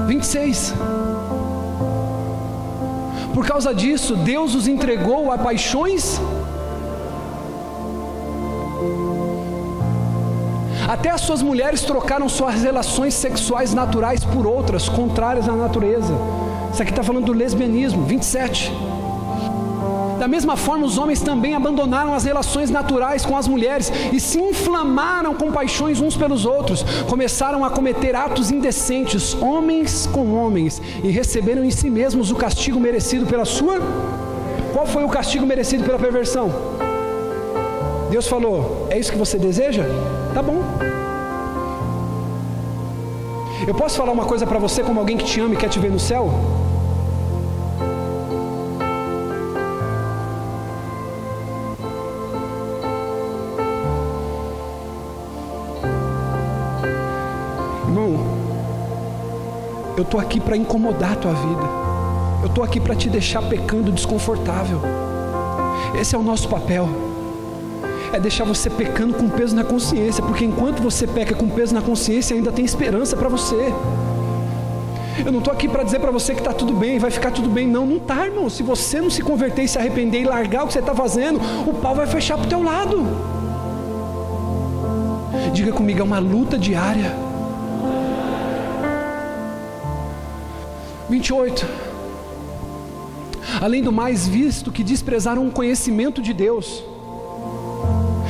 26. 0.07 0.75
Por 3.35 3.47
causa 3.47 3.75
disso, 3.75 4.17
Deus 4.17 4.55
os 4.55 4.67
entregou 4.67 5.31
a 5.31 5.39
paixões. 5.39 6.21
Até 10.89 11.11
as 11.11 11.21
suas 11.21 11.41
mulheres 11.41 11.83
trocaram 11.83 12.29
suas 12.29 12.63
relações 12.63 13.15
sexuais 13.15 13.73
naturais 13.73 14.25
por 14.25 14.47
outras, 14.47 14.89
contrárias 14.89 15.49
à 15.49 15.53
natureza. 15.53 16.13
Isso 16.73 16.83
aqui 16.83 16.91
está 16.91 17.03
falando 17.03 17.27
do 17.27 17.33
lesbianismo, 17.33 18.05
27. 18.05 18.73
Da 20.21 20.29
mesma 20.29 20.55
forma, 20.55 20.85
os 20.85 20.99
homens 20.99 21.23
também 21.23 21.55
abandonaram 21.55 22.13
as 22.13 22.25
relações 22.25 22.69
naturais 22.69 23.25
com 23.25 23.39
as 23.39 23.49
mulheres 23.49 23.91
e 24.13 24.21
se 24.21 24.39
inflamaram 24.39 25.35
com 25.35 25.51
paixões 25.51 25.99
uns 25.99 26.15
pelos 26.15 26.45
outros. 26.45 26.85
Começaram 27.09 27.65
a 27.65 27.71
cometer 27.71 28.15
atos 28.15 28.51
indecentes, 28.51 29.33
homens 29.41 30.07
com 30.13 30.35
homens, 30.35 30.83
e 31.03 31.09
receberam 31.09 31.65
em 31.65 31.71
si 31.71 31.89
mesmos 31.89 32.31
o 32.31 32.37
castigo 32.37 32.79
merecido 32.79 33.25
pela 33.25 33.47
sua. 33.47 33.81
Qual 34.75 34.87
foi 34.87 35.05
o 35.05 35.09
castigo 35.09 35.47
merecido 35.47 35.85
pela 35.85 35.99
perversão? 35.99 36.53
Deus 38.11 38.29
falou: 38.29 38.89
É 38.91 38.99
isso 38.99 39.11
que 39.11 39.17
você 39.17 39.39
deseja? 39.39 39.87
Tá 40.35 40.43
bom. 40.43 40.63
Eu 43.67 43.75
posso 43.75 43.97
falar 43.97 44.13
uma 44.13 44.27
coisa 44.27 44.47
para 44.47 44.59
você, 44.59 44.83
como 44.83 45.01
alguém 45.01 45.17
que 45.17 45.25
te 45.25 45.41
ama 45.41 45.55
e 45.55 45.57
quer 45.57 45.71
te 45.71 45.79
ver 45.79 45.91
no 45.91 45.99
céu? 45.99 46.70
Estou 60.11 60.21
aqui 60.21 60.41
para 60.41 60.57
incomodar 60.57 61.13
a 61.13 61.17
tua 61.17 61.33
vida. 61.33 61.63
Eu 62.43 62.49
estou 62.49 62.65
aqui 62.65 62.81
para 62.81 62.97
te 62.97 63.09
deixar 63.09 63.43
pecando 63.43 63.93
desconfortável. 63.93 64.81
Esse 66.01 66.17
é 66.17 66.19
o 66.19 66.23
nosso 66.23 66.49
papel. 66.49 66.89
É 68.13 68.19
deixar 68.19 68.43
você 68.43 68.69
pecando 68.69 69.15
com 69.15 69.29
peso 69.29 69.55
na 69.55 69.63
consciência, 69.63 70.21
porque 70.21 70.45
enquanto 70.45 70.83
você 70.83 71.07
peca 71.07 71.33
com 71.33 71.49
peso 71.49 71.73
na 71.73 71.81
consciência, 71.81 72.35
ainda 72.35 72.51
tem 72.51 72.65
esperança 72.65 73.17
para 73.17 73.29
você. 73.29 73.73
Eu 75.25 75.31
não 75.31 75.39
estou 75.39 75.53
aqui 75.53 75.69
para 75.69 75.85
dizer 75.85 76.01
para 76.01 76.11
você 76.11 76.35
que 76.35 76.41
está 76.41 76.53
tudo 76.53 76.73
bem, 76.73 76.99
vai 76.99 77.13
ficar 77.13 77.31
tudo 77.31 77.49
bem. 77.49 77.69
Não, 77.69 77.87
não 77.87 77.99
está, 77.99 78.27
irmão. 78.27 78.51
Se 78.51 78.65
você 78.65 79.01
não 79.01 79.11
se 79.11 79.23
converter 79.23 79.63
e 79.63 79.69
se 79.69 79.79
arrepender 79.79 80.23
e 80.23 80.25
largar 80.25 80.65
o 80.65 80.67
que 80.67 80.73
você 80.73 80.81
está 80.81 80.95
fazendo, 80.95 81.41
o 81.69 81.75
pau 81.75 81.95
vai 81.95 82.09
fechar 82.09 82.37
para 82.37 82.47
o 82.47 82.49
teu 82.49 82.65
lado. 82.65 83.07
Diga 85.53 85.71
comigo, 85.71 86.01
é 86.01 86.03
uma 86.03 86.19
luta 86.19 86.59
diária. 86.59 87.30
28. 91.11 91.67
Além 93.61 93.83
do 93.83 93.91
mais, 93.91 94.29
visto 94.29 94.71
que 94.71 94.85
desprezaram 94.85 95.47
o 95.47 95.51
conhecimento 95.51 96.23
de 96.23 96.33
Deus. 96.33 96.85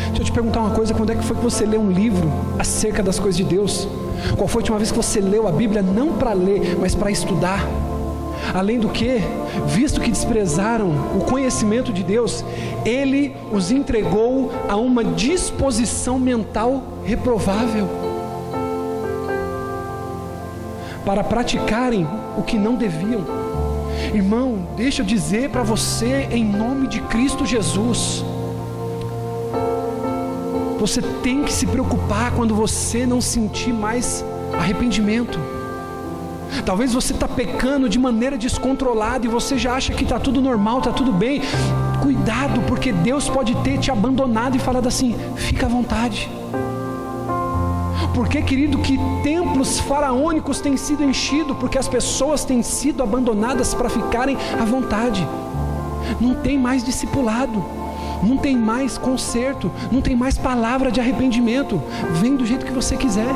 Deixa 0.06 0.22
eu 0.22 0.24
te 0.24 0.32
perguntar 0.32 0.60
uma 0.60 0.70
coisa: 0.70 0.94
quando 0.94 1.10
é 1.10 1.14
que 1.14 1.22
foi 1.22 1.36
que 1.36 1.42
você 1.42 1.66
leu 1.66 1.80
um 1.80 1.90
livro 1.90 2.32
acerca 2.58 3.02
das 3.02 3.18
coisas 3.18 3.36
de 3.36 3.44
Deus? 3.44 3.86
Qual 4.36 4.48
foi 4.48 4.60
a 4.60 4.62
última 4.62 4.78
vez 4.78 4.90
que 4.90 4.96
você 4.96 5.20
leu 5.20 5.46
a 5.46 5.52
Bíblia 5.52 5.82
não 5.82 6.14
para 6.14 6.32
ler, 6.32 6.76
mas 6.80 6.94
para 6.94 7.10
estudar? 7.10 7.66
Além 8.54 8.80
do 8.80 8.88
que, 8.88 9.18
visto 9.66 10.00
que 10.00 10.10
desprezaram 10.10 10.88
o 11.14 11.24
conhecimento 11.24 11.92
de 11.92 12.02
Deus, 12.02 12.42
Ele 12.84 13.36
os 13.52 13.70
entregou 13.70 14.50
a 14.66 14.76
uma 14.76 15.04
disposição 15.04 16.18
mental 16.18 16.82
reprovável 17.04 17.99
para 21.10 21.24
praticarem 21.24 22.06
o 22.38 22.42
que 22.44 22.56
não 22.56 22.76
deviam. 22.76 23.24
Irmão, 24.14 24.68
deixa 24.76 25.02
eu 25.02 25.04
dizer 25.04 25.50
para 25.50 25.64
você, 25.64 26.28
em 26.30 26.44
nome 26.44 26.86
de 26.86 27.00
Cristo 27.00 27.44
Jesus, 27.44 28.24
você 30.78 31.02
tem 31.02 31.42
que 31.42 31.52
se 31.52 31.66
preocupar 31.66 32.30
quando 32.36 32.54
você 32.54 33.04
não 33.06 33.20
sentir 33.20 33.72
mais 33.72 34.24
arrependimento. 34.56 35.36
Talvez 36.64 36.92
você 36.92 37.12
está 37.12 37.26
pecando 37.26 37.88
de 37.88 37.98
maneira 37.98 38.38
descontrolada 38.38 39.26
e 39.26 39.28
você 39.28 39.58
já 39.58 39.74
acha 39.74 39.92
que 39.92 40.04
está 40.04 40.20
tudo 40.20 40.40
normal, 40.40 40.78
está 40.78 40.92
tudo 40.92 41.12
bem. 41.12 41.42
Cuidado, 42.00 42.60
porque 42.68 42.92
Deus 42.92 43.28
pode 43.28 43.56
ter 43.64 43.80
te 43.80 43.90
abandonado 43.90 44.54
e 44.54 44.60
falado 44.60 44.86
assim: 44.86 45.16
fica 45.34 45.66
à 45.66 45.68
vontade. 45.68 46.30
Porque, 48.14 48.42
querido, 48.42 48.78
que 48.78 48.98
templos 49.22 49.80
faraônicos 49.80 50.60
têm 50.60 50.76
sido 50.76 51.04
enchidos, 51.04 51.56
porque 51.58 51.78
as 51.78 51.88
pessoas 51.88 52.44
têm 52.44 52.62
sido 52.62 53.02
abandonadas 53.02 53.74
para 53.74 53.88
ficarem 53.88 54.36
à 54.60 54.64
vontade. 54.64 55.26
Não 56.20 56.34
tem 56.34 56.58
mais 56.58 56.82
discipulado 56.82 57.80
não 58.22 58.36
tem 58.36 58.56
mais 58.56 58.98
conserto, 58.98 59.70
não 59.90 60.00
tem 60.00 60.14
mais 60.14 60.36
palavra 60.36 60.90
de 60.90 61.00
arrependimento. 61.00 61.80
Vem 62.20 62.36
do 62.36 62.44
jeito 62.44 62.66
que 62.66 62.72
você 62.72 62.96
quiser. 62.96 63.34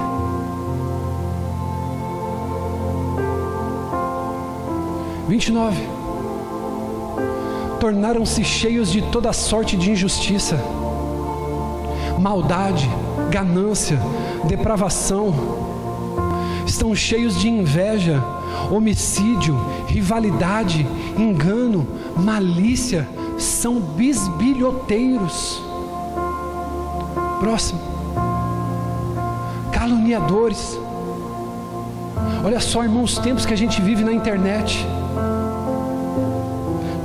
Vinte 5.27 5.49
e 5.49 5.53
nove. 5.53 5.89
Tornaram-se 7.81 8.45
cheios 8.45 8.91
de 8.91 9.03
toda 9.03 9.33
sorte 9.33 9.77
de 9.77 9.91
injustiça, 9.91 10.59
maldade, 12.19 12.89
ganância, 13.31 13.99
depravação. 14.45 15.35
Estão 16.67 16.95
cheios 16.95 17.39
de 17.39 17.49
inveja, 17.49 18.23
homicídio, 18.71 19.57
rivalidade, 19.87 20.87
engano, 21.19 21.87
malícia 22.17 23.07
são 23.39 23.81
bisbilhoteiros. 23.81 25.63
Próximo. 27.41 27.81
Caluniadores. 29.73 30.79
Olha 32.45 32.61
só, 32.61 32.83
irmãos, 32.85 33.13
os 33.13 33.19
tempos 33.19 33.45
que 33.45 33.53
a 33.53 33.57
gente 33.57 33.81
vive 33.81 34.05
na 34.05 34.13
internet. 34.13 34.87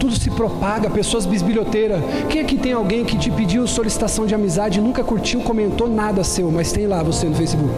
Tudo 0.09 0.21
se 0.21 0.31
propaga, 0.31 0.89
pessoas 0.89 1.23
bisbilhoteiras. 1.23 2.01
Quem 2.29 2.41
aqui 2.41 2.57
tem 2.57 2.73
alguém 2.73 3.05
que 3.05 3.15
te 3.15 3.29
pediu 3.29 3.67
solicitação 3.67 4.25
de 4.25 4.33
amizade, 4.33 4.81
nunca 4.81 5.03
curtiu, 5.03 5.41
comentou 5.41 5.87
nada 5.87 6.23
seu, 6.23 6.49
mas 6.49 6.71
tem 6.71 6.87
lá 6.87 7.03
você 7.03 7.27
no 7.27 7.35
Facebook? 7.35 7.71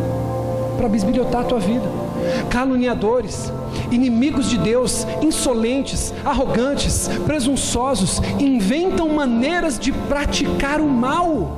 Para 0.78 0.88
bisbilhotar 0.88 1.42
a 1.42 1.44
tua 1.44 1.60
vida. 1.60 1.84
Caluniadores 2.50 3.52
inimigos 3.92 4.50
de 4.50 4.58
Deus, 4.58 5.06
insolentes, 5.22 6.14
arrogantes, 6.24 7.10
presunçosos, 7.26 8.22
inventam 8.40 9.10
maneiras 9.10 9.78
de 9.78 9.92
praticar 9.92 10.80
o 10.80 10.88
mal. 10.88 11.58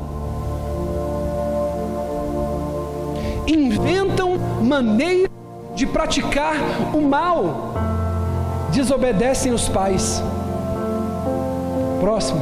Inventam 3.45 4.39
maneiras 4.59 5.29
de 5.75 5.85
praticar 5.85 6.55
o 6.95 7.01
mal. 7.01 7.75
Desobedecem 8.71 9.53
os 9.53 9.69
pais. 9.69 10.23
Próximo. 12.03 12.41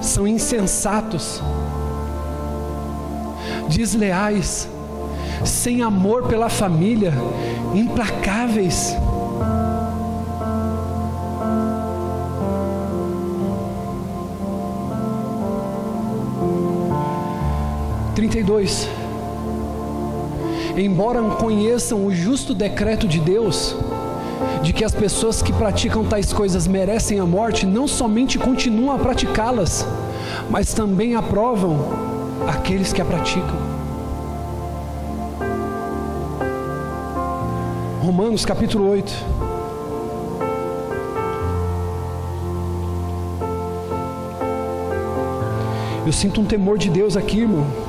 São 0.00 0.26
insensatos, 0.26 1.42
desleais, 3.68 4.66
sem 5.44 5.82
amor 5.82 6.28
pela 6.28 6.48
família, 6.48 7.12
implacáveis. 7.74 8.96
Trinta 18.14 18.38
e 18.38 18.42
dois. 18.42 18.88
Embora 20.74 21.20
conheçam 21.36 22.06
o 22.06 22.14
justo 22.14 22.54
decreto 22.54 23.06
de 23.06 23.20
Deus, 23.20 23.76
de 24.62 24.72
que 24.72 24.84
as 24.84 24.94
pessoas 24.94 25.42
que 25.42 25.52
praticam 25.52 26.04
tais 26.04 26.32
coisas 26.32 26.66
merecem 26.66 27.18
a 27.20 27.26
morte, 27.26 27.66
não 27.66 27.86
somente 27.86 28.38
continuam 28.38 28.94
a 28.94 28.98
praticá-las, 28.98 29.86
mas 30.50 30.74
também 30.74 31.14
aprovam 31.14 31.78
aqueles 32.46 32.92
que 32.92 33.00
a 33.00 33.04
praticam. 33.04 33.56
Romanos 38.02 38.44
capítulo 38.44 38.88
8. 38.88 39.12
Eu 46.06 46.12
sinto 46.12 46.40
um 46.40 46.44
temor 46.44 46.78
de 46.78 46.88
Deus 46.88 47.16
aqui, 47.18 47.40
irmão. 47.40 47.87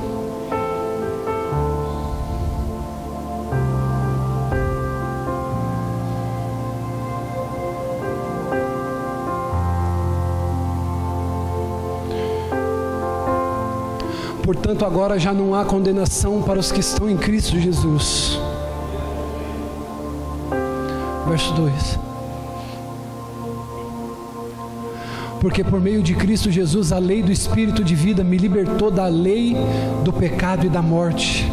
Portanto, 14.70 14.86
agora 14.86 15.18
já 15.18 15.34
não 15.34 15.56
há 15.56 15.66
condenação 15.66 16.44
para 16.44 16.60
os 16.60 16.72
que 16.72 16.80
estão 16.80 17.10
em 17.10 17.18
Cristo 17.18 17.60
Jesus 17.60 18.40
verso 21.28 21.52
2. 21.56 22.00
Porque 25.42 25.64
por 25.64 25.82
meio 25.82 26.04
de 26.04 26.14
Cristo 26.14 26.52
Jesus, 26.52 26.92
a 26.92 27.00
lei 27.00 27.24
do 27.24 27.32
Espírito 27.32 27.84
de 27.84 27.96
vida 27.96 28.24
me 28.24 28.38
libertou 28.38 28.92
da 28.92 29.08
lei 29.08 29.58
do 30.04 30.14
pecado 30.14 30.68
e 30.68 30.70
da 30.70 30.84
morte. 30.84 31.48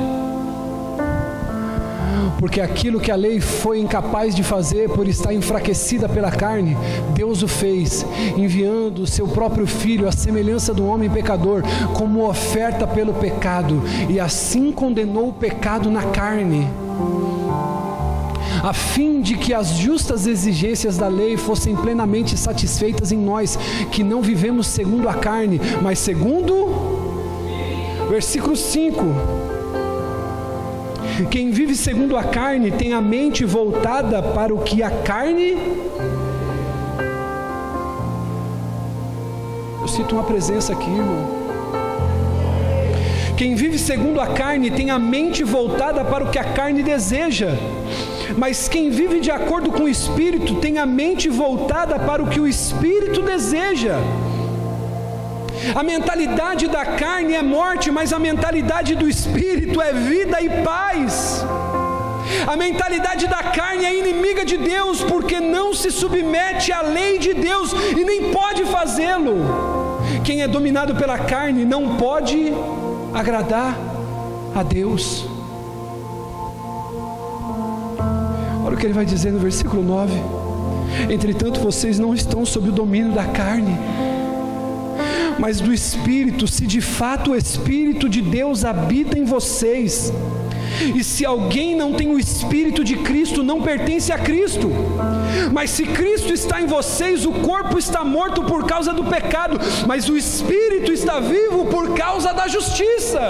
Porque 2.39 2.61
aquilo 2.61 3.01
que 3.01 3.11
a 3.11 3.17
lei 3.17 3.41
foi 3.41 3.81
incapaz 3.81 4.35
de 4.35 4.43
fazer 4.43 4.89
por 4.91 5.09
estar 5.09 5.33
enfraquecida 5.33 6.09
pela 6.09 6.31
carne, 6.31 6.77
Deus 7.15 7.43
o 7.43 7.49
fez, 7.49 8.05
enviando 8.37 9.03
o 9.03 9.07
seu 9.07 9.27
próprio 9.27 9.67
Filho 9.67 10.09
à 10.09 10.13
semelhança 10.13 10.75
do 10.75 10.87
homem 10.87 11.09
pecador, 11.09 11.63
como 11.95 12.29
oferta 12.29 12.87
pelo 12.87 13.15
pecado, 13.15 13.83
e 14.09 14.21
assim 14.21 14.71
condenou 14.71 15.29
o 15.29 15.33
pecado 15.33 15.91
na 15.91 16.03
carne 16.03 16.69
a 18.63 18.73
fim 18.73 19.21
de 19.21 19.37
que 19.37 19.55
as 19.55 19.77
justas 19.77 20.27
exigências 20.27 20.97
da 20.97 21.07
lei 21.07 21.37
fossem 21.37 21.77
plenamente 21.77 22.37
satisfeitas 22.37 23.13
em 23.13 23.19
nós, 23.19 23.57
que 23.93 24.03
não 24.03 24.21
vivemos 24.21 24.67
segundo 24.67 25.09
a 25.09 25.15
carne, 25.15 25.61
mas 25.81 26.01
segundo. 26.01 26.67
Versículo 28.11 28.57
5. 28.57 29.46
Quem 31.25 31.51
vive 31.51 31.75
segundo 31.75 32.17
a 32.17 32.25
carne 32.25 32.71
tem 32.71 32.93
a 32.93 33.01
mente 33.01 33.45
voltada 33.45 34.23
para 34.23 34.55
o 34.55 34.59
que 34.59 34.83
a 34.83 34.91
carne. 34.91 35.57
Eu 39.81 39.89
sinto 39.89 40.15
uma 40.15 40.25
presença 40.25 40.75
aqui, 40.75 40.91
irmão. 40.91 41.47
Quem 43.37 43.55
vive 43.55 43.79
segundo 43.79 44.21
a 44.21 44.29
carne 44.29 44.71
tem 44.71 44.91
a 44.91 44.99
mente 44.99 45.43
voltada 45.43 46.05
para 46.05 46.25
o 46.25 46.31
que 46.31 46.39
a 46.39 46.45
carne 46.55 46.83
deseja 46.83 47.51
Mas 48.35 48.67
quem 48.67 48.89
vive 48.89 49.21
de 49.21 49.31
acordo 49.31 49.71
com 49.71 49.83
o 49.83 49.89
Espírito 49.89 50.55
tem 50.55 50.79
a 50.79 50.87
mente 50.87 51.29
voltada 51.29 51.99
para 51.99 52.23
o 52.23 52.29
que 52.29 52.41
o 52.41 52.47
Espírito 52.47 53.21
deseja. 53.21 53.99
A 55.75 55.83
mentalidade 55.83 56.69
da 56.69 56.85
carne 56.85 57.35
é 57.35 57.43
morte, 57.43 57.91
mas 57.91 58.13
a 58.13 58.19
mentalidade 58.19 58.95
do 58.95 59.09
Espírito 59.09 59.81
é 59.81 59.93
vida 59.93 60.41
e 60.41 60.49
paz. 60.63 61.45
A 62.47 62.57
mentalidade 62.57 63.27
da 63.27 63.43
carne 63.43 63.85
é 63.85 63.99
inimiga 63.99 64.45
de 64.45 64.57
Deus, 64.57 65.03
porque 65.03 65.39
não 65.41 65.75
se 65.75 65.91
submete 65.91 66.73
à 66.73 66.83
lei 66.83 67.19
de 67.19 67.35
Deus 67.35 67.73
e 67.97 68.05
nem 68.05 68.33
pode 68.33 68.65
fazê-lo. 68.65 69.37
Quem 70.25 70.43
é 70.43 70.49
dominado 70.49 70.95
pela 70.95 71.19
carne 71.19 71.65
não 71.65 71.97
pode 71.97 72.53
agradar 73.15 73.77
a 74.55 74.63
Deus. 74.63 75.27
Olha 78.65 78.75
o 78.75 78.77
que 78.77 78.87
ele 78.87 78.95
vai 78.95 79.05
dizer 79.05 79.33
no 79.33 79.39
versículo 79.39 79.83
9: 79.83 80.13
Entretanto, 81.11 81.61
vocês 81.61 81.99
não 81.99 82.15
estão 82.15 82.45
sob 82.45 82.69
o 82.69 82.73
domínio 82.73 83.13
da 83.13 83.25
carne, 83.25 83.79
mas 85.39 85.61
do 85.61 85.73
Espírito, 85.73 86.47
se 86.47 86.67
de 86.67 86.81
fato 86.81 87.33
o 87.33 87.37
Espírito 87.37 88.09
de 88.09 88.23
Deus 88.23 88.65
habita 88.65 89.19
em 89.19 89.25
vocês. 89.25 90.13
E 90.95 91.03
se 91.03 91.25
alguém 91.25 91.75
não 91.75 91.95
tem 91.95 92.09
o 92.09 92.19
Espírito 92.19 92.85
de 92.85 92.97
Cristo, 92.97 93.43
não 93.43 93.63
pertence 93.63 94.13
a 94.13 94.19
Cristo. 94.19 94.71
Mas 95.53 95.71
se 95.71 95.85
Cristo 95.87 96.33
está 96.33 96.61
em 96.61 96.67
vocês, 96.67 97.25
o 97.25 97.33
corpo 97.33 97.79
está 97.79 98.05
morto 98.05 98.45
por 98.45 98.67
causa 98.67 98.93
do 98.93 99.05
pecado, 99.05 99.59
mas 99.87 100.09
o 100.09 100.17
Espírito 100.17 100.93
está 100.93 101.21
vivo 101.21 101.67
por 101.67 101.95
causa 101.95 102.33
da 102.33 102.47
justiça. 102.47 103.21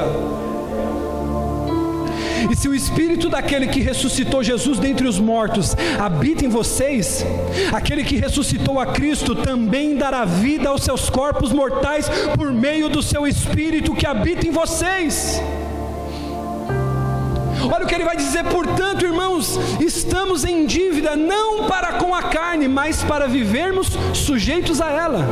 Se 2.57 2.69
o 2.69 2.75
Espírito 2.75 3.29
daquele 3.29 3.67
que 3.67 3.81
ressuscitou 3.81 4.43
Jesus 4.43 4.79
dentre 4.79 5.07
os 5.07 5.21
mortos 5.21 5.77
habita 6.01 6.43
em 6.43 6.49
vocês, 6.49 7.25
aquele 7.71 8.03
que 8.03 8.17
ressuscitou 8.17 8.81
a 8.81 8.87
Cristo 8.87 9.35
também 9.35 9.95
dará 9.95 10.25
vida 10.25 10.71
aos 10.71 10.83
seus 10.83 11.11
corpos 11.11 11.53
mortais 11.53 12.09
por 12.35 12.51
meio 12.51 12.89
do 12.89 13.03
seu 13.03 13.27
Espírito 13.27 13.95
que 13.95 14.07
habita 14.07 14.47
em 14.47 14.51
vocês. 14.51 15.39
Olha 17.71 17.85
o 17.85 17.87
que 17.87 17.95
ele 17.95 18.05
vai 18.05 18.17
dizer, 18.17 18.45
portanto, 18.45 19.05
irmãos, 19.05 19.59
estamos 19.79 20.43
em 20.43 20.65
dívida 20.65 21.15
não 21.15 21.67
para 21.69 21.93
com 21.95 22.15
a 22.15 22.23
carne, 22.23 22.67
mas 22.69 23.05
para 23.05 23.29
vivermos 23.29 23.91
sujeitos 24.15 24.81
a 24.81 24.91
ela. 24.91 25.27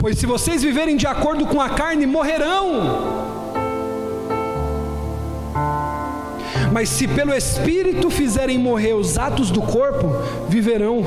Pois 0.00 0.18
se 0.18 0.26
vocês 0.26 0.60
viverem 0.60 0.96
de 0.96 1.06
acordo 1.06 1.46
com 1.46 1.60
a 1.60 1.70
carne, 1.70 2.04
morrerão. 2.04 3.31
Mas 6.72 6.88
se 6.88 7.06
pelo 7.06 7.34
Espírito 7.34 8.10
fizerem 8.10 8.58
morrer 8.58 8.94
os 8.94 9.18
atos 9.18 9.50
do 9.50 9.60
corpo, 9.60 10.08
viverão. 10.48 11.02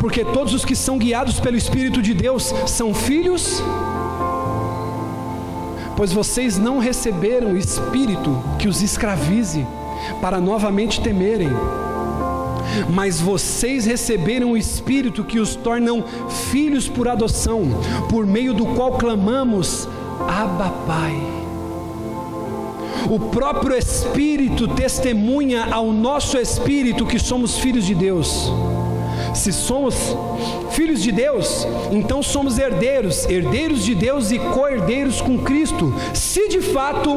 Porque 0.00 0.24
todos 0.24 0.54
os 0.54 0.64
que 0.64 0.76
são 0.76 0.98
guiados 0.98 1.40
pelo 1.40 1.56
Espírito 1.56 2.00
de 2.00 2.14
Deus 2.14 2.54
são 2.66 2.94
filhos 2.94 3.62
pois 5.96 6.12
vocês 6.12 6.58
não 6.58 6.78
receberam 6.78 7.52
o 7.52 7.56
espírito 7.56 8.36
que 8.58 8.66
os 8.66 8.82
escravize 8.82 9.64
para 10.20 10.40
novamente 10.40 11.00
temerem. 11.00 11.50
Mas 12.90 13.20
vocês 13.20 13.84
receberam 13.84 14.52
o 14.52 14.56
Espírito 14.56 15.22
que 15.22 15.38
os 15.38 15.54
tornam 15.54 16.04
filhos 16.50 16.88
por 16.88 17.06
adoção, 17.06 17.62
por 18.08 18.26
meio 18.26 18.54
do 18.54 18.66
qual 18.66 18.92
clamamos, 18.92 19.88
Abba 20.26 20.70
Pai. 20.86 21.41
O 23.10 23.18
próprio 23.18 23.76
Espírito 23.76 24.68
testemunha 24.68 25.68
ao 25.70 25.92
nosso 25.92 26.38
espírito 26.38 27.06
que 27.06 27.18
somos 27.18 27.58
filhos 27.58 27.84
de 27.84 27.94
Deus. 27.94 28.52
Se 29.34 29.52
somos 29.52 29.94
filhos 30.70 31.02
de 31.02 31.10
Deus, 31.10 31.66
então 31.90 32.22
somos 32.22 32.58
herdeiros, 32.58 33.24
herdeiros 33.26 33.84
de 33.84 33.94
Deus 33.94 34.30
e 34.30 34.38
co-herdeiros 34.38 35.20
com 35.20 35.38
Cristo, 35.38 35.94
se 36.12 36.48
de 36.48 36.60
fato 36.60 37.10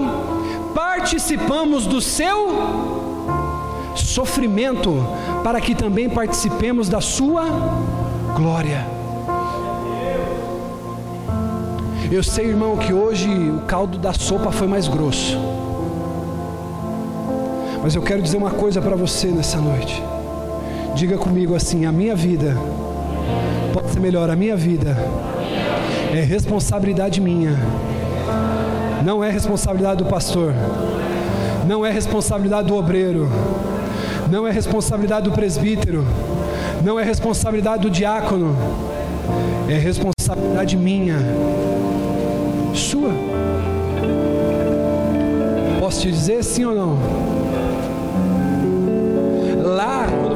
participamos 0.74 1.86
do 1.86 2.02
seu 2.02 2.54
sofrimento, 3.96 4.94
para 5.44 5.60
que 5.60 5.76
também 5.76 6.10
participemos 6.10 6.90
da 6.90 7.02
sua 7.02 7.46
glória. 8.36 8.86
Eu 12.12 12.24
sei, 12.24 12.48
irmão, 12.48 12.78
que 12.78 12.94
hoje 12.94 13.30
o 13.30 13.62
caldo 13.62 13.98
da 13.98 14.14
sopa 14.14 14.52
foi 14.52 14.68
mais 14.68 14.88
grosso. 14.88 15.55
Mas 17.86 17.94
eu 17.94 18.02
quero 18.02 18.20
dizer 18.20 18.38
uma 18.38 18.50
coisa 18.50 18.82
para 18.82 18.96
você 18.96 19.28
nessa 19.28 19.60
noite. 19.60 20.02
Diga 20.96 21.20
comigo 21.20 21.54
assim: 21.54 21.86
a 21.86 21.92
minha 21.92 22.16
vida 22.16 22.58
pode 23.72 23.92
ser 23.92 24.00
melhor, 24.00 24.28
a 24.28 24.36
minha 24.36 24.58
vida 24.58 24.98
é 26.12 26.20
responsabilidade 26.22 27.22
minha, 27.22 27.56
não 29.06 29.24
é 29.24 29.30
responsabilidade 29.30 30.04
do 30.04 30.10
pastor, 30.10 30.52
não 31.68 31.86
é 31.86 31.92
responsabilidade 31.92 32.70
do 32.70 32.76
obreiro, 32.76 33.30
não 34.32 34.48
é 34.48 34.52
responsabilidade 34.52 35.30
do 35.30 35.32
presbítero, 35.32 36.04
não 36.84 37.00
é 37.00 37.04
responsabilidade 37.04 37.84
do 37.84 37.92
diácono, 37.92 38.58
é 39.70 39.78
responsabilidade 39.78 40.76
minha, 40.76 41.20
sua. 42.74 43.12
Posso 45.80 46.02
te 46.02 46.12
dizer 46.12 46.44
sim 46.44 46.66
ou 46.66 46.74
não? 46.74 47.35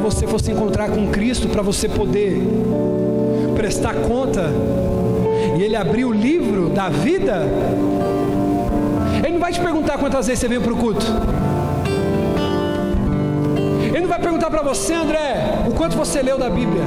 Você 0.09 0.25
for 0.25 0.41
se 0.41 0.51
encontrar 0.51 0.89
com 0.89 1.07
Cristo, 1.07 1.47
para 1.47 1.61
você 1.61 1.87
poder 1.87 2.41
prestar 3.55 3.93
conta, 3.93 4.49
e 5.55 5.61
Ele 5.61 5.75
abrir 5.75 6.05
o 6.05 6.11
livro 6.11 6.69
da 6.69 6.89
vida, 6.89 7.43
Ele 9.23 9.33
não 9.33 9.39
vai 9.39 9.51
te 9.51 9.59
perguntar 9.59 9.99
quantas 9.99 10.25
vezes 10.25 10.39
você 10.39 10.47
veio 10.47 10.61
para 10.61 10.73
o 10.73 10.77
culto. 10.77 11.05
Ele 13.87 14.01
não 14.01 14.07
vai 14.07 14.19
perguntar 14.19 14.49
para 14.49 14.63
você, 14.63 14.93
André, 14.93 15.65
o 15.67 15.73
quanto 15.73 15.95
você 15.95 16.21
leu 16.23 16.39
da 16.39 16.49
Bíblia. 16.49 16.83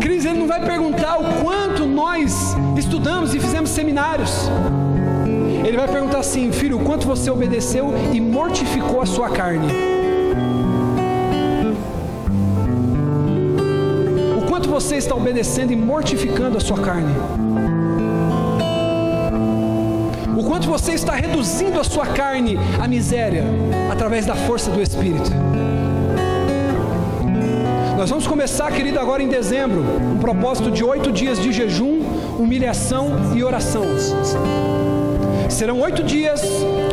Cris, 0.00 0.24
ele 0.24 0.38
não 0.38 0.46
vai 0.46 0.64
perguntar 0.64 1.18
o 1.18 1.42
quanto 1.42 1.84
nós 1.84 2.56
estudamos 2.78 3.34
e 3.34 3.40
fizemos 3.40 3.70
seminários. 3.70 4.48
Ele 5.66 5.76
vai 5.76 5.88
perguntar 5.88 6.20
assim, 6.20 6.50
filho, 6.50 6.78
o 6.78 6.84
quanto 6.84 7.06
você 7.06 7.30
obedeceu 7.30 7.92
e 8.12 8.20
mortificou 8.20 9.02
a 9.02 9.06
sua 9.06 9.28
carne. 9.28 9.97
Você 14.80 14.94
está 14.94 15.12
obedecendo 15.12 15.72
e 15.72 15.76
mortificando 15.76 16.56
a 16.56 16.60
sua 16.60 16.78
carne? 16.78 17.12
O 20.38 20.44
quanto 20.44 20.68
você 20.68 20.92
está 20.92 21.14
reduzindo 21.14 21.80
a 21.80 21.84
sua 21.84 22.06
carne 22.06 22.56
à 22.80 22.86
miséria 22.86 23.42
através 23.90 24.24
da 24.24 24.36
força 24.36 24.70
do 24.70 24.80
Espírito? 24.80 25.32
Nós 27.96 28.08
vamos 28.08 28.28
começar, 28.28 28.70
querido, 28.70 29.00
agora 29.00 29.20
em 29.20 29.28
dezembro, 29.28 29.80
um 29.80 30.18
propósito 30.18 30.70
de 30.70 30.84
oito 30.84 31.10
dias 31.10 31.42
de 31.42 31.52
jejum, 31.52 31.98
humilhação 32.38 33.34
e 33.34 33.42
oração. 33.42 33.84
Serão 35.50 35.80
oito 35.80 36.04
dias 36.04 36.40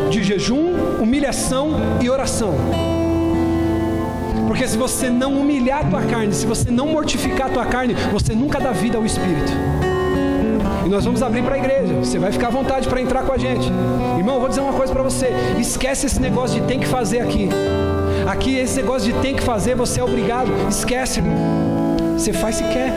de 0.10 0.24
jejum, 0.24 0.74
humilhação 1.00 1.70
e 2.02 2.10
oração. 2.10 2.56
Porque 4.56 4.70
se 4.70 4.78
você 4.78 5.10
não 5.10 5.34
humilhar 5.34 5.82
a 5.82 5.84
tua 5.84 6.02
carne, 6.04 6.34
se 6.34 6.46
você 6.46 6.72
não 6.72 6.88
mortificar 6.88 7.48
a 7.48 7.50
tua 7.50 7.66
carne, 7.66 7.94
você 8.10 8.34
nunca 8.34 8.58
dá 8.58 8.72
vida 8.72 8.98
ao 8.98 9.06
Espírito. 9.06 9.52
E 10.86 10.88
nós 10.88 11.04
vamos 11.04 11.22
abrir 11.22 11.44
para 11.44 11.56
a 11.56 11.58
igreja. 11.58 11.94
Você 11.96 12.18
vai 12.18 12.32
ficar 12.32 12.48
à 12.48 12.52
vontade 12.52 12.88
para 12.88 13.02
entrar 13.02 13.24
com 13.24 13.34
a 13.34 13.38
gente. 13.38 13.70
Irmão, 14.18 14.40
vou 14.40 14.48
dizer 14.48 14.62
uma 14.62 14.72
coisa 14.72 14.94
para 14.94 15.04
você. 15.04 15.28
Esquece 15.60 16.06
esse 16.06 16.22
negócio 16.22 16.62
de 16.62 16.68
tem 16.68 16.80
que 16.80 16.88
fazer 16.88 17.20
aqui. 17.20 17.50
Aqui 18.26 18.56
esse 18.56 18.78
negócio 18.78 19.12
de 19.12 19.20
tem 19.20 19.36
que 19.36 19.44
fazer, 19.44 19.76
você 19.76 20.00
é 20.00 20.04
obrigado. 20.06 20.50
Esquece. 20.70 21.22
Você 22.14 22.32
faz 22.32 22.56
se 22.56 22.64
quer. 22.64 22.94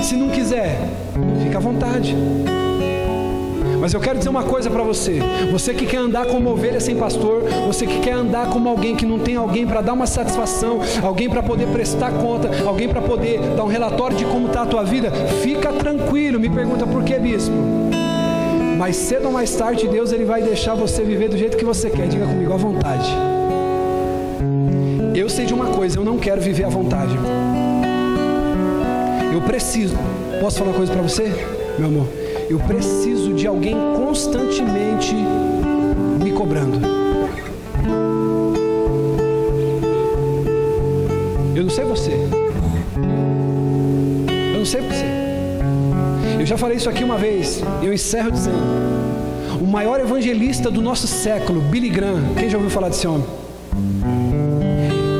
Se 0.00 0.14
não 0.14 0.28
quiser, 0.28 0.78
fica 1.42 1.58
à 1.58 1.60
vontade. 1.60 2.14
Mas 3.84 3.92
eu 3.92 4.00
quero 4.00 4.16
dizer 4.16 4.30
uma 4.30 4.44
coisa 4.44 4.70
para 4.70 4.82
você: 4.82 5.20
você 5.52 5.74
que 5.74 5.84
quer 5.84 5.98
andar 5.98 6.24
como 6.24 6.48
ovelha 6.48 6.80
sem 6.80 6.96
pastor, 6.96 7.42
você 7.66 7.86
que 7.86 8.00
quer 8.00 8.12
andar 8.12 8.48
como 8.48 8.66
alguém 8.66 8.96
que 8.96 9.04
não 9.04 9.18
tem 9.18 9.36
alguém 9.36 9.66
para 9.66 9.82
dar 9.82 9.92
uma 9.92 10.06
satisfação, 10.06 10.80
alguém 11.02 11.28
para 11.28 11.42
poder 11.42 11.66
prestar 11.66 12.10
conta, 12.12 12.48
alguém 12.66 12.88
para 12.88 13.02
poder 13.02 13.38
dar 13.54 13.62
um 13.62 13.66
relatório 13.66 14.16
de 14.16 14.24
como 14.24 14.46
está 14.46 14.62
a 14.62 14.66
tua 14.66 14.84
vida, 14.84 15.10
fica 15.42 15.70
tranquilo. 15.70 16.40
Me 16.40 16.48
pergunta 16.48 16.86
por 16.86 17.04
que, 17.04 17.18
bispo? 17.18 17.54
Mas 18.78 18.96
cedo 18.96 19.26
ou 19.26 19.32
mais 19.32 19.54
tarde, 19.54 19.86
Deus 19.86 20.12
ele 20.12 20.24
vai 20.24 20.40
deixar 20.40 20.74
você 20.74 21.02
viver 21.02 21.28
do 21.28 21.36
jeito 21.36 21.54
que 21.54 21.64
você 21.66 21.90
quer. 21.90 22.08
Diga 22.08 22.24
comigo, 22.24 22.54
à 22.54 22.56
vontade. 22.56 23.14
Eu 25.14 25.28
sei 25.28 25.44
de 25.44 25.52
uma 25.52 25.66
coisa, 25.66 25.98
eu 25.98 26.04
não 26.06 26.16
quero 26.16 26.40
viver 26.40 26.64
à 26.64 26.70
vontade. 26.70 27.18
Eu 29.30 29.42
preciso. 29.42 29.94
Posso 30.40 30.56
falar 30.56 30.70
uma 30.70 30.76
coisa 30.78 30.90
para 30.90 31.02
você, 31.02 31.30
meu 31.78 31.88
amor? 31.88 32.23
Eu 32.48 32.58
preciso 32.60 33.32
de 33.32 33.46
alguém 33.46 33.74
constantemente 33.96 35.14
me 36.22 36.32
cobrando. 36.32 36.78
Eu 41.54 41.62
não 41.62 41.70
sei 41.70 41.84
você. 41.84 42.12
Eu 44.52 44.58
não 44.58 44.66
sei 44.66 44.80
você. 44.82 45.04
Eu 46.38 46.46
já 46.46 46.58
falei 46.58 46.76
isso 46.76 46.90
aqui 46.90 47.02
uma 47.02 47.16
vez. 47.16 47.62
Eu 47.82 47.92
encerro 47.92 48.30
dizendo. 48.30 48.58
O 49.60 49.66
maior 49.66 49.98
evangelista 50.00 50.70
do 50.70 50.82
nosso 50.82 51.06
século, 51.06 51.60
Billy 51.60 51.88
Graham. 51.88 52.34
Quem 52.36 52.50
já 52.50 52.58
ouviu 52.58 52.70
falar 52.70 52.90
desse 52.90 53.06
homem? 53.06 53.24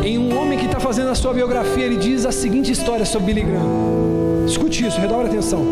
Em 0.04 0.18
um 0.18 0.38
homem 0.38 0.58
que 0.58 0.66
está 0.66 0.78
fazendo 0.78 1.08
a 1.08 1.14
sua 1.14 1.32
biografia, 1.32 1.86
ele 1.86 1.96
diz 1.96 2.26
a 2.26 2.32
seguinte 2.32 2.70
história 2.70 3.06
sobre 3.06 3.32
Billy 3.32 3.46
Graham. 3.46 4.44
Escute 4.46 4.86
isso, 4.86 5.00
redobre 5.00 5.28
a 5.28 5.30
atenção. 5.30 5.64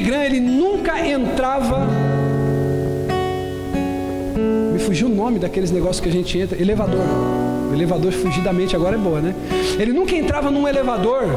Graham, 0.00 0.24
ele 0.24 0.40
nunca 0.40 1.06
entrava 1.06 1.88
me 4.74 4.80
fugiu 4.80 5.06
o 5.06 5.14
nome 5.14 5.38
daqueles 5.38 5.70
negócios 5.70 6.00
que 6.00 6.08
a 6.08 6.12
gente 6.12 6.36
entra, 6.36 6.60
elevador. 6.60 6.98
Elevador 7.72 8.12
fugidamente 8.12 8.74
agora 8.74 8.96
é 8.96 8.98
boa, 8.98 9.20
né? 9.20 9.32
Ele 9.78 9.92
nunca 9.92 10.16
entrava 10.16 10.50
num 10.50 10.66
elevador 10.66 11.28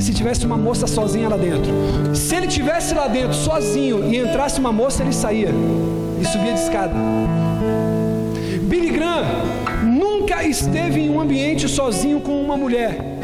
se 0.00 0.12
tivesse 0.12 0.44
uma 0.44 0.56
moça 0.56 0.86
sozinha 0.86 1.28
lá 1.28 1.36
dentro. 1.36 1.70
Se 2.16 2.34
ele 2.34 2.48
tivesse 2.48 2.94
lá 2.94 3.06
dentro 3.06 3.34
sozinho 3.34 4.12
e 4.12 4.18
entrasse 4.18 4.58
uma 4.58 4.72
moça, 4.72 5.02
ele 5.04 5.12
saía 5.12 5.50
e 6.20 6.24
subia 6.24 6.52
de 6.52 6.60
escada. 6.60 6.94
Billy 8.62 8.90
Graham 8.90 9.24
nunca 9.84 10.44
esteve 10.44 11.00
em 11.00 11.10
um 11.10 11.20
ambiente 11.20 11.68
sozinho 11.68 12.20
com 12.20 12.40
uma 12.40 12.56
mulher. 12.56 13.17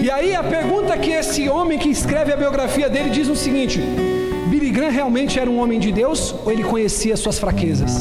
E 0.00 0.10
aí 0.10 0.34
a 0.34 0.42
pergunta 0.42 0.96
que 0.96 1.10
esse 1.10 1.48
homem 1.48 1.78
que 1.78 1.88
escreve 1.88 2.32
a 2.32 2.36
biografia 2.36 2.88
dele 2.88 3.10
diz 3.10 3.28
o 3.28 3.36
seguinte: 3.36 3.80
Billy 4.48 4.70
Graham 4.70 4.90
realmente 4.90 5.38
era 5.38 5.50
um 5.50 5.58
homem 5.58 5.78
de 5.78 5.92
Deus 5.92 6.34
ou 6.44 6.50
ele 6.50 6.64
conhecia 6.64 7.16
suas 7.16 7.38
fraquezas? 7.38 7.98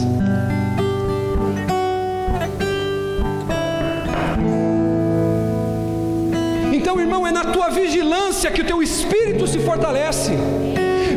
Então, 6.74 7.00
irmão, 7.00 7.28
é 7.28 7.32
na 7.32 7.46
tua 7.46 7.70
vigilância 7.70 8.50
que 8.50 8.62
o 8.62 8.66
teu 8.66 8.82
espírito 8.82 9.46
se 9.46 9.60
fortalece. 9.60 10.32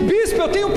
Bispo, 0.06 0.40
eu 0.42 0.48
tenho 0.48 0.68
um 0.68 0.72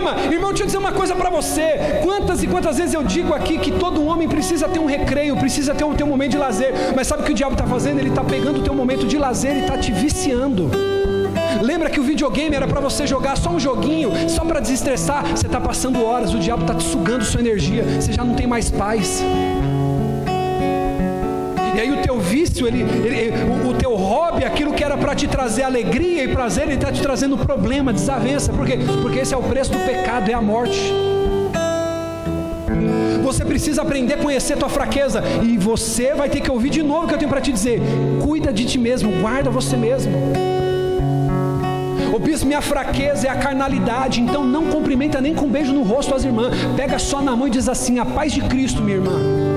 problema. 0.00 0.32
Irmão, 0.32 0.50
deixa 0.50 0.62
eu 0.62 0.66
dizer 0.66 0.78
uma 0.78 0.92
coisa 0.92 1.14
para 1.14 1.30
você. 1.30 2.00
Quantas 2.02 2.42
e 2.42 2.46
quantas 2.46 2.78
vezes 2.78 2.94
eu 2.94 3.02
digo 3.02 3.34
aqui 3.34 3.58
que 3.58 3.70
todo 3.72 4.04
homem 4.04 4.28
precisa 4.28 4.68
ter 4.68 4.78
um 4.78 4.86
recreio, 4.86 5.36
precisa 5.36 5.74
ter 5.74 5.84
um, 5.84 5.94
ter 5.94 6.04
momento 6.04 6.32
de 6.32 6.38
lazer. 6.38 6.72
Mas 6.96 7.06
sabe 7.06 7.22
o 7.22 7.26
que 7.26 7.32
o 7.32 7.34
diabo 7.34 7.52
está 7.52 7.66
fazendo? 7.66 7.98
Ele 7.98 8.08
está 8.08 8.24
pegando 8.24 8.60
o 8.60 8.62
teu 8.62 8.74
momento 8.74 9.06
de 9.06 9.18
lazer 9.18 9.56
e 9.56 9.60
está 9.60 9.78
te 9.78 9.92
viciando. 9.92 10.70
Lembra 11.60 11.90
que 11.90 12.00
o 12.00 12.02
videogame 12.02 12.56
era 12.56 12.66
para 12.66 12.80
você 12.80 13.06
jogar 13.06 13.36
só 13.36 13.50
um 13.50 13.60
joguinho, 13.60 14.10
só 14.28 14.44
para 14.44 14.60
desestressar? 14.60 15.26
Você 15.26 15.46
está 15.46 15.60
passando 15.60 16.02
horas, 16.02 16.32
o 16.32 16.38
diabo 16.38 16.62
está 16.62 16.74
te 16.74 16.84
sugando 16.84 17.22
sua 17.24 17.40
energia, 17.40 17.84
você 18.00 18.12
já 18.12 18.24
não 18.24 18.34
tem 18.34 18.46
mais 18.46 18.70
paz. 18.70 19.22
E 21.80 21.82
aí 21.82 21.90
o 21.92 22.02
teu 22.02 22.20
vício, 22.20 22.66
ele, 22.66 22.82
ele 22.82 23.32
o, 23.42 23.70
o, 23.70 23.74
teu 23.74 23.94
hobby, 23.94 24.44
aquilo 24.44 24.74
que 24.74 24.84
era 24.84 24.98
para 24.98 25.14
te 25.14 25.26
trazer 25.26 25.62
alegria 25.62 26.24
e 26.24 26.28
prazer, 26.28 26.64
ele 26.64 26.74
está 26.74 26.92
te 26.92 27.00
trazendo 27.00 27.38
problema, 27.38 27.90
desavença. 27.90 28.52
Por 28.52 28.66
quê? 28.66 28.78
Porque 29.00 29.20
esse 29.20 29.32
é 29.32 29.36
o 29.38 29.42
preço 29.42 29.72
do 29.72 29.78
pecado, 29.78 30.30
é 30.30 30.34
a 30.34 30.42
morte. 30.42 30.78
Você 33.22 33.46
precisa 33.46 33.80
aprender 33.80 34.12
a 34.12 34.16
conhecer 34.18 34.58
tua 34.58 34.68
fraqueza. 34.68 35.22
E 35.42 35.56
você 35.56 36.12
vai 36.12 36.28
ter 36.28 36.42
que 36.42 36.50
ouvir 36.50 36.68
de 36.68 36.82
novo 36.82 37.06
o 37.06 37.08
que 37.08 37.14
eu 37.14 37.18
tenho 37.18 37.30
para 37.30 37.40
te 37.40 37.50
dizer. 37.50 37.80
Cuida 38.22 38.52
de 38.52 38.66
ti 38.66 38.76
mesmo, 38.76 39.10
guarda 39.18 39.48
você 39.48 39.74
mesmo. 39.74 40.12
O 42.12 42.18
bispo, 42.18 42.44
minha 42.44 42.60
fraqueza 42.60 43.26
é 43.26 43.30
a 43.30 43.36
carnalidade, 43.36 44.20
então 44.20 44.44
não 44.44 44.66
cumprimenta 44.66 45.18
nem 45.18 45.34
com 45.34 45.46
um 45.46 45.50
beijo 45.50 45.72
no 45.72 45.82
rosto 45.82 46.14
as 46.14 46.24
irmãs. 46.24 46.52
Pega 46.76 46.98
só 46.98 47.22
na 47.22 47.34
mão 47.34 47.48
e 47.48 47.50
diz 47.50 47.70
assim: 47.70 47.98
a 47.98 48.04
paz 48.04 48.32
de 48.34 48.42
Cristo, 48.42 48.82
minha 48.82 48.98
irmã. 48.98 49.49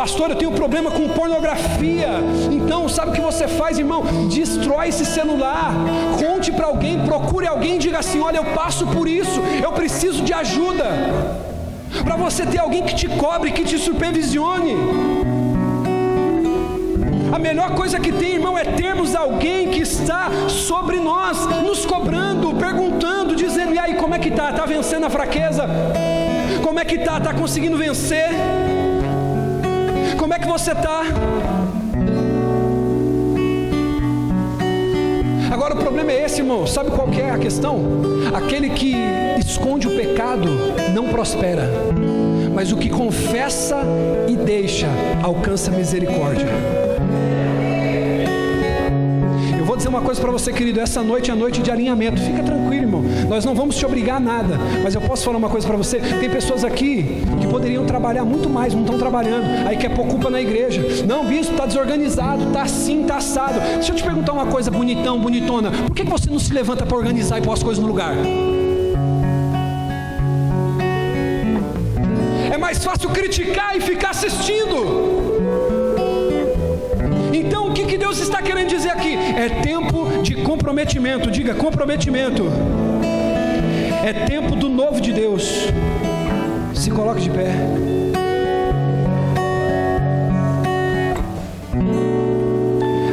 Pastor, 0.00 0.30
eu 0.30 0.36
tenho 0.36 0.52
problema 0.52 0.90
com 0.90 1.06
pornografia. 1.10 2.08
Então, 2.50 2.88
sabe 2.88 3.10
o 3.10 3.12
que 3.12 3.20
você 3.20 3.46
faz, 3.46 3.78
irmão? 3.78 4.02
Destrói 4.30 4.88
esse 4.88 5.04
celular. 5.04 5.74
Conte 6.18 6.50
para 6.50 6.68
alguém, 6.68 7.04
procure 7.04 7.46
alguém 7.46 7.74
e 7.74 7.78
diga 7.78 7.98
assim: 7.98 8.18
Olha, 8.18 8.38
eu 8.38 8.46
passo 8.46 8.86
por 8.86 9.06
isso, 9.06 9.42
eu 9.62 9.70
preciso 9.72 10.22
de 10.22 10.32
ajuda. 10.32 10.86
Para 12.02 12.16
você 12.16 12.46
ter 12.46 12.60
alguém 12.60 12.82
que 12.82 12.94
te 12.94 13.08
cobre, 13.08 13.50
que 13.50 13.62
te 13.62 13.76
supervisione. 13.76 14.74
A 17.30 17.38
melhor 17.38 17.74
coisa 17.74 18.00
que 18.00 18.10
tem, 18.10 18.36
irmão, 18.36 18.56
é 18.56 18.64
termos 18.64 19.14
alguém 19.14 19.68
que 19.68 19.80
está 19.80 20.30
sobre 20.48 20.96
nós, 20.98 21.44
nos 21.62 21.84
cobrando, 21.84 22.54
perguntando, 22.54 23.36
dizendo: 23.36 23.74
e 23.74 23.78
aí, 23.78 23.96
como 23.96 24.14
é 24.14 24.18
que 24.18 24.30
tá? 24.30 24.50
Tá 24.50 24.64
vencendo 24.64 25.04
a 25.04 25.10
fraqueza? 25.10 25.68
Como 26.62 26.80
é 26.80 26.86
que 26.86 26.96
tá? 27.00 27.20
Tá 27.20 27.34
conseguindo 27.34 27.76
vencer? 27.76 28.30
Como 30.30 30.38
é 30.38 30.44
que 30.44 30.48
você 30.48 30.70
está? 30.70 31.02
Agora 35.52 35.74
o 35.74 35.76
problema 35.76 36.12
é 36.12 36.24
esse, 36.24 36.40
irmão. 36.40 36.68
Sabe 36.68 36.92
qual 36.92 37.12
é 37.12 37.32
a 37.32 37.36
questão? 37.36 37.80
Aquele 38.32 38.70
que 38.70 38.94
esconde 39.44 39.88
o 39.88 39.96
pecado 39.96 40.46
não 40.94 41.08
prospera, 41.08 41.68
mas 42.54 42.70
o 42.70 42.76
que 42.76 42.88
confessa 42.88 43.82
e 44.28 44.36
deixa 44.36 44.86
alcança 45.20 45.72
misericórdia 45.72 46.46
dizer 49.80 49.88
uma 49.88 50.02
coisa 50.02 50.20
para 50.20 50.30
você, 50.30 50.52
querido. 50.52 50.78
Essa 50.78 51.02
noite 51.02 51.30
é 51.30 51.34
noite 51.34 51.62
de 51.62 51.70
alinhamento. 51.70 52.20
Fica 52.20 52.42
tranquilo, 52.42 52.84
irmão. 52.84 53.02
Nós 53.28 53.44
não 53.46 53.54
vamos 53.54 53.76
te 53.76 53.86
obrigar 53.86 54.16
a 54.16 54.20
nada. 54.20 54.58
Mas 54.82 54.94
eu 54.94 55.00
posso 55.00 55.24
falar 55.24 55.38
uma 55.38 55.48
coisa 55.48 55.66
para 55.66 55.76
você. 55.76 55.98
Tem 55.98 56.28
pessoas 56.28 56.64
aqui 56.64 57.22
que 57.40 57.46
poderiam 57.46 57.86
trabalhar 57.86 58.24
muito 58.24 58.48
mais, 58.48 58.74
não 58.74 58.82
estão 58.82 58.98
trabalhando. 58.98 59.46
Aí 59.66 59.78
quer 59.78 59.88
pôr 59.94 60.06
culpa 60.06 60.28
na 60.28 60.40
igreja. 60.40 60.82
Não, 61.06 61.24
bispo, 61.24 61.52
está 61.52 61.64
desorganizado, 61.64 62.48
está 62.48 62.62
assim, 62.62 63.02
está 63.02 63.16
assado. 63.16 63.58
Deixa 63.58 63.92
eu 63.92 63.96
te 63.96 64.02
perguntar 64.02 64.32
uma 64.32 64.46
coisa, 64.46 64.70
bonitão, 64.70 65.18
bonitona. 65.18 65.70
Por 65.70 65.94
que 65.94 66.02
você 66.02 66.28
não 66.28 66.38
se 66.38 66.52
levanta 66.52 66.84
para 66.84 66.96
organizar 66.96 67.38
e 67.38 67.42
pôr 67.42 67.54
as 67.54 67.62
coisas 67.62 67.82
no 67.82 67.88
lugar? 67.88 68.14
É 72.52 72.58
mais 72.58 72.84
fácil 72.84 73.08
criticar 73.08 73.76
e 73.76 73.80
ficar 73.80 74.10
assistindo. 74.10 75.09
É 79.40 79.48
tempo 79.48 80.22
de 80.22 80.34
comprometimento, 80.34 81.30
diga 81.30 81.54
comprometimento. 81.54 82.44
É 84.04 84.12
tempo 84.12 84.54
do 84.54 84.68
novo 84.68 85.00
de 85.00 85.14
Deus. 85.14 85.64
Se 86.74 86.90
coloque 86.90 87.22
de 87.22 87.30
pé. 87.30 87.50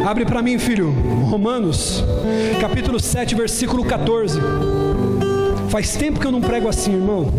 Abre 0.05 0.25
para 0.25 0.41
mim, 0.41 0.59
filho, 0.59 0.93
Romanos, 1.29 2.03
capítulo 2.59 2.99
7, 2.99 3.33
versículo 3.33 3.85
14. 3.85 4.37
Faz 5.69 5.95
tempo 5.95 6.19
que 6.19 6.27
eu 6.27 6.31
não 6.33 6.41
prego 6.41 6.67
assim, 6.67 6.91
irmão. 6.91 7.31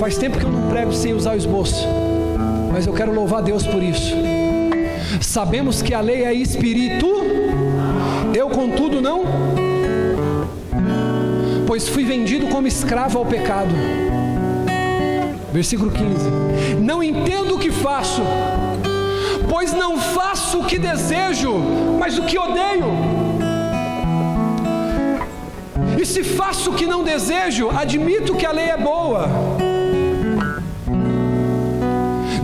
Faz 0.00 0.18
tempo 0.18 0.36
que 0.36 0.44
eu 0.44 0.50
não 0.50 0.68
prego 0.68 0.92
sem 0.92 1.14
usar 1.14 1.34
o 1.34 1.36
esboço. 1.36 1.86
Mas 2.72 2.88
eu 2.88 2.92
quero 2.92 3.14
louvar 3.14 3.40
Deus 3.40 3.64
por 3.64 3.80
isso. 3.80 4.16
Sabemos 5.20 5.82
que 5.82 5.94
a 5.94 6.00
lei 6.00 6.24
é 6.24 6.32
espírito, 6.32 7.06
eu 8.34 8.48
contudo 8.50 9.00
não, 9.00 9.24
pois 11.66 11.88
fui 11.88 12.04
vendido 12.04 12.48
como 12.48 12.66
escravo 12.66 13.18
ao 13.18 13.26
pecado. 13.26 13.74
Versículo 15.52 15.90
15: 15.90 16.30
Não 16.80 17.02
entendo 17.02 17.54
o 17.54 17.58
que 17.58 17.70
faço, 17.70 18.22
pois 19.48 19.72
não 19.72 19.98
faço 19.98 20.60
o 20.60 20.64
que 20.64 20.78
desejo, 20.78 21.54
mas 21.98 22.18
o 22.18 22.22
que 22.22 22.38
odeio. 22.38 22.86
E 26.00 26.06
se 26.06 26.22
faço 26.22 26.70
o 26.70 26.74
que 26.74 26.86
não 26.86 27.02
desejo, 27.02 27.70
admito 27.70 28.36
que 28.36 28.46
a 28.46 28.52
lei 28.52 28.70
é 28.70 28.76
boa. 28.76 29.57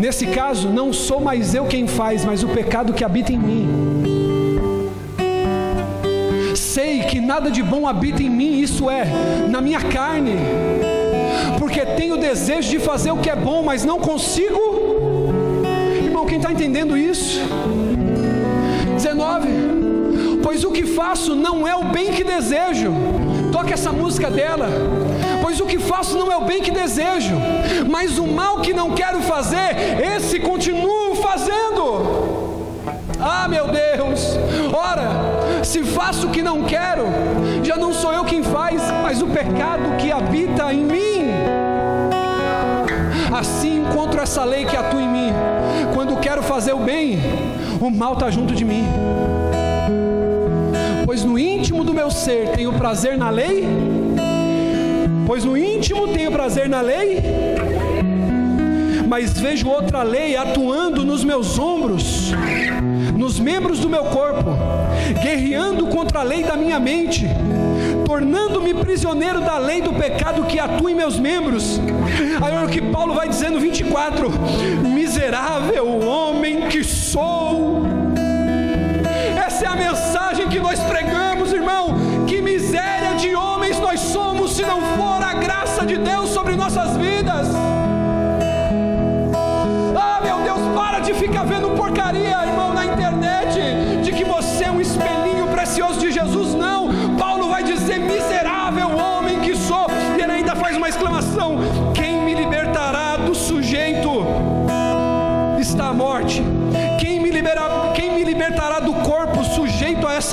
Nesse 0.05 0.27
caso, 0.27 0.69
não 0.69 0.93
sou 0.93 1.19
mais 1.19 1.55
eu 1.55 1.65
quem 1.65 1.87
faz, 1.87 2.27
mas 2.27 2.43
o 2.43 2.49
pecado 2.49 2.93
que 2.93 3.03
habita 3.03 3.33
em 3.33 3.39
mim. 3.39 3.67
Sei 6.55 7.05
que 7.05 7.23
nada 7.23 7.51
de 7.51 7.63
bom 7.63 7.89
habita 7.89 8.23
em 8.23 8.29
mim, 8.29 8.61
isso 8.61 8.91
é, 8.91 9.07
na 9.49 9.63
minha 9.63 9.81
carne, 9.81 10.35
porque 11.59 11.87
tenho 11.87 12.19
desejo 12.19 12.69
de 12.69 12.79
fazer 12.81 13.13
o 13.13 13.17
que 13.17 13.31
é 13.31 13.35
bom, 13.35 13.63
mas 13.63 13.83
não 13.83 13.99
consigo. 13.99 14.61
Irmão, 16.05 16.27
quem 16.27 16.37
está 16.37 16.53
entendendo 16.53 16.99
isso? 16.99 17.41
19. 18.97 19.49
Pois 20.43 20.65
o 20.65 20.71
que 20.71 20.85
faço 20.85 21.35
não 21.35 21.67
é 21.67 21.75
o 21.75 21.85
bem 21.85 22.13
que 22.13 22.23
desejo. 22.23 22.93
Toque 23.65 23.73
essa 23.73 23.93
música 23.93 24.31
dela 24.31 24.69
pois 25.41 25.59
o 25.59 25.65
que 25.65 25.79
faço 25.79 26.19
não 26.19 26.31
é 26.31 26.37
o 26.37 26.45
bem 26.45 26.61
que 26.61 26.71
desejo, 26.71 27.35
mas 27.91 28.19
o 28.19 28.27
mal 28.27 28.61
que 28.61 28.75
não 28.75 28.91
quero 28.91 29.23
fazer, 29.23 29.75
esse 30.17 30.39
continuo 30.39 31.15
fazendo. 31.17 32.67
Ah, 33.19 33.49
meu 33.49 33.69
Deus! 33.69 34.37
Ora, 34.71 35.65
se 35.65 35.83
faço 35.83 36.27
o 36.27 36.31
que 36.31 36.43
não 36.43 36.65
quero, 36.65 37.05
já 37.63 37.77
não 37.77 37.95
sou 37.95 38.13
eu 38.13 38.25
quem 38.25 38.43
faz, 38.43 38.83
mas 39.03 39.23
o 39.23 39.29
pecado 39.29 39.97
que 39.99 40.13
habita 40.13 40.71
em 40.71 40.85
mim. 40.85 41.31
Assim 43.35 43.79
encontro 43.81 44.21
essa 44.21 44.45
lei 44.45 44.67
que 44.67 44.77
atua 44.77 45.01
em 45.01 45.09
mim. 45.09 45.33
Quando 45.95 46.21
quero 46.21 46.43
fazer 46.43 46.75
o 46.75 46.81
bem, 46.81 47.19
o 47.81 47.91
mal 47.91 48.13
está 48.13 48.31
junto 48.31 48.55
de 48.55 48.65
mim. 48.65 48.87
Pois 51.15 51.23
no 51.23 51.39
íntimo 51.39 51.85
do 51.85 51.95
meu 51.95 52.11
ser 52.11 52.49
tenho 52.57 52.73
prazer 52.73 53.17
na 53.17 53.31
lei, 53.31 53.65
pois 55.25 55.45
no 55.45 55.57
íntimo 55.57 56.09
tenho 56.09 56.33
prazer 56.33 56.69
na 56.69 56.81
lei, 56.81 57.23
mas 59.07 59.39
vejo 59.39 59.69
outra 59.69 60.03
lei 60.03 60.37
atuando 60.37 61.05
nos 61.05 61.23
meus 61.23 61.57
ombros, 61.57 62.33
nos 63.17 63.39
membros 63.39 63.79
do 63.79 63.89
meu 63.89 64.07
corpo, 64.07 64.57
guerreando 65.23 65.87
contra 65.87 66.19
a 66.19 66.25
lei 66.25 66.43
da 66.43 66.57
minha 66.57 66.81
mente, 66.81 67.25
tornando-me 68.05 68.75
prisioneiro 68.75 69.41
da 69.41 69.57
lei 69.57 69.81
do 69.81 69.93
pecado 69.93 70.43
que 70.47 70.59
atua 70.59 70.91
em 70.91 70.97
meus 70.97 71.17
membros. 71.17 71.81
Aí 72.43 72.57
olha 72.57 72.67
o 72.67 72.69
que 72.69 72.83
Paulo 72.83 73.15
vai 73.15 73.29
dizendo 73.29 73.61
24: 73.61 74.33
miserável 74.83 76.05
homem 76.05 76.63
que 76.63 76.83
sou. 76.83 78.04
É 79.65 79.67
a 79.67 79.75
mensagem 79.75 80.47
que 80.47 80.61
nós 80.61 80.79
pregamos, 80.81 81.34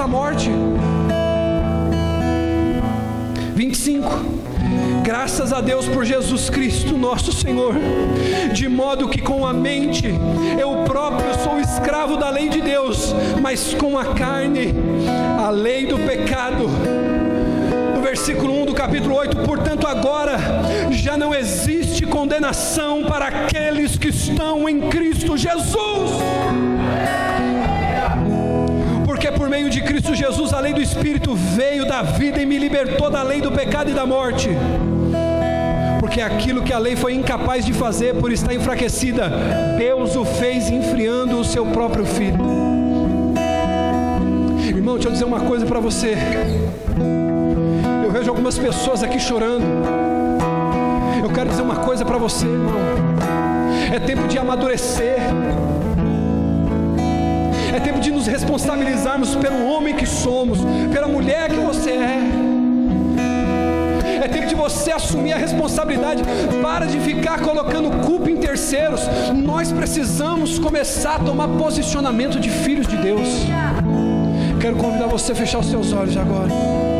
morte? 0.07 0.49
25 3.55 4.41
Graças 5.03 5.51
a 5.51 5.61
Deus 5.61 5.87
por 5.87 6.05
Jesus 6.05 6.49
Cristo, 6.49 6.97
nosso 6.97 7.31
Senhor, 7.33 7.73
de 8.53 8.67
modo 8.67 9.09
que 9.09 9.19
com 9.19 9.45
a 9.45 9.51
mente 9.51 10.05
eu 10.59 10.83
próprio 10.85 11.33
sou 11.43 11.59
escravo 11.59 12.17
da 12.17 12.29
lei 12.29 12.49
de 12.49 12.61
Deus, 12.61 13.13
mas 13.41 13.73
com 13.73 13.97
a 13.97 14.13
carne, 14.13 14.73
a 15.43 15.49
lei 15.49 15.87
do 15.87 15.97
pecado. 15.99 16.69
Versículo 18.01 18.61
1 18.61 18.65
do 18.67 18.73
capítulo 18.73 19.15
8, 19.15 19.37
portanto, 19.37 19.87
agora 19.87 20.37
já 20.91 21.17
não 21.17 21.33
existe 21.33 22.05
condenação 22.05 23.03
para 23.03 23.27
aqueles 23.27 23.97
que 23.97 24.09
estão 24.09 24.69
em 24.69 24.81
Cristo 24.81 25.35
Jesus 25.35 26.30
meio 29.51 29.69
de 29.69 29.81
Cristo 29.81 30.15
Jesus 30.15 30.53
a 30.53 30.61
lei 30.61 30.73
do 30.73 30.81
Espírito 30.81 31.35
veio 31.35 31.85
da 31.85 32.01
vida 32.01 32.41
e 32.41 32.45
me 32.45 32.57
libertou 32.57 33.09
da 33.09 33.21
lei 33.21 33.41
do 33.41 33.51
pecado 33.51 33.91
e 33.91 33.93
da 33.93 34.05
morte. 34.05 34.47
Porque 35.99 36.21
aquilo 36.21 36.61
que 36.61 36.71
a 36.71 36.77
lei 36.77 36.95
foi 36.95 37.13
incapaz 37.13 37.65
de 37.65 37.73
fazer 37.73 38.15
por 38.15 38.31
estar 38.31 38.53
enfraquecida, 38.53 39.29
Deus 39.77 40.15
o 40.15 40.23
fez 40.23 40.69
enfriando 40.69 41.37
o 41.37 41.43
seu 41.43 41.65
próprio 41.65 42.05
filho. 42.05 42.37
Irmão, 44.65 44.93
deixa 44.93 45.09
eu 45.09 45.11
dizer 45.11 45.25
uma 45.25 45.41
coisa 45.41 45.65
para 45.65 45.81
você. 45.81 46.15
Eu 48.05 48.09
vejo 48.09 48.29
algumas 48.29 48.57
pessoas 48.57 49.03
aqui 49.03 49.19
chorando. 49.19 49.65
Eu 51.21 51.29
quero 51.29 51.49
dizer 51.49 51.61
uma 51.61 51.75
coisa 51.75 52.05
para 52.05 52.17
você, 52.17 52.45
irmão. 52.45 52.79
É 53.93 53.99
tempo 53.99 54.29
de 54.29 54.37
amadurecer. 54.37 55.17
É 57.73 57.79
tempo 57.79 57.99
de 57.99 58.11
nos 58.11 58.27
responsabilizarmos 58.27 59.35
pelo 59.35 59.65
homem 59.65 59.95
que 59.95 60.05
somos, 60.05 60.59
pela 60.91 61.07
mulher 61.07 61.49
que 61.49 61.59
você 61.59 61.91
é. 61.91 62.21
É 64.23 64.27
tempo 64.27 64.45
de 64.45 64.55
você 64.55 64.91
assumir 64.91 65.33
a 65.33 65.37
responsabilidade. 65.37 66.21
Para 66.61 66.85
de 66.85 66.99
ficar 66.99 67.39
colocando 67.39 68.05
culpa 68.05 68.29
em 68.29 68.37
terceiros. 68.37 69.01
Nós 69.33 69.71
precisamos 69.71 70.59
começar 70.59 71.15
a 71.15 71.19
tomar 71.19 71.47
posicionamento 71.47 72.39
de 72.39 72.49
filhos 72.49 72.85
de 72.87 72.97
Deus. 72.97 73.27
Quero 74.59 74.75
convidar 74.75 75.07
você 75.07 75.31
a 75.31 75.35
fechar 75.35 75.59
os 75.59 75.67
seus 75.67 75.91
olhos 75.93 76.15
agora. 76.17 76.90